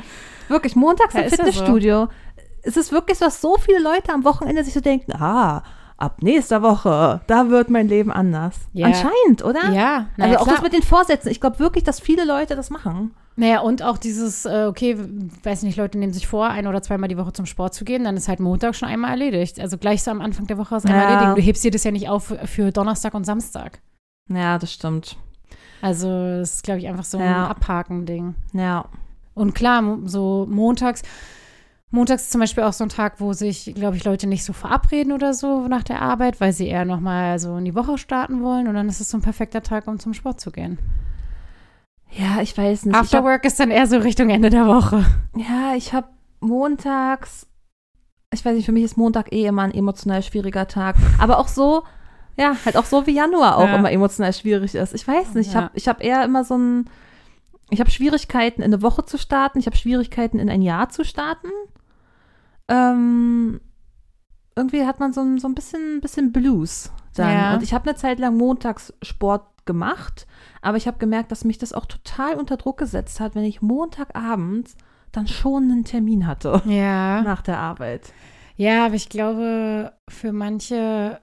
wirklich 0.47 0.75
montags 0.75 1.15
ja, 1.15 1.21
im 1.21 1.29
Fitnessstudio. 1.29 2.05
So 2.05 2.09
es 2.67 2.77
ist 2.77 2.91
wirklich 2.91 3.17
so, 3.17 3.25
dass 3.25 3.41
so 3.41 3.57
viele 3.57 3.79
Leute 3.79 4.13
am 4.13 4.23
Wochenende 4.23 4.63
sich 4.63 4.73
so 4.73 4.81
denken, 4.81 5.13
ah, 5.13 5.63
ab 5.97 6.21
nächster 6.21 6.61
Woche, 6.61 7.21
da 7.27 7.49
wird 7.49 7.69
mein 7.69 7.87
Leben 7.87 8.11
anders. 8.11 8.55
Ja. 8.73 8.87
Anscheinend, 8.87 9.43
oder? 9.43 9.71
Ja. 9.71 10.07
Also 10.17 10.37
auch 10.37 10.43
klar. 10.43 10.55
das 10.55 10.63
mit 10.63 10.73
den 10.73 10.83
Vorsätzen. 10.83 11.29
Ich 11.29 11.41
glaube 11.41 11.59
wirklich, 11.59 11.83
dass 11.83 11.99
viele 11.99 12.25
Leute 12.25 12.55
das 12.55 12.69
machen. 12.69 13.15
Naja, 13.35 13.61
und 13.61 13.83
auch 13.83 13.97
dieses, 13.97 14.45
äh, 14.45 14.65
okay, 14.67 14.97
weiß 15.43 15.63
nicht, 15.63 15.77
Leute 15.77 15.97
nehmen 15.97 16.13
sich 16.13 16.27
vor, 16.27 16.47
ein 16.47 16.67
oder 16.67 16.81
zweimal 16.81 17.07
die 17.07 17.17
Woche 17.17 17.33
zum 17.33 17.45
Sport 17.45 17.73
zu 17.73 17.85
gehen, 17.85 18.03
dann 18.03 18.17
ist 18.17 18.27
halt 18.27 18.39
Montag 18.39 18.75
schon 18.75 18.89
einmal 18.89 19.11
erledigt. 19.11 19.59
Also 19.59 19.77
gleich 19.77 20.03
so 20.03 20.11
am 20.11 20.21
Anfang 20.21 20.47
der 20.47 20.57
Woche 20.57 20.75
ist 20.75 20.85
einmal 20.85 21.03
ja. 21.03 21.13
erledigt. 21.13 21.37
Du 21.37 21.41
hebst 21.41 21.63
dir 21.63 21.71
das 21.71 21.83
ja 21.83 21.91
nicht 21.91 22.09
auf 22.09 22.33
für 22.45 22.71
Donnerstag 22.71 23.13
und 23.13 23.25
Samstag. 23.25 23.79
Ja, 24.29 24.57
das 24.57 24.73
stimmt. 24.73 25.17
Also, 25.81 26.07
das 26.09 26.55
ist, 26.55 26.63
glaube 26.63 26.79
ich, 26.79 26.87
einfach 26.87 27.03
so 27.03 27.19
ein 27.19 27.25
ja. 27.25 27.47
Abhaken-Ding. 27.47 28.33
Ja. 28.53 28.85
Und 29.35 29.53
klar, 29.53 29.99
so 30.05 30.47
montags, 30.49 31.03
Montags 31.89 32.23
ist 32.23 32.31
zum 32.31 32.41
Beispiel 32.41 32.63
auch 32.63 32.73
so 32.73 32.83
ein 32.83 32.89
Tag, 32.89 33.21
wo 33.21 33.31
sich, 33.31 33.73
glaube 33.73 33.95
ich, 33.95 34.03
Leute 34.03 34.27
nicht 34.27 34.43
so 34.43 34.51
verabreden 34.51 35.13
oder 35.13 35.33
so 35.33 35.67
nach 35.69 35.83
der 35.83 36.01
Arbeit, 36.01 36.41
weil 36.41 36.51
sie 36.51 36.67
eher 36.67 36.83
nochmal 36.83 37.39
so 37.39 37.57
in 37.57 37.65
die 37.65 37.75
Woche 37.75 37.97
starten 37.97 38.43
wollen. 38.43 38.67
Und 38.67 38.75
dann 38.75 38.89
ist 38.89 38.99
es 38.99 39.09
so 39.09 39.17
ein 39.17 39.21
perfekter 39.21 39.63
Tag, 39.63 39.87
um 39.87 39.97
zum 39.97 40.13
Sport 40.13 40.41
zu 40.41 40.51
gehen. 40.51 40.77
Ja, 42.11 42.41
ich 42.41 42.57
weiß 42.57 42.85
nicht. 42.85 42.95
Afterwork 42.95 43.45
ist 43.45 43.59
dann 43.59 43.71
eher 43.71 43.87
so 43.87 43.97
Richtung 43.97 44.29
Ende 44.29 44.49
der 44.49 44.67
Woche. 44.67 45.05
Ja, 45.35 45.75
ich 45.75 45.93
habe 45.93 46.07
montags, 46.41 47.47
ich 48.33 48.43
weiß 48.43 48.55
nicht, 48.55 48.65
für 48.65 48.73
mich 48.73 48.83
ist 48.83 48.97
Montag 48.97 49.31
eh 49.31 49.45
immer 49.45 49.61
ein 49.61 49.73
emotional 49.73 50.23
schwieriger 50.23 50.67
Tag. 50.67 50.97
Aber 51.19 51.39
auch 51.39 51.47
so, 51.47 51.83
ja, 52.37 52.57
halt 52.65 52.75
auch 52.75 52.85
so 52.85 53.07
wie 53.07 53.15
Januar 53.15 53.57
auch 53.57 53.67
ja. 53.67 53.75
immer 53.75 53.91
emotional 53.91 54.33
schwierig 54.33 54.75
ist. 54.75 54.93
Ich 54.93 55.07
weiß 55.07 55.35
nicht, 55.35 55.51
ich 55.51 55.55
habe 55.55 55.71
hab 55.79 56.03
eher 56.03 56.25
immer 56.25 56.43
so 56.43 56.57
ein, 56.57 56.89
ich 57.69 57.79
habe 57.79 57.91
Schwierigkeiten 57.91 58.61
in 58.61 58.73
eine 58.73 58.81
Woche 58.81 59.05
zu 59.05 59.17
starten, 59.17 59.59
ich 59.59 59.67
habe 59.67 59.77
Schwierigkeiten 59.77 60.37
in 60.37 60.49
ein 60.49 60.61
Jahr 60.61 60.89
zu 60.89 61.05
starten 61.05 61.47
ähm, 62.69 63.59
irgendwie 64.55 64.85
hat 64.85 64.99
man 64.99 65.13
so 65.13 65.21
ein, 65.21 65.39
so 65.39 65.47
ein 65.47 65.55
bisschen, 65.55 66.01
bisschen 66.01 66.31
Blues 66.31 66.91
dann. 67.15 67.31
Ja. 67.31 67.53
Und 67.53 67.63
ich 67.63 67.73
habe 67.73 67.89
eine 67.89 67.97
Zeit 67.97 68.19
lang 68.19 68.37
montags 68.37 68.93
Sport 69.01 69.45
gemacht, 69.65 70.27
aber 70.61 70.77
ich 70.77 70.87
habe 70.87 70.97
gemerkt, 70.97 71.31
dass 71.31 71.43
mich 71.45 71.57
das 71.57 71.73
auch 71.73 71.85
total 71.85 72.35
unter 72.35 72.57
Druck 72.57 72.77
gesetzt 72.77 73.19
hat, 73.19 73.35
wenn 73.35 73.43
ich 73.43 73.61
Montagabends 73.61 74.75
dann 75.11 75.27
schon 75.27 75.63
einen 75.63 75.83
Termin 75.83 76.25
hatte. 76.25 76.61
Ja. 76.65 77.21
Nach 77.23 77.41
der 77.41 77.59
Arbeit. 77.59 78.13
Ja, 78.55 78.85
aber 78.85 78.95
ich 78.95 79.09
glaube, 79.09 79.93
für 80.09 80.31
manche 80.31 81.21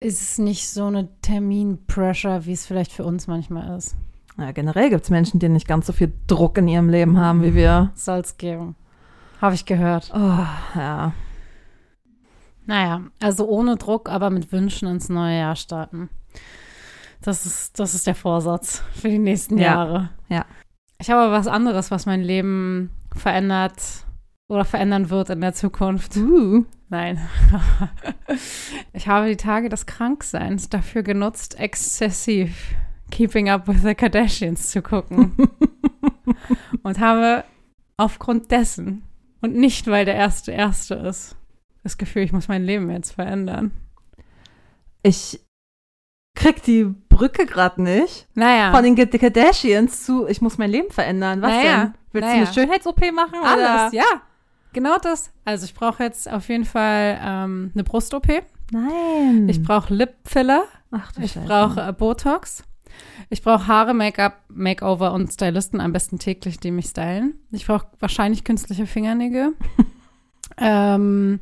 ist 0.00 0.20
es 0.20 0.38
nicht 0.38 0.68
so 0.68 0.86
eine 0.86 1.08
Termin-Pressure, 1.20 2.44
wie 2.46 2.52
es 2.52 2.66
vielleicht 2.66 2.92
für 2.92 3.04
uns 3.04 3.26
manchmal 3.26 3.76
ist. 3.76 3.94
Ja, 4.38 4.50
generell 4.52 4.88
gibt 4.88 5.04
es 5.04 5.10
Menschen, 5.10 5.40
die 5.40 5.48
nicht 5.48 5.68
ganz 5.68 5.86
so 5.86 5.92
viel 5.92 6.12
Druck 6.26 6.56
in 6.58 6.68
ihrem 6.68 6.88
Leben 6.88 7.18
haben 7.18 7.42
wie 7.42 7.54
wir. 7.54 7.92
Soll 7.94 8.20
es 8.20 8.38
geben. 8.38 8.74
Habe 9.42 9.56
ich 9.56 9.66
gehört. 9.66 10.12
Oh, 10.14 10.46
ja. 10.76 11.12
Naja, 12.64 13.02
also 13.20 13.48
ohne 13.48 13.74
Druck, 13.74 14.08
aber 14.08 14.30
mit 14.30 14.52
Wünschen 14.52 14.86
ins 14.86 15.08
neue 15.08 15.36
Jahr 15.36 15.56
starten. 15.56 16.10
Das 17.20 17.44
ist, 17.44 17.80
das 17.80 17.94
ist 17.94 18.06
der 18.06 18.14
Vorsatz 18.14 18.84
für 18.94 19.08
die 19.08 19.18
nächsten 19.18 19.58
Ja. 19.58 19.64
Jahre. 19.64 20.10
Ja. 20.28 20.46
Ich 21.00 21.10
habe 21.10 21.32
was 21.32 21.48
anderes, 21.48 21.90
was 21.90 22.06
mein 22.06 22.22
Leben 22.22 22.90
verändert 23.16 24.06
oder 24.46 24.64
verändern 24.64 25.10
wird 25.10 25.30
in 25.30 25.40
der 25.40 25.54
Zukunft. 25.54 26.16
Uh. 26.16 26.64
Nein. 26.88 27.18
ich 28.92 29.08
habe 29.08 29.26
die 29.26 29.36
Tage 29.36 29.68
des 29.68 29.86
Krankseins 29.86 30.68
dafür 30.68 31.02
genutzt, 31.02 31.58
exzessiv 31.58 32.76
Keeping 33.10 33.50
Up 33.50 33.66
with 33.66 33.82
the 33.82 33.96
Kardashians 33.96 34.70
zu 34.70 34.82
gucken. 34.82 35.32
und 36.84 37.00
habe 37.00 37.42
aufgrund 37.96 38.52
dessen 38.52 39.02
und 39.42 39.54
nicht, 39.54 39.86
weil 39.88 40.04
der 40.04 40.14
erste 40.14 40.52
Erste 40.52 40.94
ist, 40.94 41.36
das 41.82 41.98
Gefühl, 41.98 42.22
ich 42.22 42.32
muss 42.32 42.48
mein 42.48 42.64
Leben 42.64 42.90
jetzt 42.90 43.12
verändern. 43.12 43.72
Ich 45.02 45.40
krieg 46.34 46.62
die 46.62 46.84
Brücke 46.84 47.44
gerade 47.44 47.82
nicht. 47.82 48.28
Naja. 48.34 48.72
Von 48.72 48.84
den 48.84 48.96
Kardashians 48.96 50.04
zu, 50.04 50.26
ich 50.26 50.40
muss 50.40 50.58
mein 50.58 50.70
Leben 50.70 50.90
verändern. 50.90 51.42
Was 51.42 51.50
Naja, 51.50 51.84
denn? 51.84 51.94
Willst 52.12 52.28
naja. 52.28 52.40
du 52.40 52.46
eine 52.46 52.54
Schönheits-OP 52.54 53.12
machen? 53.12 53.38
oder? 53.40 53.80
Alles, 53.80 53.92
ja. 53.92 54.04
Genau 54.72 54.96
das. 54.98 55.30
Also 55.44 55.66
ich 55.66 55.74
brauche 55.74 56.02
jetzt 56.02 56.30
auf 56.30 56.48
jeden 56.48 56.64
Fall 56.64 57.20
ähm, 57.22 57.72
eine 57.74 57.84
Brust-OP. 57.84 58.26
Nein. 58.70 59.48
Ich 59.48 59.62
brauche 59.62 59.92
Lip-Filler. 59.92 60.64
Ach 60.90 61.12
du 61.12 61.22
Ich 61.22 61.34
brauche 61.34 61.80
äh, 61.80 61.92
Botox. 61.92 62.64
Ich 63.30 63.42
brauche 63.42 63.66
Haare, 63.66 63.94
Make-up, 63.94 64.44
Makeover 64.48 65.12
und 65.12 65.32
Stylisten, 65.32 65.80
am 65.80 65.92
besten 65.92 66.18
täglich, 66.18 66.58
die 66.58 66.70
mich 66.70 66.86
stylen. 66.86 67.34
Ich 67.50 67.66
brauche 67.66 67.86
wahrscheinlich 68.00 68.44
künstliche 68.44 68.86
Fingernägel. 68.86 69.54
ähm, 70.58 71.40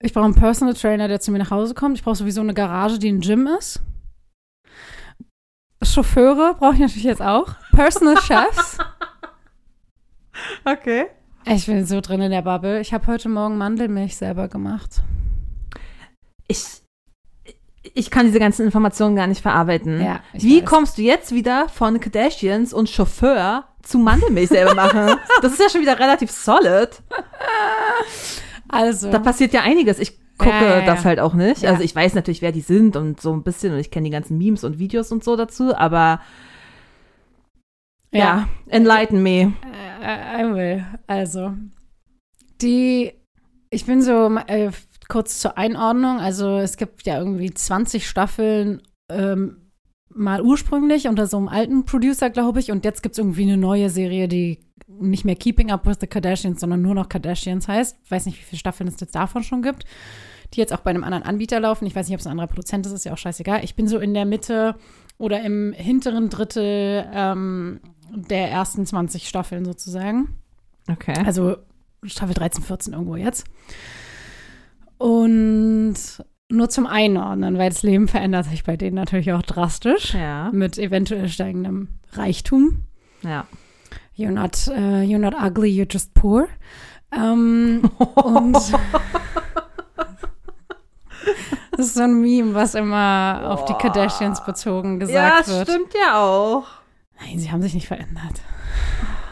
ich 0.00 0.12
brauche 0.12 0.26
einen 0.26 0.34
Personal 0.34 0.74
Trainer, 0.74 1.08
der 1.08 1.20
zu 1.20 1.32
mir 1.32 1.38
nach 1.38 1.50
Hause 1.50 1.74
kommt. 1.74 1.96
Ich 1.96 2.04
brauche 2.04 2.16
sowieso 2.16 2.40
eine 2.40 2.54
Garage, 2.54 2.98
die 2.98 3.10
ein 3.10 3.20
Gym 3.20 3.46
ist. 3.46 3.82
Chauffeure 5.82 6.54
brauche 6.58 6.74
ich 6.74 6.80
natürlich 6.80 7.04
jetzt 7.04 7.22
auch. 7.22 7.54
Personal 7.72 8.16
Chefs. 8.22 8.78
Okay. 10.64 11.06
Ich 11.46 11.66
bin 11.66 11.84
so 11.86 12.00
drin 12.00 12.20
in 12.20 12.30
der 12.30 12.42
Bubble. 12.42 12.80
Ich 12.80 12.92
habe 12.92 13.06
heute 13.06 13.28
Morgen 13.28 13.58
Mandelmilch 13.58 14.16
selber 14.16 14.48
gemacht. 14.48 15.02
Ich, 16.48 16.82
ich 17.92 18.10
kann 18.10 18.26
diese 18.26 18.38
ganzen 18.38 18.64
Informationen 18.64 19.14
gar 19.16 19.26
nicht 19.26 19.42
verarbeiten. 19.42 20.02
Ja, 20.02 20.20
Wie 20.32 20.62
weiß. 20.62 20.64
kommst 20.64 20.98
du 20.98 21.02
jetzt 21.02 21.34
wieder 21.34 21.68
von 21.68 22.00
Kardashians 22.00 22.72
und 22.72 22.88
Chauffeur 22.88 23.64
zu 23.82 23.98
Mandelmilch 23.98 24.48
selber 24.48 24.74
machen? 24.74 25.18
das 25.42 25.52
ist 25.52 25.60
ja 25.60 25.68
schon 25.68 25.82
wieder 25.82 25.98
relativ 25.98 26.30
solid. 26.30 27.02
Also, 28.68 29.10
Da 29.10 29.18
passiert 29.18 29.52
ja 29.52 29.60
einiges. 29.60 29.98
Ich 29.98 30.18
gucke 30.38 30.50
Ja, 30.50 30.78
ja, 30.78 30.86
das 30.86 31.04
halt 31.04 31.20
auch 31.20 31.34
nicht. 31.34 31.64
Also 31.66 31.82
ich 31.82 31.94
weiß 31.94 32.14
natürlich, 32.14 32.42
wer 32.42 32.52
die 32.52 32.62
sind 32.62 32.96
und 32.96 33.20
so 33.20 33.32
ein 33.32 33.42
bisschen 33.42 33.72
und 33.74 33.78
ich 33.78 33.90
kenne 33.90 34.04
die 34.04 34.10
ganzen 34.10 34.38
Memes 34.38 34.64
und 34.64 34.78
Videos 34.78 35.12
und 35.12 35.22
so 35.22 35.36
dazu, 35.36 35.76
aber 35.76 36.20
ja, 38.12 38.48
enlighten 38.68 39.22
me. 39.22 39.54
Äh, 40.00 40.42
I 40.42 40.54
will. 40.54 40.86
Also, 41.06 41.54
die, 42.62 43.12
ich 43.70 43.86
bin 43.86 44.02
so, 44.02 44.36
äh, 44.46 44.70
kurz 45.08 45.38
zur 45.38 45.58
Einordnung, 45.58 46.18
also 46.18 46.58
es 46.58 46.76
gibt 46.76 47.06
ja 47.06 47.18
irgendwie 47.18 47.52
20 47.52 48.08
Staffeln, 48.08 48.82
ähm, 49.10 49.64
mal 50.08 50.42
ursprünglich 50.42 51.08
unter 51.08 51.26
so 51.26 51.36
einem 51.36 51.48
alten 51.48 51.84
Producer, 51.84 52.30
glaube 52.30 52.60
ich, 52.60 52.70
und 52.70 52.84
jetzt 52.84 53.02
gibt 53.02 53.14
es 53.14 53.18
irgendwie 53.18 53.42
eine 53.42 53.56
neue 53.56 53.90
Serie, 53.90 54.28
die 54.28 54.60
nicht 54.86 55.24
mehr 55.24 55.36
Keeping 55.36 55.70
Up 55.70 55.86
with 55.86 55.98
the 56.00 56.06
Kardashians, 56.06 56.60
sondern 56.60 56.82
nur 56.82 56.94
noch 56.94 57.08
Kardashians 57.08 57.68
heißt. 57.68 57.98
Ich 58.04 58.10
weiß 58.10 58.26
nicht, 58.26 58.38
wie 58.38 58.44
viele 58.44 58.58
Staffeln 58.58 58.88
es 58.88 59.00
jetzt 59.00 59.14
davon 59.14 59.42
schon 59.42 59.62
gibt, 59.62 59.84
die 60.52 60.60
jetzt 60.60 60.72
auch 60.72 60.80
bei 60.80 60.90
einem 60.90 61.04
anderen 61.04 61.24
Anbieter 61.24 61.58
laufen. 61.58 61.86
Ich 61.86 61.96
weiß 61.96 62.06
nicht, 62.06 62.14
ob 62.14 62.20
es 62.20 62.26
ein 62.26 62.32
anderer 62.32 62.46
Produzent 62.46 62.86
ist, 62.86 62.92
ist 62.92 63.04
ja 63.04 63.12
auch 63.12 63.18
scheißegal. 63.18 63.64
Ich 63.64 63.74
bin 63.74 63.88
so 63.88 63.98
in 63.98 64.14
der 64.14 64.24
Mitte 64.24 64.76
oder 65.18 65.42
im 65.42 65.72
hinteren 65.72 66.30
Drittel 66.30 67.08
ähm, 67.12 67.80
der 68.14 68.50
ersten 68.50 68.86
20 68.86 69.28
Staffeln 69.28 69.64
sozusagen. 69.64 70.38
Okay. 70.90 71.14
Also 71.24 71.56
Staffel 72.04 72.34
13, 72.34 72.62
14 72.62 72.92
irgendwo 72.92 73.16
jetzt. 73.16 73.44
Und 74.98 75.94
nur 76.50 76.68
zum 76.68 76.86
Einordnen, 76.86 77.58
weil 77.58 77.70
das 77.70 77.82
Leben 77.82 78.06
verändert 78.08 78.46
sich 78.46 78.64
bei 78.64 78.76
denen 78.76 78.96
natürlich 78.96 79.32
auch 79.32 79.42
drastisch. 79.42 80.14
Ja. 80.14 80.50
Mit 80.52 80.78
eventuell 80.78 81.28
steigendem 81.28 81.88
Reichtum. 82.12 82.84
Ja. 83.22 83.46
You're 84.16 84.30
not, 84.30 84.68
uh, 84.68 85.00
you're 85.02 85.18
not 85.18 85.34
ugly, 85.34 85.68
you're 85.70 85.90
just 85.92 86.14
poor. 86.14 86.46
Ähm, 87.12 87.90
und 88.14 88.54
das 91.72 91.86
ist 91.86 91.94
so 91.94 92.02
ein 92.02 92.20
Meme, 92.20 92.54
was 92.54 92.74
immer 92.74 93.42
auf 93.50 93.64
die 93.64 93.72
Boah. 93.72 93.78
Kardashians 93.78 94.44
bezogen 94.44 95.00
Ja, 95.00 95.06
gesagt 95.06 95.40
das 95.40 95.48
wird. 95.48 95.68
stimmt 95.68 95.94
ja 95.94 96.22
auch. 96.22 96.66
Nein, 97.20 97.38
sie 97.38 97.50
haben 97.50 97.62
sich 97.62 97.74
nicht 97.74 97.88
verändert. 97.88 98.40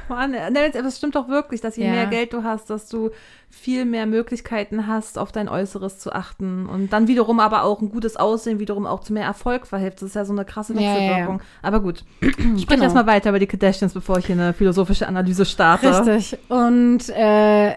Mann, 0.09 0.35
äh, 0.35 0.71
das 0.73 0.97
stimmt 0.99 1.15
doch 1.15 1.29
wirklich, 1.29 1.61
dass 1.61 1.77
je 1.77 1.85
Ja. 1.87 1.93
mehr 1.93 2.07
Geld 2.07 2.33
du 2.33 2.43
hast, 2.45 2.71
dass 2.71 2.89
du 2.89 3.11
viel 3.51 3.85
mehr 3.85 4.07
Möglichkeiten 4.07 4.87
hast, 4.87 5.19
auf 5.19 5.33
dein 5.33 5.49
Äußeres 5.49 5.99
zu 5.99 6.13
achten. 6.13 6.67
Und 6.67 6.93
dann 6.93 7.07
wiederum 7.09 7.39
aber 7.41 7.65
auch 7.65 7.81
ein 7.83 7.91
gutes 7.91 8.17
Aussehen 8.17 8.59
wiederum 8.59 8.87
auch 8.87 9.01
zu 9.01 9.13
mehr 9.13 9.25
Erfolg 9.25 9.67
verhilft. 9.67 10.03
Das 10.03 10.09
ist 10.11 10.15
ja 10.15 10.25
so 10.25 10.33
eine 10.33 10.45
krasse 10.45 10.75
Ja, 10.75 10.81
ja. 10.81 10.95
Wechselwirkung. 10.97 11.43
Aber 11.63 11.81
gut, 11.81 12.05
sprich 12.23 12.67
Genau. 12.67 12.83
erst 12.85 12.95
mal 12.95 13.07
weiter 13.07 13.31
über 13.31 13.39
die 13.39 13.47
Kardashians, 13.47 13.93
bevor 13.95 14.19
ich 14.19 14.27
hier 14.27 14.37
eine 14.37 14.53
philosophische 14.55 15.07
Analyse 15.07 15.45
starte. 15.45 16.07
Richtig. 16.07 16.39
Und 16.49 17.09
äh, 17.11 17.75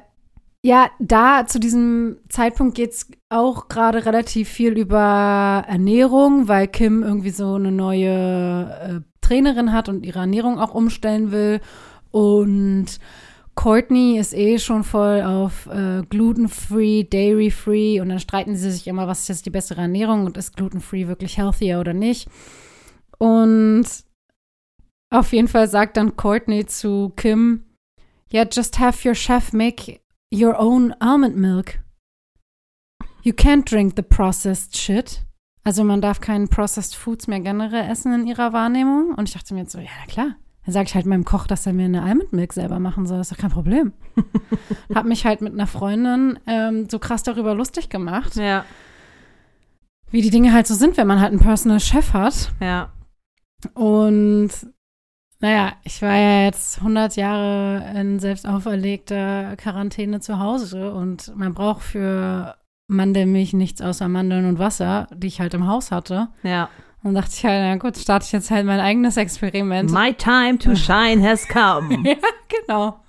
ja, 0.63 0.88
da 0.99 1.45
zu 1.45 1.59
diesem 1.59 2.17
Zeitpunkt 2.30 2.76
geht 2.76 2.91
es 2.91 3.07
auch 3.30 3.67
gerade 3.67 4.05
relativ 4.05 4.49
viel 4.49 4.71
über 4.80 5.63
Ernährung, 5.67 6.47
weil 6.47 6.67
Kim 6.67 7.03
irgendwie 7.03 7.30
so 7.30 7.53
eine 7.55 7.71
neue 7.71 8.09
äh, 8.09 8.99
Trainerin 9.21 9.73
hat 9.73 9.89
und 9.89 10.05
ihre 10.05 10.19
Ernährung 10.19 10.59
auch 10.59 10.73
umstellen 10.73 11.32
will. 11.32 11.59
Und 12.16 13.01
Courtney 13.55 14.18
ist 14.18 14.34
eh 14.34 14.57
schon 14.57 14.86
voll 14.86 15.22
auf 15.22 15.68
äh, 15.68 16.01
gluten-free, 16.09 17.03
dairy-free 17.03 17.99
und 17.99 18.07
dann 18.07 18.22
streiten 18.22 18.55
sie 18.55 18.72
sich 18.72 18.88
immer, 18.88 19.05
was 19.05 19.24
ist 19.24 19.28
jetzt 19.28 19.45
die 19.45 19.49
bessere 19.49 19.82
Ernährung 19.82 20.26
und 20.26 20.38
ist 20.38 20.55
gluten-free 20.55 21.09
wirklich 21.09 21.38
healthier 21.38 21.78
oder 21.82 21.91
nicht. 21.93 22.30
Und 23.18 23.86
auf 25.09 25.34
jeden 25.34 25.49
Fall 25.49 25.68
sagt 25.68 25.97
dann 25.97 26.16
Courtney 26.16 26.66
zu 26.66 27.11
Kim, 27.18 27.66
yeah, 28.32 28.47
just 28.49 28.80
have 28.80 29.05
your 29.05 29.16
chef 29.16 29.51
make 29.51 29.99
your 30.34 30.57
own 30.57 30.93
almond 31.01 31.36
milk. 31.36 31.82
You 33.24 33.34
can't 33.34 33.70
drink 33.70 33.95
the 33.97 34.03
processed 34.03 34.78
shit. 34.78 35.26
Also 35.66 35.84
man 35.84 35.99
darf 35.99 36.22
keinen 36.22 36.47
processed 36.47 36.95
foods 36.95 37.28
mehr 37.28 37.41
generell 37.41 37.91
essen 37.91 38.13
in 38.13 38.26
ihrer 38.26 38.53
Wahrnehmung. 38.53 39.16
Und 39.16 39.28
ich 39.28 39.34
dachte 39.34 39.53
mir 39.53 39.61
jetzt 39.61 39.74
so, 39.74 39.80
ja, 39.80 39.89
na 39.99 40.05
klar. 40.05 40.36
Dann 40.66 40.74
sage 40.74 40.88
ich 40.88 40.95
halt 40.95 41.05
meinem 41.05 41.26
Koch, 41.26 41.45
dass 41.47 41.66
er 41.66 41.74
mir 41.74 41.86
eine 41.86 42.01
Almond 42.03 42.34
Milk 42.34 42.51
selber 42.53 42.80
machen 42.80 43.05
soll. 43.05 43.18
Das 43.20 43.30
ist 43.30 43.38
doch 43.38 43.41
kein 43.41 43.51
Problem. 43.51 43.93
Hab 44.95 45.05
mich 45.05 45.26
halt 45.26 45.41
mit 45.41 45.53
einer 45.53 45.68
Freundin 45.68 46.39
ähm, 46.47 46.89
so 46.89 46.97
krass 46.99 47.24
darüber 47.24 47.53
lustig 47.53 47.89
gemacht, 47.89 48.36
Ja, 48.36 48.66
wie 50.11 50.22
die 50.22 50.30
Dinge 50.30 50.53
halt 50.53 50.66
so 50.66 50.74
sind, 50.76 50.97
wenn 50.97 51.07
man 51.07 51.20
halt 51.20 51.32
einen 51.32 51.41
Personal 51.41 51.80
Chef 51.80 52.13
hat. 52.13 52.51
ja. 52.61 52.89
Und 53.74 54.49
naja, 55.39 55.74
ich 55.84 56.01
war 56.01 56.16
ja 56.16 56.43
jetzt 56.45 56.80
100 56.80 57.16
Jahre 57.16 57.91
in 57.99 58.20
selbst 58.20 58.47
auferlegter 58.47 59.55
Quarantäne 59.57 60.20
zu 60.20 60.39
Hause 60.39 60.93
und 60.93 61.36
man 61.36 61.53
braucht 61.53 61.82
für 61.84 62.55
Mandelmilch 62.88 63.53
nichts 63.53 63.82
außer 63.82 64.07
Mandeln 64.07 64.45
und 64.45 64.59
Wasser, 64.59 65.07
die 65.13 65.28
ich 65.28 65.39
halt 65.41 65.53
im 65.53 65.68
Haus 65.68 65.91
hatte. 65.91 66.30
Ja. 66.43 66.70
Und 67.05 67.13
dachte 67.13 67.29
ich 67.37 67.45
halt, 67.45 67.61
na 67.61 67.75
gut, 67.75 67.95
starte 67.99 68.25
ich 68.25 68.31
jetzt 68.31 68.49
halt 68.49 68.65
mein 68.65 68.79
eigenes 68.79 69.15
Experiment. 69.15 69.91
My 69.91 70.11
time 70.11 70.57
to 70.57 70.75
shine 70.75 71.21
has 71.21 71.47
come. 71.47 71.99
ja, 72.03 72.15
genau. 72.49 72.99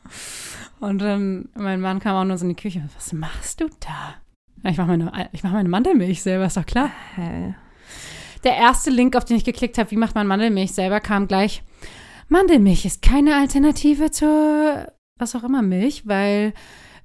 Und 0.80 0.98
dann, 0.98 1.48
mein 1.54 1.80
Mann 1.80 1.98
kam 1.98 2.14
auch 2.14 2.24
nur 2.24 2.36
so 2.36 2.44
in 2.44 2.50
die 2.50 2.62
Küche. 2.62 2.86
Was 2.94 3.14
machst 3.14 3.62
du 3.62 3.70
da? 3.80 4.16
Ich 4.68 4.76
mache 4.76 4.88
meine, 4.88 5.30
ich 5.32 5.42
mach 5.42 5.52
meine 5.52 5.70
Mandelmilch 5.70 6.22
selber, 6.22 6.44
ist 6.44 6.58
doch 6.58 6.66
klar. 6.66 6.90
Hey. 7.14 7.54
Der 8.44 8.56
erste 8.56 8.90
Link, 8.90 9.16
auf 9.16 9.24
den 9.24 9.38
ich 9.38 9.44
geklickt 9.44 9.78
habe, 9.78 9.90
wie 9.90 9.96
macht 9.96 10.14
man 10.14 10.26
Mandelmilch 10.26 10.72
selber, 10.72 11.00
kam 11.00 11.26
gleich. 11.26 11.62
Mandelmilch 12.28 12.84
ist 12.84 13.00
keine 13.00 13.34
Alternative 13.36 14.10
zur 14.10 14.92
was 15.18 15.34
auch 15.34 15.44
immer 15.44 15.62
Milch, 15.62 16.06
weil 16.06 16.52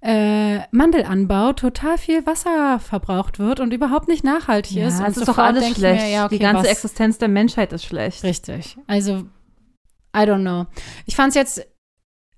äh, 0.02 0.60
Mandelanbau 0.72 1.54
total 1.54 1.98
viel 1.98 2.26
Wasser 2.26 2.80
verbraucht 2.80 3.38
wird 3.38 3.60
und 3.60 3.72
überhaupt 3.72 4.08
nicht 4.08 4.24
nachhaltig 4.24 4.76
Ja, 4.78 4.88
ist. 4.88 5.00
Und 5.00 5.08
ist 5.08 5.28
doch 5.28 5.38
alles 5.38 5.76
schlecht. 5.76 6.02
Mir, 6.04 6.10
ja, 6.10 6.26
okay, 6.26 6.38
die 6.38 6.42
ganze 6.42 6.64
was? 6.64 6.72
Existenz 6.72 7.18
der 7.20 7.28
Menschheit 7.28 7.72
ist 7.72 7.86
schlecht. 7.86 8.24
Richtig. 8.24 8.78
Also, 8.88 9.26
I 10.16 10.22
don't 10.22 10.42
know. 10.42 10.66
Ich 11.06 11.16
fand 11.16 11.30
es 11.30 11.36
jetzt 11.36 11.68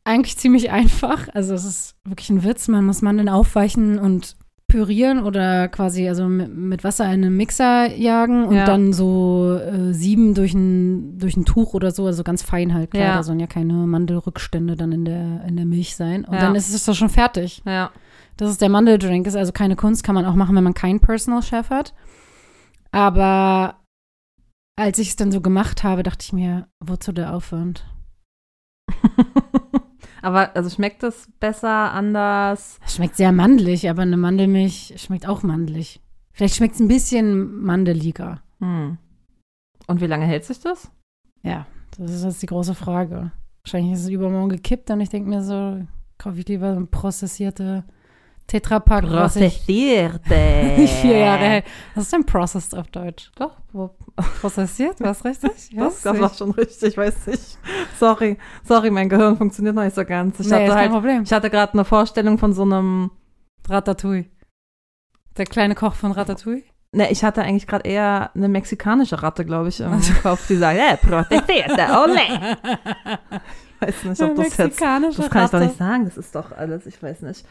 eigentlich 0.03 0.37
ziemlich 0.37 0.71
einfach. 0.71 1.29
Also, 1.33 1.53
es 1.53 1.63
ist 1.63 1.95
wirklich 2.03 2.29
ein 2.29 2.43
Witz. 2.43 2.67
Man 2.67 2.85
muss 2.85 3.01
Mandeln 3.01 3.29
aufweichen 3.29 3.97
und 3.97 4.35
pürieren 4.67 5.23
oder 5.23 5.67
quasi 5.67 6.07
also 6.09 6.27
mit, 6.27 6.83
Wasser 6.83 7.05
in 7.05 7.11
einen 7.25 7.37
Mixer 7.37 7.93
jagen 7.95 8.45
und 8.45 8.55
Ja. 8.55 8.65
dann 8.65 8.91
so 8.91 9.55
äh, 9.57 9.93
sieben 9.93 10.33
durch 10.33 10.53
ein, 10.53 11.19
durch 11.19 11.37
ein 11.37 11.45
Tuch 11.45 11.73
oder 11.73 11.91
so, 11.91 12.05
also 12.07 12.23
ganz 12.23 12.41
fein 12.41 12.73
halt. 12.73 12.91
Klar, 12.91 13.03
Ja. 13.03 13.13
da 13.17 13.23
sollen 13.23 13.39
ja 13.39 13.47
keine 13.47 13.73
Mandelrückstände 13.73 14.75
dann 14.75 14.91
in 14.91 15.05
der, 15.05 15.43
in 15.47 15.55
der 15.57 15.65
Milch 15.65 15.95
sein. 15.95 16.25
Und 16.25 16.33
Ja. 16.33 16.39
dann 16.41 16.55
ist 16.55 16.73
es 16.73 16.85
doch 16.85 16.95
schon 16.95 17.09
fertig. 17.09 17.61
Ja. 17.65 17.91
Das 18.37 18.49
ist 18.49 18.61
der 18.61 18.69
Mandeldrink. 18.69 19.27
Ist 19.27 19.35
also 19.35 19.51
keine 19.51 19.75
Kunst, 19.75 20.03
kann 20.03 20.15
man 20.15 20.25
auch 20.25 20.35
machen, 20.35 20.55
wenn 20.55 20.63
man 20.63 20.73
keinen 20.73 20.99
Personal 20.99 21.43
Chef 21.43 21.69
hat. 21.69 21.93
Aber 22.91 23.79
als 24.75 24.97
ich 24.97 25.09
es 25.09 25.15
dann 25.15 25.31
so 25.31 25.39
gemacht 25.41 25.83
habe, 25.83 26.01
dachte 26.01 26.23
ich 26.23 26.33
mir, 26.33 26.67
wozu 26.79 27.11
der 27.11 27.35
Aufwand? 27.35 27.85
aber 30.23 30.55
also 30.55 30.69
schmeckt 30.69 31.03
es 31.03 31.29
besser, 31.39 31.91
anders? 31.91 32.79
Es 32.85 32.95
schmeckt 32.95 33.17
sehr 33.17 33.31
mandelig, 33.31 33.89
aber 33.89 34.03
eine 34.03 34.17
Mandelmilch 34.17 34.93
schmeckt 34.97 35.27
auch 35.27 35.43
mandelig. 35.43 36.01
Vielleicht 36.31 36.55
schmeckt 36.55 36.75
es 36.75 36.81
ein 36.81 36.87
bisschen 36.87 37.61
mandeliger. 37.61 38.41
Hm. 38.59 38.97
Und 39.87 40.01
wie 40.01 40.07
lange 40.07 40.25
hält 40.25 40.45
sich 40.45 40.59
das? 40.61 40.89
Ja, 41.43 41.67
das 41.97 42.11
ist 42.11 42.23
jetzt 42.23 42.41
die 42.41 42.47
große 42.47 42.73
Frage. 42.73 43.31
Wahrscheinlich 43.63 43.93
ist 43.93 44.03
es 44.03 44.09
übermorgen 44.09 44.49
gekippt 44.49 44.89
und 44.91 45.01
ich 45.01 45.09
denke 45.09 45.29
mir 45.29 45.43
so, 45.43 45.85
kaufe 46.17 46.39
ich 46.39 46.47
lieber 46.47 46.69
ein 46.69 46.87
prozessierte 46.87 47.83
Tetrapack. 48.53 49.03
ich 49.03 49.09
Prozessierte. 49.09 50.19
Vier 51.01 51.17
Jahre. 51.17 51.63
Was 51.95 52.03
ist 52.03 52.13
denn 52.13 52.23
processed 52.23 52.75
auf 52.75 52.87
Deutsch? 52.87 53.31
Doch, 53.35 53.57
Prozessiert, 54.41 54.99
was 54.99 55.25
richtig? 55.25 55.71
das, 55.75 56.01
das 56.03 56.19
war 56.19 56.31
schon 56.31 56.51
richtig, 56.51 56.89
ich 56.89 56.97
weiß 56.97 57.25
nicht. 57.27 57.57
Sorry, 57.99 58.37
sorry, 58.63 58.91
mein 58.91 59.09
Gehirn 59.09 59.37
funktioniert 59.37 59.73
noch 59.73 59.83
nicht 59.83 59.95
so 59.95 60.05
ganz. 60.05 60.39
Ich 60.39 60.47
nee, 60.47 60.53
hatte 60.53 60.67
kein 60.67 60.77
halt, 60.77 60.91
Problem. 60.91 61.23
ich 61.23 61.33
hatte 61.33 61.49
gerade 61.49 61.73
eine 61.73 61.83
Vorstellung 61.83 62.37
von 62.37 62.53
so 62.53 62.61
einem, 62.61 63.09
Ratatouille. 63.67 64.25
Der 65.35 65.45
kleine 65.45 65.73
Koch 65.73 65.95
von 65.95 66.11
Ratatouille. 66.11 66.63
ne, 66.91 67.11
ich 67.11 67.23
hatte 67.23 67.41
eigentlich 67.41 67.65
gerade 67.65 67.89
eher 67.89 68.29
eine 68.35 68.49
mexikanische 68.49 69.23
Ratte, 69.23 69.45
glaube 69.45 69.69
ich, 69.69 69.79
im 69.79 69.99
Kopf, 70.21 70.45
die 70.47 70.57
sagt, 70.57 70.77
eh, 70.77 70.97
protestierte, 70.97 71.87
ole. 72.03 72.19
Ich 73.79 73.87
weiß 73.87 74.03
nicht, 74.03 74.21
ob 74.21 74.35
das 74.35 74.57
jetzt, 74.57 74.59
das 74.59 74.77
kann 74.77 75.03
ich 75.05 75.17
doch 75.17 75.59
nicht 75.59 75.77
sagen, 75.77 76.05
das 76.05 76.17
ist 76.17 76.35
doch 76.35 76.51
alles, 76.51 76.85
ich 76.85 77.01
weiß 77.01 77.21
nicht. 77.23 77.43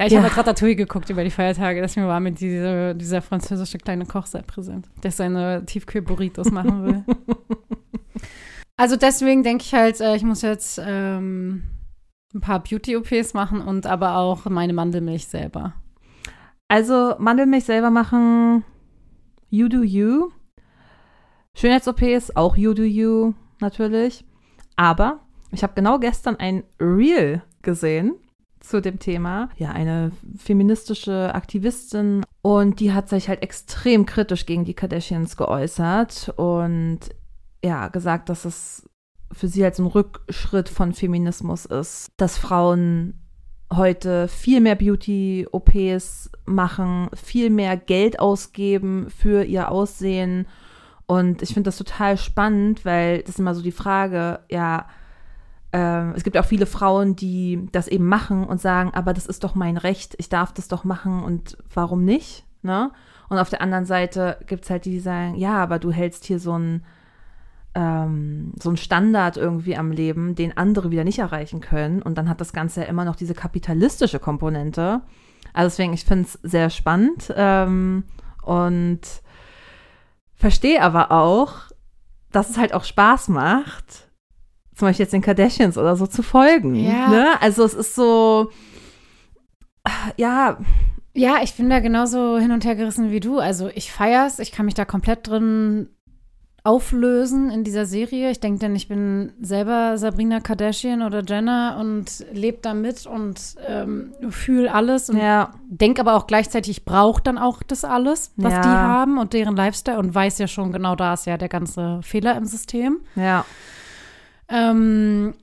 Ja, 0.00 0.06
ich 0.06 0.12
Ja. 0.12 0.20
habe 0.20 0.28
halt 0.30 0.38
Ratatouille 0.38 0.76
geguckt 0.76 1.10
über 1.10 1.22
die 1.24 1.30
Feiertage. 1.30 1.82
Das 1.82 1.94
mir 1.94 2.06
war 2.08 2.20
mit 2.20 2.40
diese, 2.40 2.94
dieser 2.94 3.20
französische 3.20 3.76
kleine 3.76 4.06
Koch 4.06 4.24
sehr 4.24 4.40
präsent, 4.40 4.88
der 5.02 5.10
seine 5.12 5.66
Tiefkühl-Burritos 5.66 6.50
machen 6.50 6.84
will. 6.86 7.04
also 8.78 8.96
deswegen 8.96 9.42
denke 9.42 9.62
ich 9.62 9.74
halt, 9.74 10.00
äh, 10.00 10.16
ich 10.16 10.22
muss 10.22 10.40
jetzt 10.40 10.80
ähm, 10.82 11.64
ein 12.34 12.40
paar 12.40 12.62
Beauty-OPs 12.62 13.34
machen 13.34 13.60
und 13.60 13.84
aber 13.86 14.16
auch 14.16 14.46
meine 14.46 14.72
Mandelmilch 14.72 15.28
selber. 15.28 15.74
Also 16.66 17.16
Mandelmilch 17.18 17.64
selber 17.64 17.90
machen, 17.90 18.64
you 19.50 19.68
do 19.68 19.82
you. 19.82 20.30
Schönheits-OPs, 21.54 22.36
auch 22.36 22.56
you 22.56 22.72
do 22.72 22.84
you, 22.84 23.34
natürlich. 23.60 24.24
Aber 24.76 25.20
ich 25.50 25.62
habe 25.62 25.74
genau 25.74 25.98
gestern 25.98 26.36
ein 26.36 26.62
Reel 26.80 27.42
gesehen 27.60 28.14
zu 28.60 28.80
dem 28.80 28.98
Thema. 28.98 29.48
Ja, 29.56 29.70
eine 29.72 30.12
feministische 30.36 31.34
Aktivistin 31.34 32.24
und 32.42 32.80
die 32.80 32.92
hat 32.92 33.08
sich 33.08 33.28
halt 33.28 33.42
extrem 33.42 34.06
kritisch 34.06 34.46
gegen 34.46 34.64
die 34.64 34.74
Kardashians 34.74 35.36
geäußert 35.36 36.32
und 36.36 37.00
ja, 37.64 37.88
gesagt, 37.88 38.28
dass 38.28 38.44
es 38.44 38.88
für 39.32 39.48
sie 39.48 39.62
halt 39.62 39.76
so 39.76 39.84
ein 39.84 39.86
Rückschritt 39.86 40.68
von 40.68 40.92
Feminismus 40.92 41.64
ist, 41.66 42.08
dass 42.16 42.38
Frauen 42.38 43.14
heute 43.72 44.26
viel 44.28 44.60
mehr 44.60 44.74
Beauty-OPs 44.74 46.30
machen, 46.44 47.08
viel 47.14 47.50
mehr 47.50 47.76
Geld 47.76 48.18
ausgeben 48.18 49.08
für 49.10 49.44
ihr 49.44 49.70
Aussehen. 49.70 50.48
Und 51.06 51.42
ich 51.42 51.54
finde 51.54 51.68
das 51.68 51.78
total 51.78 52.16
spannend, 52.18 52.84
weil 52.84 53.20
das 53.20 53.30
ist 53.30 53.38
immer 53.38 53.54
so 53.54 53.62
die 53.62 53.72
Frage, 53.72 54.40
ja, 54.50 54.86
ähm, 55.72 56.14
es 56.16 56.24
gibt 56.24 56.36
auch 56.36 56.44
viele 56.44 56.66
Frauen, 56.66 57.16
die 57.16 57.68
das 57.72 57.88
eben 57.88 58.06
machen 58.06 58.44
und 58.44 58.60
sagen, 58.60 58.90
aber 58.92 59.12
das 59.12 59.26
ist 59.26 59.44
doch 59.44 59.54
mein 59.54 59.76
Recht, 59.76 60.14
ich 60.18 60.28
darf 60.28 60.52
das 60.52 60.68
doch 60.68 60.84
machen 60.84 61.22
und 61.22 61.56
warum 61.72 62.04
nicht? 62.04 62.44
Ne? 62.62 62.90
Und 63.28 63.38
auf 63.38 63.50
der 63.50 63.62
anderen 63.62 63.84
Seite 63.84 64.38
gibt 64.46 64.64
es 64.64 64.70
halt 64.70 64.84
die, 64.84 64.90
die 64.90 65.00
sagen, 65.00 65.36
ja, 65.36 65.54
aber 65.54 65.78
du 65.78 65.92
hältst 65.92 66.24
hier 66.24 66.40
so 66.40 66.58
ein 66.58 66.84
ähm, 67.74 68.52
so 68.60 68.74
Standard 68.74 69.36
irgendwie 69.36 69.76
am 69.76 69.92
Leben, 69.92 70.34
den 70.34 70.56
andere 70.56 70.90
wieder 70.90 71.04
nicht 71.04 71.20
erreichen 71.20 71.60
können. 71.60 72.02
Und 72.02 72.18
dann 72.18 72.28
hat 72.28 72.40
das 72.40 72.52
Ganze 72.52 72.80
ja 72.80 72.86
immer 72.86 73.04
noch 73.04 73.16
diese 73.16 73.34
kapitalistische 73.34 74.18
Komponente. 74.18 75.02
Also 75.52 75.68
deswegen, 75.68 75.92
ich 75.92 76.04
finde 76.04 76.24
es 76.24 76.38
sehr 76.42 76.70
spannend 76.70 77.32
ähm, 77.36 78.04
und 78.42 79.00
verstehe 80.34 80.82
aber 80.82 81.12
auch, 81.12 81.52
dass 82.32 82.50
es 82.50 82.58
halt 82.58 82.74
auch 82.74 82.84
Spaß 82.84 83.28
macht, 83.28 83.99
zum 84.80 84.88
Beispiel 84.88 85.04
jetzt 85.04 85.12
den 85.12 85.22
Kardashians 85.22 85.78
oder 85.78 85.94
so 85.94 86.06
zu 86.08 86.22
folgen. 86.24 86.74
Ja. 86.74 87.08
Ne? 87.08 87.26
Also 87.40 87.62
es 87.64 87.74
ist 87.74 87.94
so, 87.94 88.50
ja, 90.16 90.58
Ja, 91.14 91.36
ich 91.42 91.54
bin 91.54 91.68
da 91.70 91.80
genauso 91.80 92.38
hin 92.38 92.50
und 92.52 92.64
her 92.64 92.74
gerissen 92.76 93.10
wie 93.10 93.20
du. 93.20 93.38
Also 93.38 93.68
ich 93.74 93.92
feier's, 93.92 94.38
ich 94.38 94.52
kann 94.52 94.64
mich 94.66 94.74
da 94.74 94.84
komplett 94.84 95.28
drin 95.28 95.88
auflösen 96.62 97.50
in 97.50 97.64
dieser 97.64 97.86
Serie. 97.86 98.30
Ich 98.30 98.38
denke 98.38 98.58
denn, 98.58 98.76
ich 98.76 98.86
bin 98.86 99.32
selber 99.40 99.96
Sabrina 99.96 100.40
Kardashian 100.40 101.00
oder 101.02 101.22
Jenner 101.24 101.78
und 101.80 102.24
lebe 102.32 102.58
da 102.60 102.74
mit 102.74 103.06
und 103.06 103.40
ähm, 103.66 104.12
fühle 104.28 104.72
alles 104.72 105.08
und 105.08 105.16
ja, 105.16 105.52
denke 105.70 106.02
aber 106.02 106.14
auch 106.16 106.26
gleichzeitig, 106.26 106.78
ich 106.78 106.84
brauche 106.84 107.22
dann 107.22 107.38
auch 107.38 107.62
das 107.62 107.82
alles, 107.84 108.32
was 108.36 108.52
Ja. 108.52 108.60
die 108.60 108.68
haben 108.68 109.18
und 109.18 109.32
deren 109.32 109.56
Lifestyle 109.56 109.98
und 109.98 110.14
weiß 110.14 110.38
ja 110.38 110.46
schon 110.48 110.70
genau, 110.70 110.96
da 110.96 111.14
ist 111.14 111.24
ja 111.26 111.38
der 111.38 111.48
ganze 111.48 112.00
Fehler 112.02 112.36
im 112.36 112.44
System. 112.44 113.00
ja, 113.16 113.46
Ähm, 114.50 115.34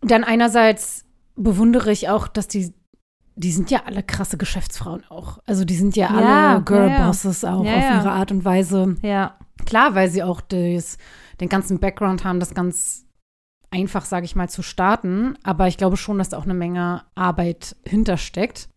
dann 0.00 0.24
einerseits 0.24 1.04
bewundere 1.36 1.92
ich 1.92 2.08
auch, 2.08 2.28
dass 2.28 2.48
die, 2.48 2.72
die 3.36 3.52
sind 3.52 3.70
ja 3.70 3.82
alle 3.86 4.02
krasse 4.02 4.36
Geschäftsfrauen 4.38 5.04
auch. 5.08 5.38
Also 5.46 5.64
die 5.64 5.76
sind 5.76 5.96
ja, 5.96 6.08
Ja, 6.10 6.16
alle 6.16 6.24
ja, 6.24 6.52
ja. 6.54 6.58
Girlbosses 6.60 7.44
auch 7.44 7.64
Ja, 7.64 7.74
auf 7.76 7.82
ja. 7.82 7.96
ihre 8.00 8.10
Art 8.12 8.32
und 8.32 8.44
Weise. 8.44 8.96
ja, 9.02 9.36
Klar, 9.66 9.94
weil 9.94 10.10
sie 10.10 10.22
auch 10.22 10.40
das, 10.40 10.98
den 11.40 11.48
ganzen 11.48 11.78
Background 11.78 12.24
haben, 12.24 12.40
das 12.40 12.54
ganz 12.54 13.06
einfach, 13.70 14.04
sage 14.04 14.24
ich 14.26 14.36
mal, 14.36 14.48
zu 14.48 14.62
starten. 14.62 15.36
Aber 15.42 15.68
ich 15.68 15.76
glaube 15.78 15.96
schon, 15.96 16.18
dass 16.18 16.28
da 16.30 16.38
auch 16.38 16.44
eine 16.44 16.54
Menge 16.54 17.02
Arbeit 17.14 17.76
hintersteckt. 17.86 18.68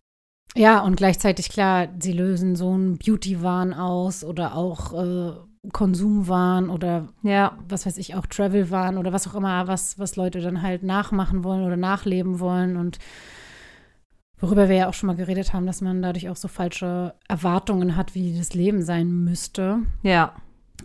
Ja, 0.56 0.80
und 0.80 0.96
gleichzeitig, 0.96 1.50
klar, 1.50 1.88
sie 2.00 2.12
lösen 2.12 2.56
so 2.56 2.72
einen 2.72 2.96
Beauty-Wahn 2.98 3.74
aus 3.74 4.24
oder 4.24 4.54
auch 4.56 4.92
äh, 4.94 5.32
Konsumwahn 5.72 6.70
oder 6.70 7.08
ja, 7.22 7.56
was 7.68 7.86
weiß 7.86 7.98
ich, 7.98 8.14
auch 8.14 8.26
Travel 8.26 8.70
waren 8.70 8.96
oder 8.98 9.12
was 9.12 9.26
auch 9.28 9.34
immer, 9.34 9.66
was, 9.66 9.98
was 9.98 10.16
Leute 10.16 10.40
dann 10.40 10.62
halt 10.62 10.82
nachmachen 10.82 11.44
wollen 11.44 11.64
oder 11.64 11.76
nachleben 11.76 12.40
wollen 12.40 12.76
und 12.76 12.98
worüber 14.40 14.68
wir 14.68 14.76
ja 14.76 14.88
auch 14.88 14.94
schon 14.94 15.08
mal 15.08 15.16
geredet 15.16 15.52
haben, 15.52 15.66
dass 15.66 15.80
man 15.80 16.00
dadurch 16.02 16.28
auch 16.28 16.36
so 16.36 16.48
falsche 16.48 17.14
Erwartungen 17.28 17.96
hat, 17.96 18.14
wie 18.14 18.36
das 18.38 18.54
Leben 18.54 18.82
sein 18.82 19.24
müsste 19.24 19.80
ja, 20.02 20.32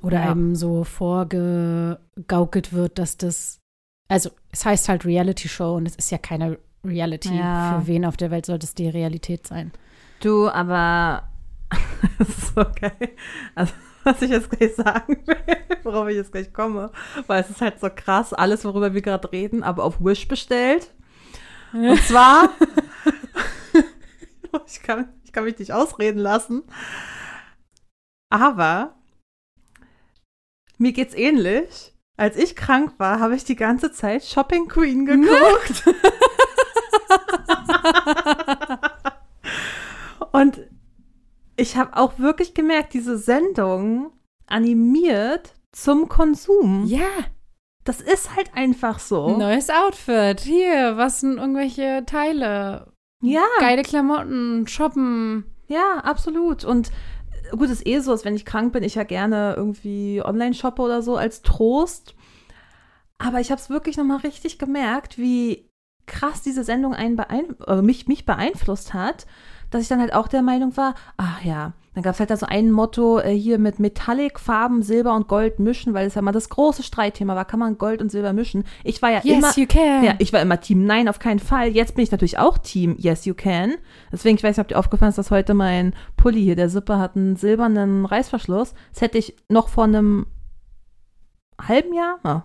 oder 0.02 0.24
Ja. 0.26 0.32
eben 0.32 0.56
so 0.56 0.84
vorgegaukelt 0.84 2.74
wird, 2.74 2.98
dass 3.00 3.18
das, 3.18 3.60
also 4.08 4.32
es 4.52 4.66
heißt 4.66 4.90
halt 4.90 5.06
Reality 5.06 5.48
Show 5.48 5.76
und 5.76 5.86
es 5.88 5.96
ist 5.96 6.12
ja 6.12 6.18
keine 6.18 6.58
Reality. 6.86 7.38
Ja. 7.38 7.80
Für 7.80 7.88
wen 7.88 8.06
auf 8.06 8.18
der 8.18 8.32
Welt 8.32 8.46
sollte 8.46 8.66
es 8.66 8.76
die 8.76 8.90
Realität 8.90 9.48
sein? 9.48 9.72
Du, 10.20 10.50
aber 10.50 11.24
das 12.20 12.30
ist 12.38 12.56
geil. 12.56 13.10
Also, 13.56 13.74
was 14.04 14.22
ich 14.22 14.32
jetzt 14.32 14.50
gleich 14.50 14.76
sagen 14.76 15.22
will, 15.26 15.38
worauf 15.84 16.08
ich 16.08 16.16
jetzt 16.16 16.32
gleich 16.32 16.54
komme, 16.54 16.92
weil 17.28 17.42
es 17.42 17.50
ist 17.50 17.62
halt 17.62 17.80
so 17.80 17.90
krass, 17.94 18.34
alles, 18.34 18.66
worüber 18.66 18.94
wir 18.94 19.02
gerade 19.02 19.32
reden, 19.32 19.64
aber 19.64 19.84
auf 19.84 20.04
Wish 20.04 20.28
bestellt. 20.28 20.94
Und 21.74 22.02
zwar, 22.04 22.50
ich, 24.68 24.82
kann, 24.84 25.10
ich 25.24 25.32
kann 25.32 25.46
mich 25.46 25.58
nicht 25.58 25.74
ausreden 25.74 26.20
lassen, 26.20 26.64
aber 28.30 28.96
mir 30.78 30.92
geht's 30.92 31.16
ähnlich. 31.16 31.92
Als 32.16 32.38
ich 32.38 32.56
krank 32.56 32.94
war, 33.00 33.20
habe 33.20 33.36
ich 33.36 33.44
die 33.44 33.56
ganze 33.56 33.92
Zeit 33.92 34.24
Shopping 34.24 34.68
Queen 34.68 35.08
geguckt. 35.08 35.84
Und 40.32 40.62
ich 41.64 41.76
habe 41.78 41.98
auch 41.98 42.20
wirklich 42.20 42.54
gemerkt, 42.54 42.94
diese 42.94 43.18
Sendung 43.18 44.12
animiert 44.48 45.56
zum 45.72 46.08
Konsum. 46.10 46.86
Ja, 46.86 47.08
Das 47.86 48.00
ist 48.00 48.36
halt 48.36 48.52
einfach 48.56 49.00
so. 49.00 49.36
neues 49.38 49.70
Outfit. 49.70 50.40
Hier, 50.42 50.96
was 50.98 51.20
sind 51.22 51.38
irgendwelche 51.38 52.04
Teile? 52.06 52.94
Ja, 53.22 53.44
Geile 53.60 53.82
Klamotten, 53.84 54.68
shoppen. 54.68 55.46
ja, 55.68 55.98
absolut. 56.04 56.64
Und 56.66 56.92
äh, 57.52 57.56
gut, 57.58 57.66
es 57.66 57.72
ist 57.80 57.88
eh 57.88 58.00
so, 58.00 58.12
dass 58.12 58.24
wenn 58.26 58.36
ich 58.36 58.46
krank 58.46 58.72
bin, 58.74 58.84
ich 58.84 58.96
ja 58.96 59.04
gerne 59.04 59.54
irgendwie 59.58 60.22
online 60.24 60.54
shoppe 60.54 60.82
oder 60.82 61.02
so 61.02 61.16
als 61.18 61.42
Trost. 61.42 62.16
Aber 63.18 63.40
ich 63.40 63.52
habe 63.52 63.60
es 63.62 63.70
wirklich 63.70 63.98
nochmal 63.98 64.18
richtig 64.18 64.60
gemerkt, 64.60 65.18
wie 65.18 65.70
krass 66.06 66.42
diese 66.42 66.64
Sendung 66.66 66.94
einen 66.94 67.16
beein 67.16 67.56
äh, 67.68 67.82
mich, 67.82 68.08
mich 68.08 68.26
beeinflusst 68.26 68.94
hat, 68.94 69.26
dass 69.74 69.82
ich 69.82 69.88
dann 69.88 70.00
halt 70.00 70.14
auch 70.14 70.28
der 70.28 70.42
Meinung 70.42 70.76
war, 70.78 70.96
ach 71.18 71.44
ja, 71.44 71.74
dann 71.94 72.04
gab 72.04 72.14
es 72.14 72.20
halt 72.20 72.32
da 72.32 72.38
so 72.38 72.48
ein 72.48 72.72
Motto 72.72 73.20
äh, 73.20 73.36
hier 73.36 73.60
mit 73.60 73.80
Metallic-Farben, 73.80 74.82
Silber 74.82 75.16
und 75.16 75.28
Gold 75.28 75.60
mischen, 75.60 75.94
weil 75.94 76.08
es 76.08 76.16
ja 76.16 76.22
mal 76.22 76.32
das 76.32 76.50
große 76.50 76.82
Streitthema 76.82 77.36
war, 77.36 77.46
kann 77.46 77.60
man 77.60 77.78
Gold 77.78 78.02
und 78.02 78.10
Silber 78.10 78.34
mischen. 78.34 78.64
Ich 78.84 79.02
war 79.02 79.12
ja 79.12 79.20
immer, 79.20 79.52
you 79.56 79.68
can. 79.68 80.04
ja, 80.04 80.16
ich 80.18 80.34
war 80.34 80.42
immer 80.42 80.60
Team 80.60 80.86
Nein, 80.86 81.08
auf 81.08 81.20
keinen 81.20 81.40
Fall. 81.40 81.70
Jetzt 81.70 81.96
bin 81.96 82.04
ich 82.04 82.12
natürlich 82.12 82.40
auch 82.40 82.58
Team 82.58 82.96
Yes, 82.98 83.26
you 83.26 83.36
can. 83.36 83.76
Deswegen, 84.12 84.38
ich 84.38 84.44
weiß 84.44 84.58
nicht, 84.58 84.64
ob 84.64 84.68
dir 84.70 84.80
aufgefallen 84.80 85.10
ist, 85.10 85.18
dass 85.18 85.32
heute 85.32 85.54
mein 85.54 85.94
Pulli 86.18 86.42
hier, 86.42 86.56
der 86.56 86.70
Zipper 86.70 86.98
hat 86.98 87.16
einen 87.16 87.36
silbernen 87.36 88.06
Reißverschluss. 88.06 88.74
Das 88.92 89.02
hätte 89.02 89.20
ich 89.20 89.36
noch 89.48 89.70
vor 89.70 89.84
einem 89.84 90.26
halben 91.62 91.94
Jahr, 91.94 92.20
oh, 92.24 92.42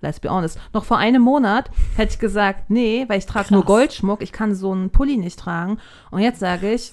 let's 0.00 0.20
be 0.20 0.30
honest, 0.30 0.58
noch 0.72 0.84
vor 0.84 0.98
einem 0.98 1.22
Monat 1.22 1.70
hätte 1.96 2.14
ich 2.14 2.18
gesagt, 2.18 2.70
nee, 2.70 3.04
weil 3.08 3.18
ich 3.18 3.26
trage 3.26 3.52
nur. 3.52 3.64
Goldschmuck, 3.64 4.22
ich 4.22 4.32
kann 4.32 4.54
so 4.54 4.72
einen 4.72 4.90
Pulli 4.90 5.16
nicht 5.16 5.38
tragen. 5.38 5.78
Und 6.10 6.20
jetzt 6.20 6.40
sage 6.40 6.72
ich, 6.72 6.92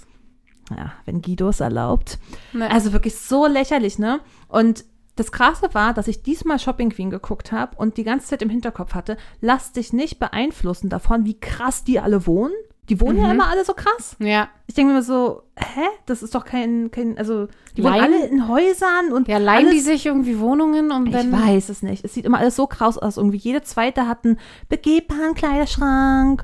ja, 0.71 0.93
wenn 1.05 1.21
Guido 1.21 1.49
es 1.49 1.59
erlaubt. 1.59 2.17
Ne. 2.53 2.69
Also 2.71 2.93
wirklich 2.93 3.15
so 3.17 3.45
lächerlich, 3.45 3.99
ne? 3.99 4.19
Und 4.47 4.85
das 5.15 5.31
Krasse 5.31 5.69
war, 5.73 5.93
dass 5.93 6.07
ich 6.07 6.23
diesmal 6.23 6.59
Shopping 6.59 6.89
Queen 6.89 7.09
geguckt 7.09 7.51
habe 7.51 7.77
und 7.77 7.97
die 7.97 8.03
ganze 8.03 8.27
Zeit 8.27 8.41
im 8.41 8.49
Hinterkopf 8.49 8.95
hatte, 8.95 9.17
lass 9.39 9.71
dich 9.71 9.93
nicht 9.93 10.19
beeinflussen 10.19 10.89
davon, 10.89 11.25
wie 11.25 11.39
krass 11.39 11.83
die 11.83 11.99
alle 11.99 12.27
wohnen. 12.27 12.53
Die 12.89 13.01
wohnen 13.01 13.17
ja 13.17 13.25
Mhm. 13.25 13.31
immer 13.35 13.47
alle 13.49 13.65
so 13.65 13.73
krass. 13.73 14.15
ja. 14.19 14.47
Ich 14.67 14.73
denke 14.75 14.93
mir 14.93 15.01
so, 15.03 15.43
hä? 15.57 15.81
Das 16.05 16.21
ist 16.23 16.35
doch 16.35 16.43
kein, 16.45 16.91
kein 16.91 17.17
also 17.17 17.47
die 17.77 17.83
wohnen 17.83 17.95
Leihen? 17.95 18.13
alle 18.13 18.25
in 18.27 18.47
Häusern 18.47 19.11
und 19.13 19.27
Ja, 19.27 19.37
leihen 19.37 19.65
die 19.65 19.71
alles, 19.73 19.85
sich 19.85 20.05
irgendwie 20.05 20.39
Wohnungen 20.39 20.91
und 20.91 21.07
ich 21.07 21.13
dann. 21.13 21.31
weiß 21.31 21.69
es 21.69 21.81
nicht. 21.81 22.03
Es 22.05 22.13
sieht 22.13 22.25
immer 22.25 22.39
alles 22.39 22.55
so 22.55 22.67
krass 22.67 22.97
aus. 22.97 23.17
Irgendwie 23.17 23.37
jede 23.37 23.61
zweite 23.63 24.07
hat 24.07 24.25
einen 24.25 24.37
begehbaren 24.69 25.33
Kleiderschrank. 25.35 26.43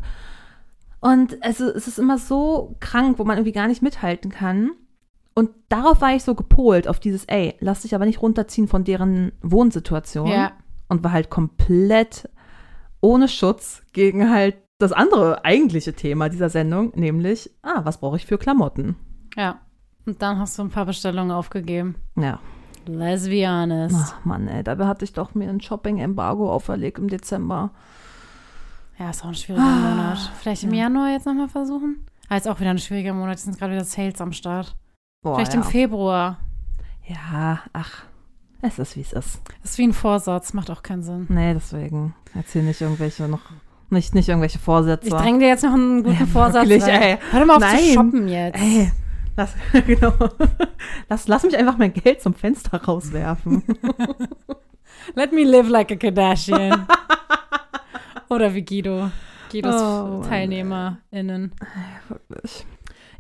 Und 1.00 1.42
also 1.44 1.66
es 1.70 1.88
ist 1.88 1.98
immer 2.00 2.18
so 2.18 2.76
krank, 2.80 3.18
wo 3.20 3.24
man 3.24 3.38
irgendwie 3.38 3.54
gar 3.54 3.68
nicht 3.68 3.82
mithalten 3.82 4.32
kann. 4.32 4.72
Und 5.34 5.50
darauf 5.70 6.02
war 6.02 6.14
ich 6.16 6.24
so 6.24 6.36
gepolt, 6.36 6.88
auf 6.88 7.00
dieses, 7.00 7.26
ey, 7.26 7.56
lass 7.60 7.82
dich 7.82 7.96
aber 7.96 8.06
nicht 8.06 8.22
runterziehen 8.22 8.68
von 8.68 8.84
deren 8.84 9.32
Wohnsituation. 9.42 10.28
Ja. 10.28 10.52
Und 10.90 11.04
war 11.04 11.12
halt 11.12 11.30
komplett 11.30 12.30
ohne 13.00 13.28
Schutz 13.28 13.82
gegen 13.94 14.30
halt 14.30 14.56
das 14.82 14.92
andere 14.92 15.46
eigentliche 15.46 15.94
Thema 15.94 16.30
dieser 16.30 16.50
Sendung, 16.50 16.92
nämlich, 16.96 17.50
ah, 17.62 17.82
was 17.84 18.00
brauche 18.00 18.18
ich 18.18 18.26
für 18.26 18.38
Klamotten? 18.38 18.96
Ja. 19.36 19.60
Und 20.06 20.22
dann 20.22 20.40
hast 20.40 20.58
du 20.58 20.64
ein 20.64 20.70
paar 20.70 20.86
Bestellungen 20.86 21.32
aufgegeben. 21.32 21.96
Ja. 22.16 22.40
Honest. 22.88 23.96
Ach 23.96 24.26
Mann, 24.26 24.48
ey, 24.48 24.64
dabei 24.64 24.88
hatte 24.88 25.06
ich 25.06 25.14
doch 25.14 25.36
mir 25.36 25.50
ein 25.50 25.62
Shopping-Embargo 25.62 26.52
auferlegt 26.52 26.98
im 26.98 27.10
Dezember. 27.10 27.72
Ja, 28.98 29.12
ist 29.12 29.24
auch 29.24 29.30
ein 29.30 29.36
schwieriger 29.36 29.64
Ah, 29.64 29.96
Monat. 29.96 30.32
Vielleicht 30.40 30.64
im 30.64 30.74
ja. 30.74 30.84
Januar 30.84 31.12
jetzt 31.12 31.26
nochmal 31.26 31.48
versuchen? 31.50 32.06
Ah, 32.30 32.38
ist 32.38 32.48
auch 32.48 32.60
wieder 32.60 32.72
ein 32.72 32.80
schwieriger 32.80 33.14
Monat. 33.14 33.36
Es 33.36 33.44
sind 33.44 33.58
gerade 33.58 33.74
wieder 33.74 33.84
Sales 33.84 34.20
am 34.22 34.32
Start. 34.32 34.76
Boah, 35.22 35.36
Vielleicht 35.36 35.54
ja. 35.54 35.60
im 35.62 35.66
Februar. 35.66 36.38
Ja, 37.08 37.60
ach, 37.74 38.04
es 38.62 38.80
ist 38.80 38.96
wie 38.96 39.02
es 39.02 39.14
ist. 39.14 39.42
Das 39.62 39.72
ist 39.72 39.78
wie 39.78 39.84
ein 39.88 39.94
Vorsatz, 39.94 40.54
macht 40.54 40.70
auch 40.72 40.84
keinen 40.84 41.04
Sinn. 41.04 41.26
Nee, 41.30 41.54
deswegen 41.54 42.16
erzähl 42.34 42.64
nicht 42.64 42.82
irgendwelche 42.82 43.28
noch, 43.28 43.42
nicht, 43.92 44.16
nicht 44.16 44.30
irgendwelche 44.30 44.60
Vorsätze. 44.60 45.08
Ich 45.08 45.14
dränge 45.14 45.40
dir 45.40 45.48
jetzt 45.48 45.64
noch 45.64 45.74
einen 45.74 46.04
guten 46.04 46.20
Ja, 46.20 46.26
Vorsatz 46.26 46.68
wirklich, 46.68 46.84
rein. 46.84 47.02
ey. 47.02 47.18
Hör 47.32 47.40
doch 47.42 47.48
mal 47.48 47.56
auf 47.56 47.60
Nein. 47.62 47.80
zu 47.80 47.94
shoppen 47.94 48.28
jetzt. 48.28 48.60
Ey, 48.62 48.92
lass, 49.38 49.54
genau. 49.86 50.14
Lass, 51.10 51.28
lass 51.28 51.44
mich 51.44 51.58
einfach 51.58 51.78
mein 51.78 51.94
Geld 51.94 52.22
zum 52.22 52.34
Fenster 52.34 52.82
rauswerfen. 52.84 53.64
Let 55.16 55.32
me 55.34 55.44
live 55.44 55.68
like 55.70 55.92
a 55.92 55.96
Kardashian. 55.96 56.88
Oder 58.30 58.54
wie 58.54 58.64
Guido. 58.64 59.10
Guidos 59.52 59.76
Oh. 59.82 60.24
TeilnehmerInnen. 60.28 61.52
Wirklich. 62.08 62.66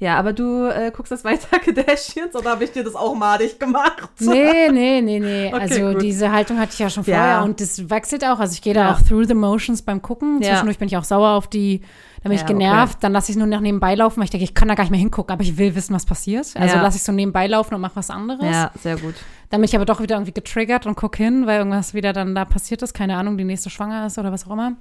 Ja, 0.01 0.17
aber 0.17 0.33
du 0.33 0.65
äh, 0.65 0.89
guckst 0.91 1.11
das 1.11 1.23
weiter 1.23 1.59
Kardashians 1.63 2.35
oder 2.35 2.49
habe 2.51 2.63
ich 2.63 2.71
dir 2.71 2.83
das 2.83 2.95
auch 2.95 3.13
madig 3.13 3.59
gemacht? 3.59 4.09
Nee, 4.19 4.69
nee, 4.71 4.99
nee, 4.99 5.19
nee. 5.19 5.47
Okay, 5.53 5.61
also 5.61 5.91
gut. 5.93 6.01
diese 6.01 6.31
Haltung 6.31 6.57
hatte 6.59 6.73
ich 6.73 6.79
ja 6.79 6.89
schon 6.89 7.03
Ja. 7.03 7.17
vorher 7.17 7.43
und 7.43 7.61
das 7.61 7.87
wechselt 7.91 8.25
auch. 8.25 8.39
Also 8.39 8.53
ich 8.53 8.63
gehe 8.63 8.73
da 8.73 8.81
Ja. 8.89 8.93
auch 8.95 9.01
through 9.01 9.25
the 9.27 9.35
motions 9.35 9.83
beim 9.83 10.01
Gucken. 10.01 10.41
Ja. 10.41 10.49
Zwischendurch 10.49 10.79
bin 10.79 10.87
ich 10.87 10.97
auch 10.97 11.03
sauer 11.03 11.29
auf 11.29 11.47
die, 11.47 11.81
dann 12.23 12.29
bin 12.29 12.31
ich 12.31 12.41
Ja, 12.41 12.47
genervt, 12.47 12.97
dann 13.03 13.11
lasse 13.13 13.31
ich 13.31 13.35
es 13.35 13.37
nur 13.37 13.45
nach 13.45 13.59
nebenbei 13.61 13.93
laufen, 13.93 14.17
weil 14.17 14.23
ich 14.23 14.31
denke, 14.31 14.43
ich 14.43 14.55
kann 14.55 14.67
da 14.69 14.73
gar 14.73 14.85
nicht 14.85 14.91
mehr 14.91 14.99
hingucken, 14.99 15.31
aber 15.33 15.43
ich 15.43 15.57
will 15.59 15.75
wissen, 15.75 15.93
was 15.93 16.07
passiert. 16.07 16.47
Also 16.55 16.77
Ja. 16.77 16.81
lasse 16.81 16.97
ich 16.97 17.03
so 17.03 17.11
nebenbei 17.11 17.45
laufen 17.45 17.75
und 17.75 17.81
mache 17.81 17.95
was 17.97 18.09
anderes. 18.09 18.43
Ja, 18.43 18.71
sehr 18.81 18.97
gut. 18.97 19.13
Dann 19.51 19.61
bin 19.61 19.65
ich 19.65 19.75
aber 19.75 19.85
doch 19.85 20.01
wieder 20.01 20.15
irgendwie 20.15 20.33
getriggert 20.33 20.87
und 20.87 20.95
gucke 20.95 21.21
hin, 21.21 21.45
weil 21.45 21.59
irgendwas 21.59 21.93
wieder 21.93 22.11
dann 22.11 22.33
da 22.33 22.43
passiert 22.45 22.81
ist. 22.81 22.95
Keine 22.95 23.17
Ahnung, 23.17 23.37
die 23.37 23.43
nächste 23.43 23.69
schwanger 23.69 24.07
ist 24.07 24.17
oder 24.17 24.31
was 24.31 24.47
auch 24.47 24.51
immer. 24.53 24.77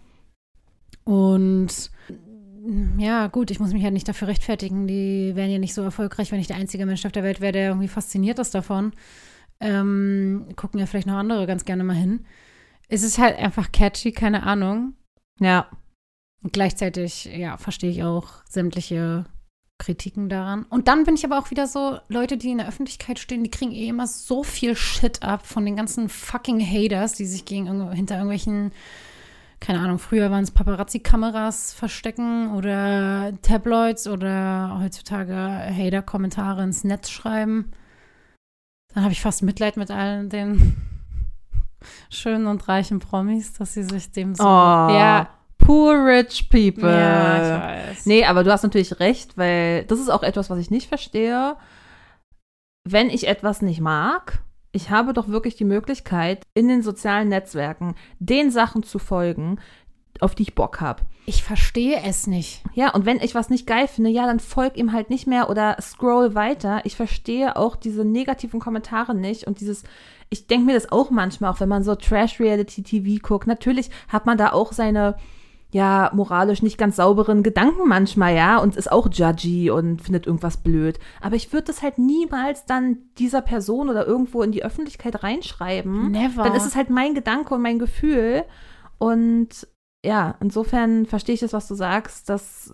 Und 1.04 1.90
ja, 2.98 3.28
gut, 3.28 3.50
ich 3.50 3.60
muss 3.60 3.72
mich 3.72 3.82
halt 3.82 3.94
nicht 3.94 4.08
dafür 4.08 4.28
rechtfertigen. 4.28 4.86
Die 4.86 5.32
wären 5.34 5.50
ja 5.50 5.58
nicht 5.58 5.74
so 5.74 5.82
erfolgreich, 5.82 6.30
wenn 6.32 6.40
ich 6.40 6.46
der 6.46 6.56
einzige 6.56 6.86
Mensch 6.86 7.06
auf 7.06 7.12
der 7.12 7.22
Welt 7.22 7.40
wäre, 7.40 7.52
der 7.52 7.68
irgendwie 7.68 7.88
fasziniert 7.88 8.38
ist 8.38 8.54
davon. 8.54 8.92
Ähm, 9.60 10.46
gucken 10.56 10.80
ja 10.80 10.86
vielleicht 10.86 11.06
noch 11.06 11.14
andere 11.14 11.46
ganz 11.46 11.64
gerne 11.64 11.84
mal 11.84 11.96
hin. 11.96 12.24
Es 12.88 13.02
ist 13.02 13.18
halt 13.18 13.38
einfach 13.38 13.72
catchy, 13.72 14.12
keine 14.12 14.42
Ahnung. 14.42 14.94
Ja, 15.38 15.70
Und 16.42 16.52
gleichzeitig, 16.52 17.26
ja, 17.26 17.56
verstehe 17.56 17.90
ich 17.90 18.02
auch 18.02 18.44
sämtliche 18.48 19.26
Kritiken 19.78 20.28
daran. 20.28 20.64
Und 20.64 20.88
dann 20.88 21.04
bin 21.04 21.14
ich 21.14 21.24
aber 21.24 21.38
auch 21.38 21.50
wieder 21.50 21.66
so, 21.66 21.98
Leute, 22.08 22.36
die 22.36 22.50
in 22.50 22.58
der 22.58 22.68
Öffentlichkeit 22.68 23.18
stehen, 23.18 23.42
die 23.42 23.50
kriegen 23.50 23.72
eh 23.72 23.88
immer 23.88 24.06
so 24.06 24.42
viel 24.42 24.76
Shit 24.76 25.22
ab 25.22 25.46
von 25.46 25.64
den 25.64 25.76
ganzen 25.76 26.08
fucking 26.08 26.60
Haters, 26.60 27.14
die 27.14 27.26
sich 27.26 27.44
gegen 27.46 27.66
hinter 27.92 28.16
irgendwelchen, 28.16 28.72
keine 29.60 29.80
Ahnung, 29.80 29.98
früher 29.98 30.30
waren 30.30 30.42
es 30.42 30.50
Paparazzi-Kameras 30.50 31.74
verstecken 31.74 32.54
oder 32.54 33.32
Tabloids 33.42 34.08
oder 34.08 34.78
heutzutage 34.82 35.34
Hater-Kommentare 35.34 36.62
ins 36.62 36.82
Netz 36.82 37.10
schreiben. 37.10 37.70
Dann 38.94 39.04
habe 39.04 39.12
ich 39.12 39.20
fast 39.20 39.42
Mitleid 39.42 39.76
mit 39.76 39.90
allen 39.90 40.30
den 40.30 40.76
schönen 42.10 42.46
und 42.46 42.68
reichen 42.68 43.00
Promis, 43.00 43.52
dass 43.52 43.74
sie 43.74 43.84
sich 43.84 44.10
dem 44.10 44.34
so. 44.34 44.44
Oh, 44.44 44.46
ja, 44.46 45.28
poor 45.58 46.06
rich 46.06 46.48
people. 46.48 46.90
ja, 46.90 47.36
ich 47.36 47.88
weiß. 47.90 48.06
Nee, 48.06 48.24
aber 48.24 48.44
du 48.44 48.50
hast 48.50 48.62
natürlich 48.62 48.98
recht, 48.98 49.36
weil 49.36 49.84
das 49.84 50.00
ist 50.00 50.08
auch 50.08 50.22
etwas, 50.22 50.48
was 50.48 50.58
ich 50.58 50.70
nicht 50.70 50.88
verstehe. 50.88 51.56
Wenn 52.88 53.10
ich 53.10 53.28
etwas 53.28 53.60
nicht 53.60 53.80
mag, 53.80 54.42
ich 54.72 54.90
habe 54.90 55.12
doch 55.12 55.28
wirklich 55.28 55.56
die 55.56 55.64
Möglichkeit, 55.64 56.46
in 56.54 56.68
den 56.68 56.82
sozialen 56.82 57.28
Netzwerken 57.28 57.94
den 58.18 58.50
Sachen 58.50 58.82
zu 58.82 58.98
folgen, 58.98 59.58
auf 60.20 60.34
die 60.34 60.42
ich 60.42 60.54
Bock 60.54 60.80
habe. 60.80 61.02
Ich 61.26 61.42
verstehe 61.42 62.02
es 62.04 62.26
nicht. 62.26 62.62
Ja, 62.74 62.92
und 62.92 63.06
wenn 63.06 63.20
ich 63.20 63.34
was 63.34 63.50
nicht 63.50 63.66
geil 63.66 63.88
finde, 63.88 64.10
ja, 64.10 64.26
dann 64.26 64.40
folg 64.40 64.76
ihm 64.76 64.92
halt 64.92 65.10
nicht 65.10 65.26
mehr 65.26 65.48
oder 65.48 65.76
scroll 65.80 66.34
weiter. 66.34 66.80
Ich 66.84 66.96
verstehe 66.96 67.56
auch 67.56 67.76
diese 67.76 68.04
negativen 68.04 68.60
Kommentare 68.60 69.14
nicht 69.14 69.46
und 69.46 69.60
dieses, 69.60 69.84
ich 70.28 70.46
denke 70.46 70.66
mir 70.66 70.74
das 70.74 70.90
auch 70.92 71.10
manchmal, 71.10 71.50
auch 71.50 71.60
wenn 71.60 71.68
man 71.68 71.84
so 71.84 71.94
Trash-Reality-TV 71.94 73.20
guckt. 73.26 73.46
Natürlich 73.46 73.90
hat 74.08 74.26
man 74.26 74.38
da 74.38 74.52
auch 74.52 74.72
seine, 74.72 75.16
ja, 75.72 76.10
moralisch 76.14 76.62
nicht 76.62 76.78
ganz 76.78 76.96
sauberen 76.96 77.42
Gedanken 77.42 77.88
manchmal, 77.88 78.34
ja, 78.34 78.58
und 78.58 78.76
ist 78.76 78.90
auch 78.90 79.08
judgy 79.10 79.70
und 79.70 80.02
findet 80.02 80.26
irgendwas 80.26 80.56
blöd. 80.56 80.98
Aber 81.20 81.36
ich 81.36 81.52
würde 81.52 81.66
das 81.66 81.82
halt 81.82 81.98
niemals 81.98 82.66
dann 82.66 82.98
dieser 83.18 83.40
Person 83.40 83.88
oder 83.88 84.06
irgendwo 84.06 84.42
in 84.42 84.52
die 84.52 84.64
Öffentlichkeit 84.64 85.22
reinschreiben. 85.22 86.10
Never. 86.10 86.42
Dann 86.42 86.54
ist 86.54 86.66
es 86.66 86.74
halt 86.74 86.90
mein 86.90 87.14
Gedanke 87.14 87.54
und 87.54 87.62
mein 87.62 87.78
Gefühl. 87.78 88.44
Und 88.98 89.68
ja, 90.04 90.34
insofern 90.40 91.06
verstehe 91.06 91.34
ich 91.34 91.40
das, 91.40 91.52
was 91.52 91.68
du 91.68 91.74
sagst, 91.74 92.28
dass 92.28 92.72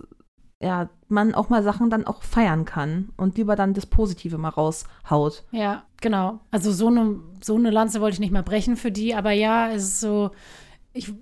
ja, 0.62 0.88
man 1.09 1.34
auch 1.34 1.51
mal 1.51 1.62
Sachen 1.62 1.90
dann 1.90 2.07
auch 2.07 2.22
feiern 2.22 2.64
kann 2.64 3.11
und 3.18 3.36
lieber 3.36 3.57
dann 3.57 3.74
das 3.74 3.84
Positive 3.84 4.38
mal 4.38 4.49
raushaut. 4.49 5.44
Ja, 5.51 5.84
genau. 6.01 6.40
Also 6.51 6.72
so 6.72 6.86
eine, 6.86 7.20
so 7.42 7.57
eine 7.57 7.70
Lanze 7.70 8.01
wollte 8.01 8.14
ich 8.14 8.20
nicht 8.20 8.32
mal 8.32 8.42
brechen 8.42 8.76
für 8.76 8.90
die, 8.90 9.14
aber 9.14 9.32
ja, 9.32 9.70
es 9.70 9.82
ist 9.84 10.01
so, 10.01 10.30
ich, 10.94 11.12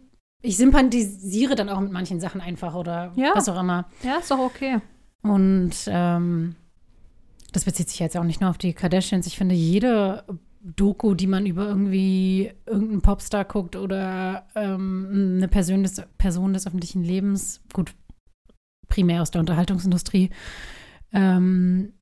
ich 0.44 0.58
sympathisiere 0.58 1.54
dann 1.54 1.70
auch 1.70 1.80
mit 1.80 1.90
manchen 1.90 2.20
Sachen 2.20 2.40
einfach 2.42 2.74
oder 2.74 3.12
Ja. 3.16 3.32
was 3.34 3.48
auch 3.48 3.58
immer. 3.58 3.86
Ja, 4.02 4.18
ist 4.18 4.30
doch 4.30 4.38
okay. 4.38 4.78
Und 5.22 5.72
ähm, 5.86 6.54
das 7.52 7.64
bezieht 7.64 7.88
sich 7.88 7.98
jetzt 7.98 8.16
auch 8.16 8.24
nicht 8.24 8.42
nur 8.42 8.50
auf 8.50 8.58
die 8.58 8.74
Kardashians. 8.74 9.26
Ich 9.26 9.38
finde, 9.38 9.54
jede 9.54 10.24
Doku, 10.60 11.14
die 11.14 11.26
man 11.26 11.46
über 11.46 11.66
irgendwie 11.66 12.52
irgendeinen 12.66 13.00
Popstar 13.00 13.46
guckt 13.46 13.74
oder 13.74 14.46
ähm, 14.54 15.36
eine 15.38 15.48
Person 15.48 15.82
des, 15.82 16.02
Person 16.18 16.52
des 16.52 16.66
öffentlichen 16.66 17.02
Lebens, 17.02 17.62
gut, 17.72 17.94
primär 18.88 19.22
aus 19.22 19.30
der 19.30 19.40
Unterhaltungsindustrie, 19.40 20.28
ähm, 21.12 21.94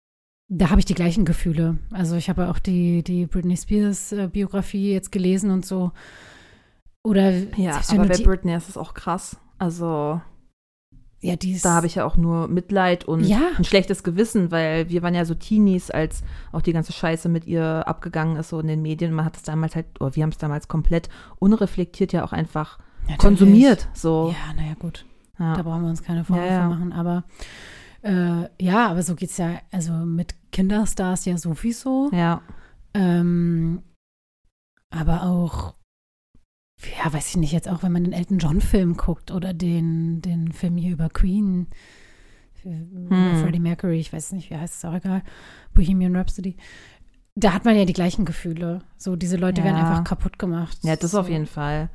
da 0.49 0.71
habe 0.71 0.81
ich 0.81 0.85
die 0.85 0.95
gleichen 0.95 1.25
Gefühle. 1.25 1.79
Also 1.93 2.17
ich 2.17 2.29
habe 2.29 2.51
auch 2.51 2.59
die, 2.59 3.05
die 3.05 3.27
Britney 3.27 3.57
Spears 3.57 4.11
äh, 4.13 4.29
Biografie 4.31 4.93
jetzt 4.93 5.13
gelesen 5.13 5.51
und 5.51 5.65
so. 5.65 5.93
Oder 7.05 7.31
Ja, 7.57 7.81
aber 7.89 8.07
bei 8.07 8.19
Britney 8.19 8.55
ist 8.55 8.69
es 8.69 8.77
auch 8.77 8.95
krass. 8.95 9.37
Also, 9.59 10.21
ja, 11.21 11.37
die 11.37 11.59
da 11.61 11.75
habe 11.75 11.87
ich 11.87 11.97
ja 11.97 12.05
auch 12.05 12.17
nur 12.17 12.49
Mitleid 12.49 13.05
und 13.05 13.25
Ja. 13.25 13.41
ein 13.57 13.65
schlechtes 13.65 14.03
Gewissen, 14.03 14.51
weil 14.51 14.89
wir 14.89 15.03
waren 15.03 15.15
ja 15.15 15.25
so 15.25 15.35
Teenies, 15.35 15.91
als 15.91 16.23
auch 16.53 16.63
die 16.63 16.73
ganze 16.73 16.93
Scheiße 16.93 17.29
mit 17.29 17.47
ihr 17.47 17.87
abgegangen 17.87 18.37
ist, 18.37 18.49
so 18.51 18.61
in 18.61 18.67
den 18.69 18.83
Medien. 18.83 19.13
Man 19.13 19.25
hat 19.25 19.37
es 19.37 19.43
damals 19.43 19.75
halt, 19.77 19.87
oder 20.01 20.15
wir 20.17 20.23
haben 20.23 20.31
es 20.31 20.39
damals 20.39 20.69
komplett 20.69 21.09
unreflektiert 21.39 22.13
ja 22.13 22.25
auch 22.25 22.33
einfach 22.33 22.79
Natürlich. 23.03 23.19
konsumiert. 23.19 23.89
So. 23.95 24.33
Ja, 24.49 24.55
naja, 24.55 24.75
gut. 24.79 25.05
Ja. 25.39 25.55
Da 25.57 25.63
brauchen 25.63 25.83
wir 25.83 25.91
uns 25.91 26.03
keine 26.03 26.25
Vorwürfe 26.25 26.49
Ja, 26.49 26.69
machen. 26.69 26.93
Aber 26.93 27.25
äh, 28.03 28.49
ja, 28.61 28.89
aber 28.89 29.03
so 29.03 29.15
geht 29.17 29.31
es 29.31 29.37
ja, 29.39 29.61
also 29.73 29.93
mit 29.93 30.35
Kinderstars 30.53 31.25
ja 31.25 31.37
sowieso. 31.37 32.11
ja. 32.13 32.43
Ähm, 32.95 33.83
aber 34.91 35.23
auch, 35.23 35.75
ja, 36.99 37.13
weiß 37.13 37.31
ich 37.31 37.37
nicht, 37.37 37.53
jetzt 37.53 37.69
auch 37.69 37.83
wenn 37.83 37.93
man 37.93 38.05
den 38.05 38.13
Elton 38.13 38.39
John-Film 38.39 38.97
guckt 38.97 39.31
oder 39.31 39.53
den, 39.55 40.21
den 40.23 40.53
Film 40.53 40.77
hier 40.77 40.93
über 40.93 41.09
Queen, 41.09 41.67
äh, 42.65 42.71
Hm. 42.71 43.37
Freddie 43.43 43.59
Mercury, 43.61 43.99
ich 43.99 44.13
weiß 44.13 44.33
nicht, 44.33 44.51
wie 44.51 44.57
heißt 44.57 44.77
es, 44.77 44.85
auch 44.85 44.95
egal, 44.95 45.23
Bohemian 45.75 46.15
Rhapsody. 46.17 46.57
da 47.35 47.53
hat 47.55 47.65
man 47.65 47.77
ja 47.77 47.85
die 47.85 47.93
gleichen 47.95 48.25
Gefühle. 48.25 48.83
So, 48.99 49.17
diese 49.17 49.37
Leute 49.37 49.61
Ja. 49.63 49.67
werden 49.67 49.77
einfach 49.79 50.05
kaputt 50.05 50.39
gemacht. 50.39 50.79
Ja, 50.83 50.95
das 50.97 51.13
so. 51.13 51.21
auf 51.21 51.29
jeden 51.29 51.47
Fall. 51.47 51.89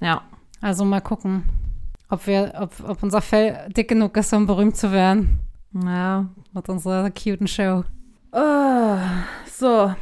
Ja. 0.00 0.22
Also 0.60 0.84
mal 0.84 1.00
gucken, 1.00 1.44
ob 2.08 2.26
wir, 2.26 2.52
ob, 2.58 2.74
ob 2.88 3.02
unser 3.02 3.22
Fell 3.22 3.68
dick 3.74 3.88
genug 3.88 4.16
ist, 4.16 4.32
um 4.34 4.46
berühmt 4.46 4.76
zu 4.76 4.90
werden 4.92 5.38
Ja. 5.72 6.28
mit 6.52 6.68
unserer 6.68 7.08
cuten 7.10 7.46
Show. 7.46 7.84
Oh, 8.32 8.96
so, 9.46 9.94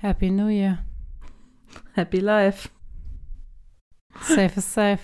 Happy 0.00 0.30
New 0.30 0.48
Year. 0.48 0.78
happy 1.94 2.18
life. 2.20 2.68
Safe 4.20 4.52
is 4.56 4.72
safe. 4.74 4.98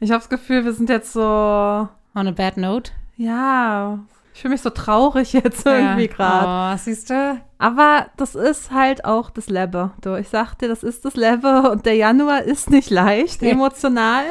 Ich 0.00 0.10
habe 0.10 0.20
das 0.20 0.28
Gefühl, 0.28 0.64
wir 0.64 0.72
sind 0.72 0.88
jetzt 0.90 1.12
so, 1.12 1.20
On 1.20 1.88
a 2.14 2.30
bad 2.30 2.56
note. 2.56 2.92
ja, 3.16 3.98
ich 4.34 4.42
fühle 4.42 4.52
mich 4.52 4.60
so 4.60 4.68
traurig 4.68 5.32
jetzt 5.32 5.64
irgendwie 5.64 6.08
gerade. 6.08 6.74
Oh, 6.74 6.78
siehst 6.78 7.08
du? 7.08 7.40
Aber 7.56 8.08
das 8.18 8.34
ist 8.34 8.70
halt 8.70 9.06
auch 9.06 9.30
das 9.30 9.48
Lebe. 9.48 9.92
Du, 10.02 10.14
ich 10.16 10.28
sag 10.28 10.56
dir, 10.56 10.68
das 10.68 10.82
ist 10.82 11.06
das 11.06 11.16
Lebe 11.16 11.70
und 11.70 11.86
der 11.86 11.94
Januar 11.94 12.42
ist 12.42 12.68
nicht 12.68 12.90
leicht, 12.90 13.42
emotional. 13.42 14.24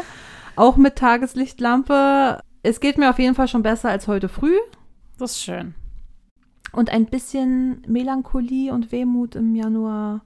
Auch 0.56 0.78
mit 0.78 0.96
Tageslichtlampe. 0.98 2.40
Es 2.62 2.80
geht 2.80 3.00
mir 3.00 3.10
auf 3.10 3.18
jeden 3.18 3.34
Fall 3.34 3.48
schon 3.48 3.64
besser 3.64 3.90
als 3.90 4.08
heute 4.08 4.30
früh. 4.30 4.56
Das 5.18 5.32
ist 5.32 5.42
schön. 5.44 5.74
Und 6.72 6.92
ein 6.92 7.08
bisschen 7.08 7.82
Melancholie 7.88 8.72
und 8.74 8.92
Wehmut 8.92 9.36
im 9.36 9.56
Januar 9.56 10.22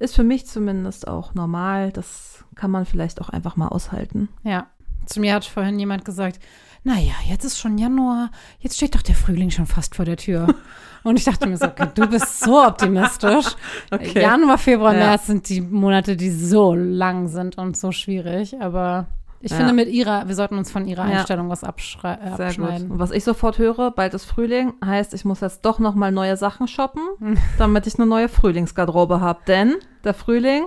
ist 0.00 0.16
für 0.16 0.24
mich 0.24 0.46
zumindest 0.46 1.06
auch 1.06 1.34
normal. 1.34 1.92
Das 1.92 2.44
kann 2.56 2.70
man 2.70 2.84
vielleicht 2.86 3.20
auch 3.20 3.28
einfach 3.28 3.56
mal 3.56 3.68
aushalten. 3.68 4.28
Ja. 4.42 4.66
Zu 5.06 5.20
mir 5.20 5.34
hat 5.34 5.44
vorhin 5.44 5.78
jemand 5.78 6.04
gesagt, 6.04 6.40
naja, 6.82 7.12
jetzt 7.28 7.44
ist 7.44 7.58
schon 7.58 7.76
Januar, 7.78 8.30
jetzt 8.60 8.76
steht 8.76 8.94
doch 8.94 9.02
der 9.02 9.14
Frühling 9.14 9.50
schon 9.50 9.66
fast 9.66 9.94
vor 9.94 10.04
der 10.04 10.16
Tür. 10.16 10.54
Und 11.02 11.18
ich 11.18 11.24
dachte 11.24 11.46
mir 11.46 11.56
so, 11.56 11.66
okay, 11.66 11.88
du 11.94 12.06
bist 12.06 12.40
so 12.40 12.62
optimistisch. 12.62 13.46
Januar, 14.14 14.58
Februar, 14.58 14.92
Ja. 14.94 14.98
März 15.00 15.26
sind 15.26 15.48
die 15.48 15.60
Monate, 15.60 16.16
die 16.16 16.30
so 16.30 16.74
lang 16.74 17.28
sind 17.28 17.56
und 17.56 17.76
so 17.76 17.90
schwierig. 17.92 18.60
Aber 18.60 19.06
ich 19.40 19.50
Ja. 19.50 19.56
finde 19.58 19.72
mit 19.72 19.88
ihrer, 19.88 20.28
wir 20.28 20.34
sollten 20.34 20.58
uns 20.58 20.70
von 20.70 20.86
ihrer 20.86 21.08
Ja. 21.08 21.18
Einstellung 21.18 21.48
was 21.48 21.64
abschrei- 21.64 22.14
äh, 22.20 22.36
Sehr 22.36 22.36
gut. 22.36 22.40
abschneiden. 22.66 22.90
Und 22.92 22.98
was 22.98 23.10
ich 23.10 23.24
sofort 23.24 23.58
höre, 23.58 23.90
bald 23.90 24.14
ist 24.14 24.24
Frühling, 24.26 24.74
heißt, 24.84 25.14
ich 25.14 25.24
muss 25.24 25.40
jetzt 25.40 25.64
doch 25.64 25.78
noch 25.78 25.94
mal 25.94 26.12
neue 26.12 26.36
Sachen 26.36 26.68
shoppen, 26.68 27.02
damit 27.58 27.86
ich 27.86 27.96
eine 27.98 28.06
neue 28.06 28.28
Frühlingsgarderobe 28.28 29.20
habe. 29.20 29.40
Denn 29.46 29.74
der 30.04 30.14
Frühling 30.14 30.64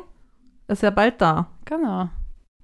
ist 0.67 0.81
ja 0.83 0.89
bald 0.89 1.21
da. 1.21 1.47
Genau. 1.65 2.09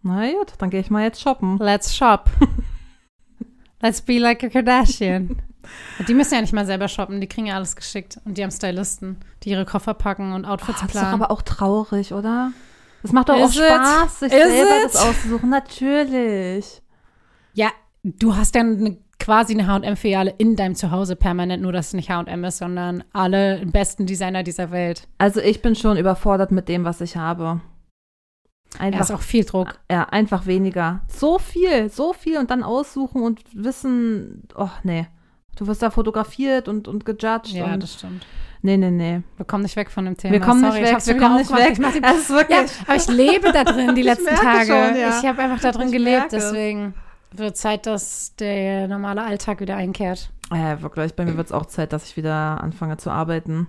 Na 0.02 0.32
gut, 0.32 0.54
dann 0.60 0.70
gehe 0.70 0.80
ich 0.80 0.90
mal 0.90 1.04
jetzt 1.04 1.22
shoppen. 1.22 1.58
Let's 1.58 1.96
shop. 1.96 2.30
Let's 3.82 4.02
be 4.02 4.18
like 4.20 4.44
a 4.44 4.50
Kardashian. 4.50 5.42
Die 6.08 6.14
müssen 6.14 6.34
ja 6.34 6.42
nicht 6.42 6.54
mal 6.54 6.66
selber 6.66 6.88
shoppen, 6.88 7.22
die 7.22 7.28
kriegen 7.28 7.48
ja 7.48 7.56
alles 7.56 7.76
geschickt. 7.76 8.20
Und 8.26 8.38
die 8.38 8.44
haben 8.44 8.52
Stylisten, 8.52 9.18
die 9.44 9.50
ihre 9.52 9.66
Koffer 9.66 9.94
packen 9.94 10.34
und 10.34 10.46
Oh, 10.46 10.50
Outfits 10.50 10.80
das 10.80 10.88
ist 10.90 10.96
doch 10.96 11.02
planen. 11.02 11.22
aber 11.22 11.32
auch 11.32 11.42
traurig, 11.42 12.14
oder? 12.14 12.52
Das 13.02 13.12
macht 13.14 13.30
doch 13.30 13.36
auch 13.36 13.50
Is 13.50 13.56
it? 13.58 13.64
Spaß, 13.66 14.20
sich 14.20 14.34
Is 14.34 14.44
selber 14.44 14.78
it? 14.78 14.86
das 14.86 14.96
auszusuchen. 14.96 15.50
Natürlich. 15.50 16.82
Ja, 17.54 17.70
du 18.04 18.36
hast 18.36 18.56
ja 18.56 18.62
eine, 18.62 18.98
quasi 19.20 19.54
eine 19.54 19.68
H&M-Filiale 19.68 20.34
in 20.38 20.56
deinem 20.56 20.76
Zuhause 20.76 21.16
permanent, 21.16 21.62
nur 21.64 21.72
dass 21.72 21.88
es 21.88 21.94
nicht 21.94 22.10
H&M 22.10 22.44
ist, 22.44 22.58
sondern 22.58 23.04
alle 23.14 23.66
besten 23.66 24.06
Designer 24.06 24.44
dieser 24.44 24.72
Welt. 24.72 25.08
Also 25.18 25.40
ich 25.40 25.62
bin 25.62 25.76
schon 25.76 25.98
überfordert 25.98 26.52
mit 26.52 26.68
dem, 26.68 26.84
was 26.86 27.02
ich 27.02 27.16
habe. 27.16 27.62
Ja, 28.76 28.80
Einfach, 28.80 29.02
ist 29.02 29.12
auch 29.12 29.22
viel 29.22 29.46
Druck. 29.46 29.80
ja, 29.90 30.04
einfach 30.10 30.46
weniger. 30.46 31.02
So 31.08 31.40
viel, 31.40 31.90
so 31.90 32.14
viel 32.14 32.38
und 32.38 32.52
dann 32.52 32.64
aussuchen 32.64 33.24
und 33.24 33.42
wissen, 33.54 34.44
oh 34.56 34.70
nee. 34.84 35.08
Du 35.56 35.68
wirst 35.68 35.82
da 35.82 35.90
fotografiert 35.90 36.68
und, 36.70 36.88
und 36.88 37.04
gejudged. 37.04 37.52
Ja, 37.54 37.74
und, 37.74 37.84
das 37.84 37.96
stimmt. 37.96 38.26
Nee, 38.62 38.78
nee, 38.78 38.92
nee. 38.92 39.22
Wir 39.38 39.46
kommen 39.46 39.64
nicht 39.64 39.76
weg 39.76 39.90
von 39.90 40.06
dem 40.06 40.18
Thema. 40.18 40.34
Wir 40.34 40.40
kommen 40.40 40.62
Sorry, 40.62 40.82
nicht 40.82 40.92
ich 40.92 41.08
weg, 41.08 41.16
wir 41.16 41.18
kommen 41.22 41.38
nicht 41.38 41.52
weg. 41.52 41.80
Ich 41.80 42.04
Es 42.04 42.18
ist 42.20 42.30
wirklich, 42.30 42.58
Ja, 42.58 42.66
aber 42.88 42.96
ich 42.96 43.08
lebe 43.08 43.52
da 43.52 43.64
drin 43.64 43.96
die 43.96 44.02
letzten 44.12 44.36
Tage. 44.36 44.66
schon, 44.68 45.00
ja. 45.00 45.20
Ich 45.20 45.26
habe 45.26 45.42
einfach 45.42 45.60
da 45.60 45.72
drin 45.72 45.88
Ich 45.88 45.94
gelebt, 45.94 46.32
merke 46.32 46.36
es. 46.38 46.44
deswegen 46.46 46.94
wird 47.32 47.58
Zeit, 47.58 47.86
dass 47.86 48.36
der 48.38 48.88
normale 48.88 49.24
Alltag 49.24 49.60
wieder 49.62 49.76
einkehrt. 49.76 50.32
Ja, 50.52 50.82
wirklich. 50.82 51.14
Bei 51.16 51.26
mir 51.26 51.38
wird 51.38 51.48
es 51.48 51.54
auch 51.54 51.68
Zeit, 51.68 51.94
dass 51.94 52.06
ich 52.08 52.18
wieder 52.18 52.62
anfange 52.64 52.98
zu 52.98 53.12
arbeiten. 53.12 53.68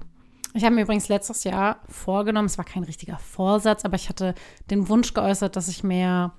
Ich 0.54 0.64
habe 0.64 0.74
mir 0.74 0.82
übrigens 0.82 1.08
letztes 1.08 1.44
Jahr 1.44 1.76
vorgenommen, 1.88 2.46
es 2.46 2.58
war 2.58 2.64
kein 2.64 2.82
richtiger 2.82 3.18
Vorsatz, 3.18 3.84
aber 3.84 3.94
ich 3.96 4.08
hatte 4.08 4.34
den 4.70 4.88
Wunsch 4.88 5.14
geäußert, 5.14 5.54
dass 5.54 5.68
ich 5.68 5.84
mehr 5.84 6.32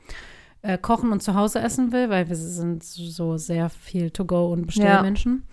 äh, 0.64 0.78
kochen 0.78 1.12
und 1.14 1.24
zu 1.24 1.36
Hause 1.36 1.60
essen 1.60 1.92
will, 1.94 2.10
weil 2.10 2.28
wir 2.28 2.36
sind 2.36 2.84
so 2.84 3.38
sehr 3.38 3.70
viel 3.70 4.12
To-Go 4.12 4.52
und 4.52 4.66
Bestellmenschen. 4.66 5.44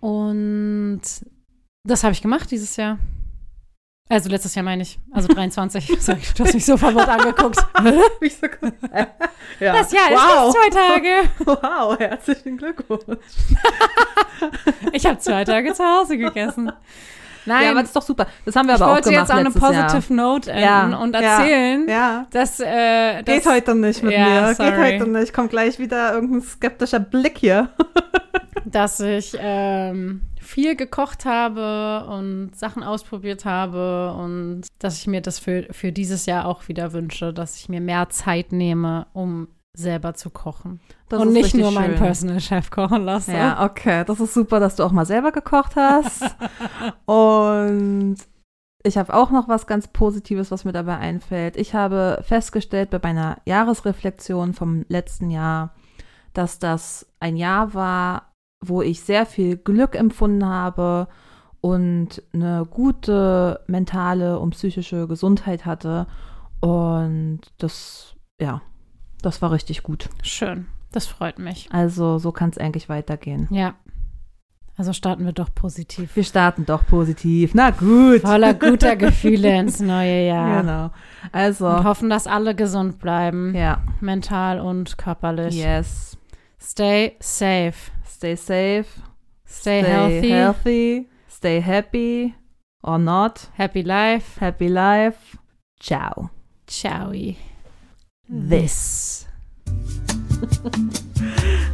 Und 0.00 1.02
das 1.86 2.04
habe 2.04 2.12
ich 2.12 2.22
gemacht 2.22 2.50
dieses 2.50 2.76
Jahr. 2.76 2.98
Also 4.08 4.28
letztes 4.28 4.54
Jahr 4.54 4.64
meine 4.64 4.82
ich, 4.82 5.00
also 5.10 5.26
23. 5.26 5.96
Sorry, 6.00 6.20
du 6.36 6.44
hast 6.44 6.54
mich 6.54 6.64
so 6.64 6.76
verwirrt 6.76 7.08
angeguckt. 7.08 7.56
ja. 9.60 9.72
Das 9.72 9.90
Jahr 9.90 10.10
ist 10.10 10.16
wow. 10.16 10.44
erst 10.44 10.56
zwei 10.56 10.70
Tage. 10.70 11.28
Wow, 11.44 11.98
herzlichen 11.98 12.56
Glückwunsch. 12.56 13.18
Ich 14.92 15.06
habe 15.06 15.18
zwei 15.18 15.44
Tage 15.44 15.72
zu 15.74 15.84
Hause 15.84 16.18
gegessen. 16.18 16.70
Nein, 17.46 17.64
Ja, 17.64 17.70
aber 17.70 17.80
das 17.80 17.90
ist 17.90 17.96
doch 17.96 18.02
super. 18.02 18.26
Das 18.44 18.54
haben 18.54 18.66
wir 18.66 18.74
ich 18.74 18.80
aber 18.80 18.90
auch 18.90 18.94
wollte 18.96 19.10
gemacht 19.10 19.28
jetzt 19.28 19.38
on 19.38 19.38
a 19.38 19.42
letztes 19.42 19.60
positive 19.60 20.14
note 20.14 20.50
enden 20.50 20.62
Ja, 20.62 20.96
und 20.98 21.14
erzählen, 21.14 21.88
Jahr. 21.88 21.96
Ja. 21.96 22.26
dass, 22.30 22.60
äh, 22.60 23.22
dass 23.22 23.34
Geht 23.34 23.46
heute 23.46 23.74
nicht 23.74 24.02
mit 24.02 24.16
mir. 24.16 24.54
sorry. 24.54 24.70
Geht 24.70 24.78
heute 24.78 25.10
nicht. 25.10 25.32
Kommt 25.32 25.50
gleich 25.50 25.78
wieder 25.78 26.14
irgendein 26.14 26.42
skeptischer 26.42 27.00
Blick 27.00 27.38
hier. 27.38 27.70
Dass 28.66 29.00
ich 29.00 29.36
ähm, 29.38 30.22
viel 30.40 30.74
gekocht 30.76 31.24
habe 31.24 32.06
und 32.10 32.50
Sachen 32.54 32.82
ausprobiert 32.82 33.44
habe 33.44 34.12
und 34.18 34.62
dass 34.78 34.98
ich 34.98 35.06
mir 35.06 35.20
das 35.20 35.38
für, 35.38 35.68
für 35.70 35.92
dieses 35.92 36.26
Jahr 36.26 36.46
auch 36.46 36.68
wieder 36.68 36.92
wünsche, 36.92 37.32
dass 37.32 37.56
ich 37.56 37.68
mir 37.68 37.80
mehr 37.80 38.08
Zeit 38.10 38.52
nehme, 38.52 39.06
um 39.12 39.48
selber 39.72 40.14
zu 40.14 40.30
kochen. 40.30 40.80
Das 41.08 41.20
und 41.20 41.32
nicht 41.32 41.54
nur 41.54 41.70
meinen 41.70 41.96
schön. 41.96 41.98
Personal 41.98 42.40
Chef 42.40 42.70
kochen 42.70 43.04
lasse. 43.04 43.32
Ja, 43.32 43.64
okay. 43.64 44.04
Das 44.04 44.18
ist 44.20 44.34
super, 44.34 44.58
dass 44.58 44.76
du 44.76 44.82
auch 44.82 44.92
mal 44.92 45.06
selber 45.06 45.32
gekocht 45.32 45.76
hast. 45.76 46.22
Und 47.04 48.16
ich 48.82 48.96
habe 48.96 49.12
auch 49.14 49.30
noch 49.30 49.48
was 49.48 49.66
ganz 49.66 49.88
Positives, 49.88 50.50
was 50.50 50.64
mir 50.64 50.72
dabei 50.72 50.96
einfällt. 50.96 51.56
Ich 51.56 51.74
habe 51.74 52.22
festgestellt 52.26 52.90
bei 52.90 53.00
meiner 53.02 53.36
Jahresreflexion 53.44 54.54
vom 54.54 54.86
letzten 54.88 55.30
Jahr, 55.30 55.74
dass 56.32 56.58
das 56.58 57.06
ein 57.20 57.36
Jahr 57.36 57.74
war, 57.74 58.25
wo 58.64 58.82
ich 58.82 59.00
sehr 59.02 59.26
viel 59.26 59.56
Glück 59.56 59.94
empfunden 59.94 60.44
habe 60.46 61.08
und 61.60 62.22
eine 62.32 62.66
gute 62.70 63.60
mentale 63.66 64.38
und 64.38 64.50
psychische 64.50 65.06
Gesundheit 65.08 65.66
hatte. 65.66 66.06
Und 66.60 67.40
das, 67.58 68.14
ja, 68.40 68.62
das 69.22 69.42
war 69.42 69.50
richtig 69.52 69.82
gut. 69.82 70.08
Schön. 70.22 70.66
Das 70.92 71.06
freut 71.06 71.38
mich. 71.38 71.68
Also 71.72 72.18
so 72.18 72.32
kann 72.32 72.50
es 72.50 72.58
eigentlich 72.58 72.88
weitergehen. 72.88 73.48
Ja. 73.50 73.74
Also 74.78 74.92
starten 74.92 75.24
wir 75.24 75.32
doch 75.32 75.54
positiv. 75.54 76.14
Wir 76.16 76.24
starten 76.24 76.66
doch 76.66 76.86
positiv. 76.86 77.52
Na 77.54 77.70
gut. 77.70 78.20
Voller 78.20 78.52
guter 78.52 78.94
Gefühle 78.96 79.58
ins 79.58 79.80
neue 79.80 80.26
Jahr. 80.26 80.60
Genau. 80.60 80.90
Also, 81.32 81.66
Und 81.66 81.84
hoffen, 81.84 82.10
dass 82.10 82.26
alle 82.26 82.54
gesund 82.54 82.98
bleiben. 82.98 83.54
ja. 83.54 83.82
Mental 84.00 84.60
und 84.60 84.98
körperlich. 84.98 85.54
Yes. 85.56 86.18
Stay 86.60 87.16
safe. 87.20 87.74
Stay 88.16 88.34
safe. 88.34 88.86
Stay, 89.44 89.82
healthy. 89.82 90.30
healthy. 90.30 91.08
Stay 91.28 91.60
happy. 91.60 92.34
Or 92.82 92.98
not. 92.98 93.48
Happy 93.58 93.82
life. 93.82 94.38
Happy 94.38 94.68
life. 94.68 95.36
Ciao. 95.78 96.30
Ciao. 96.66 97.12
This. 98.26 99.26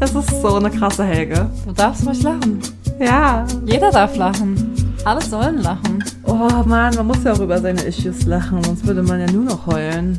Das 0.01 0.12
ist 0.16 0.43
so 0.43 0.57
eine 0.57 0.70
krasse 0.70 1.05
Helge. 1.05 1.49
Du 1.64 1.72
darfst 1.72 2.05
ruhig 2.05 2.20
lachen. 2.24 2.61
Ja. 2.99 3.47
Jeder 3.64 3.93
darf 3.93 4.16
lachen. 4.16 4.97
Alle 5.05 5.22
sollen 5.22 5.59
lachen. 5.59 6.03
Oh 6.24 6.64
Mann, 6.66 6.93
man 6.97 7.07
muss 7.07 7.22
ja 7.22 7.34
auch 7.34 7.40
über 7.40 7.61
seine 7.61 7.82
Issues 7.82 8.24
lachen, 8.24 8.64
sonst 8.64 8.84
würde 8.84 9.05
man 9.05 9.20
ja 9.20 9.30
nur 9.30 9.45
noch 9.45 9.66
heulen. 9.66 10.18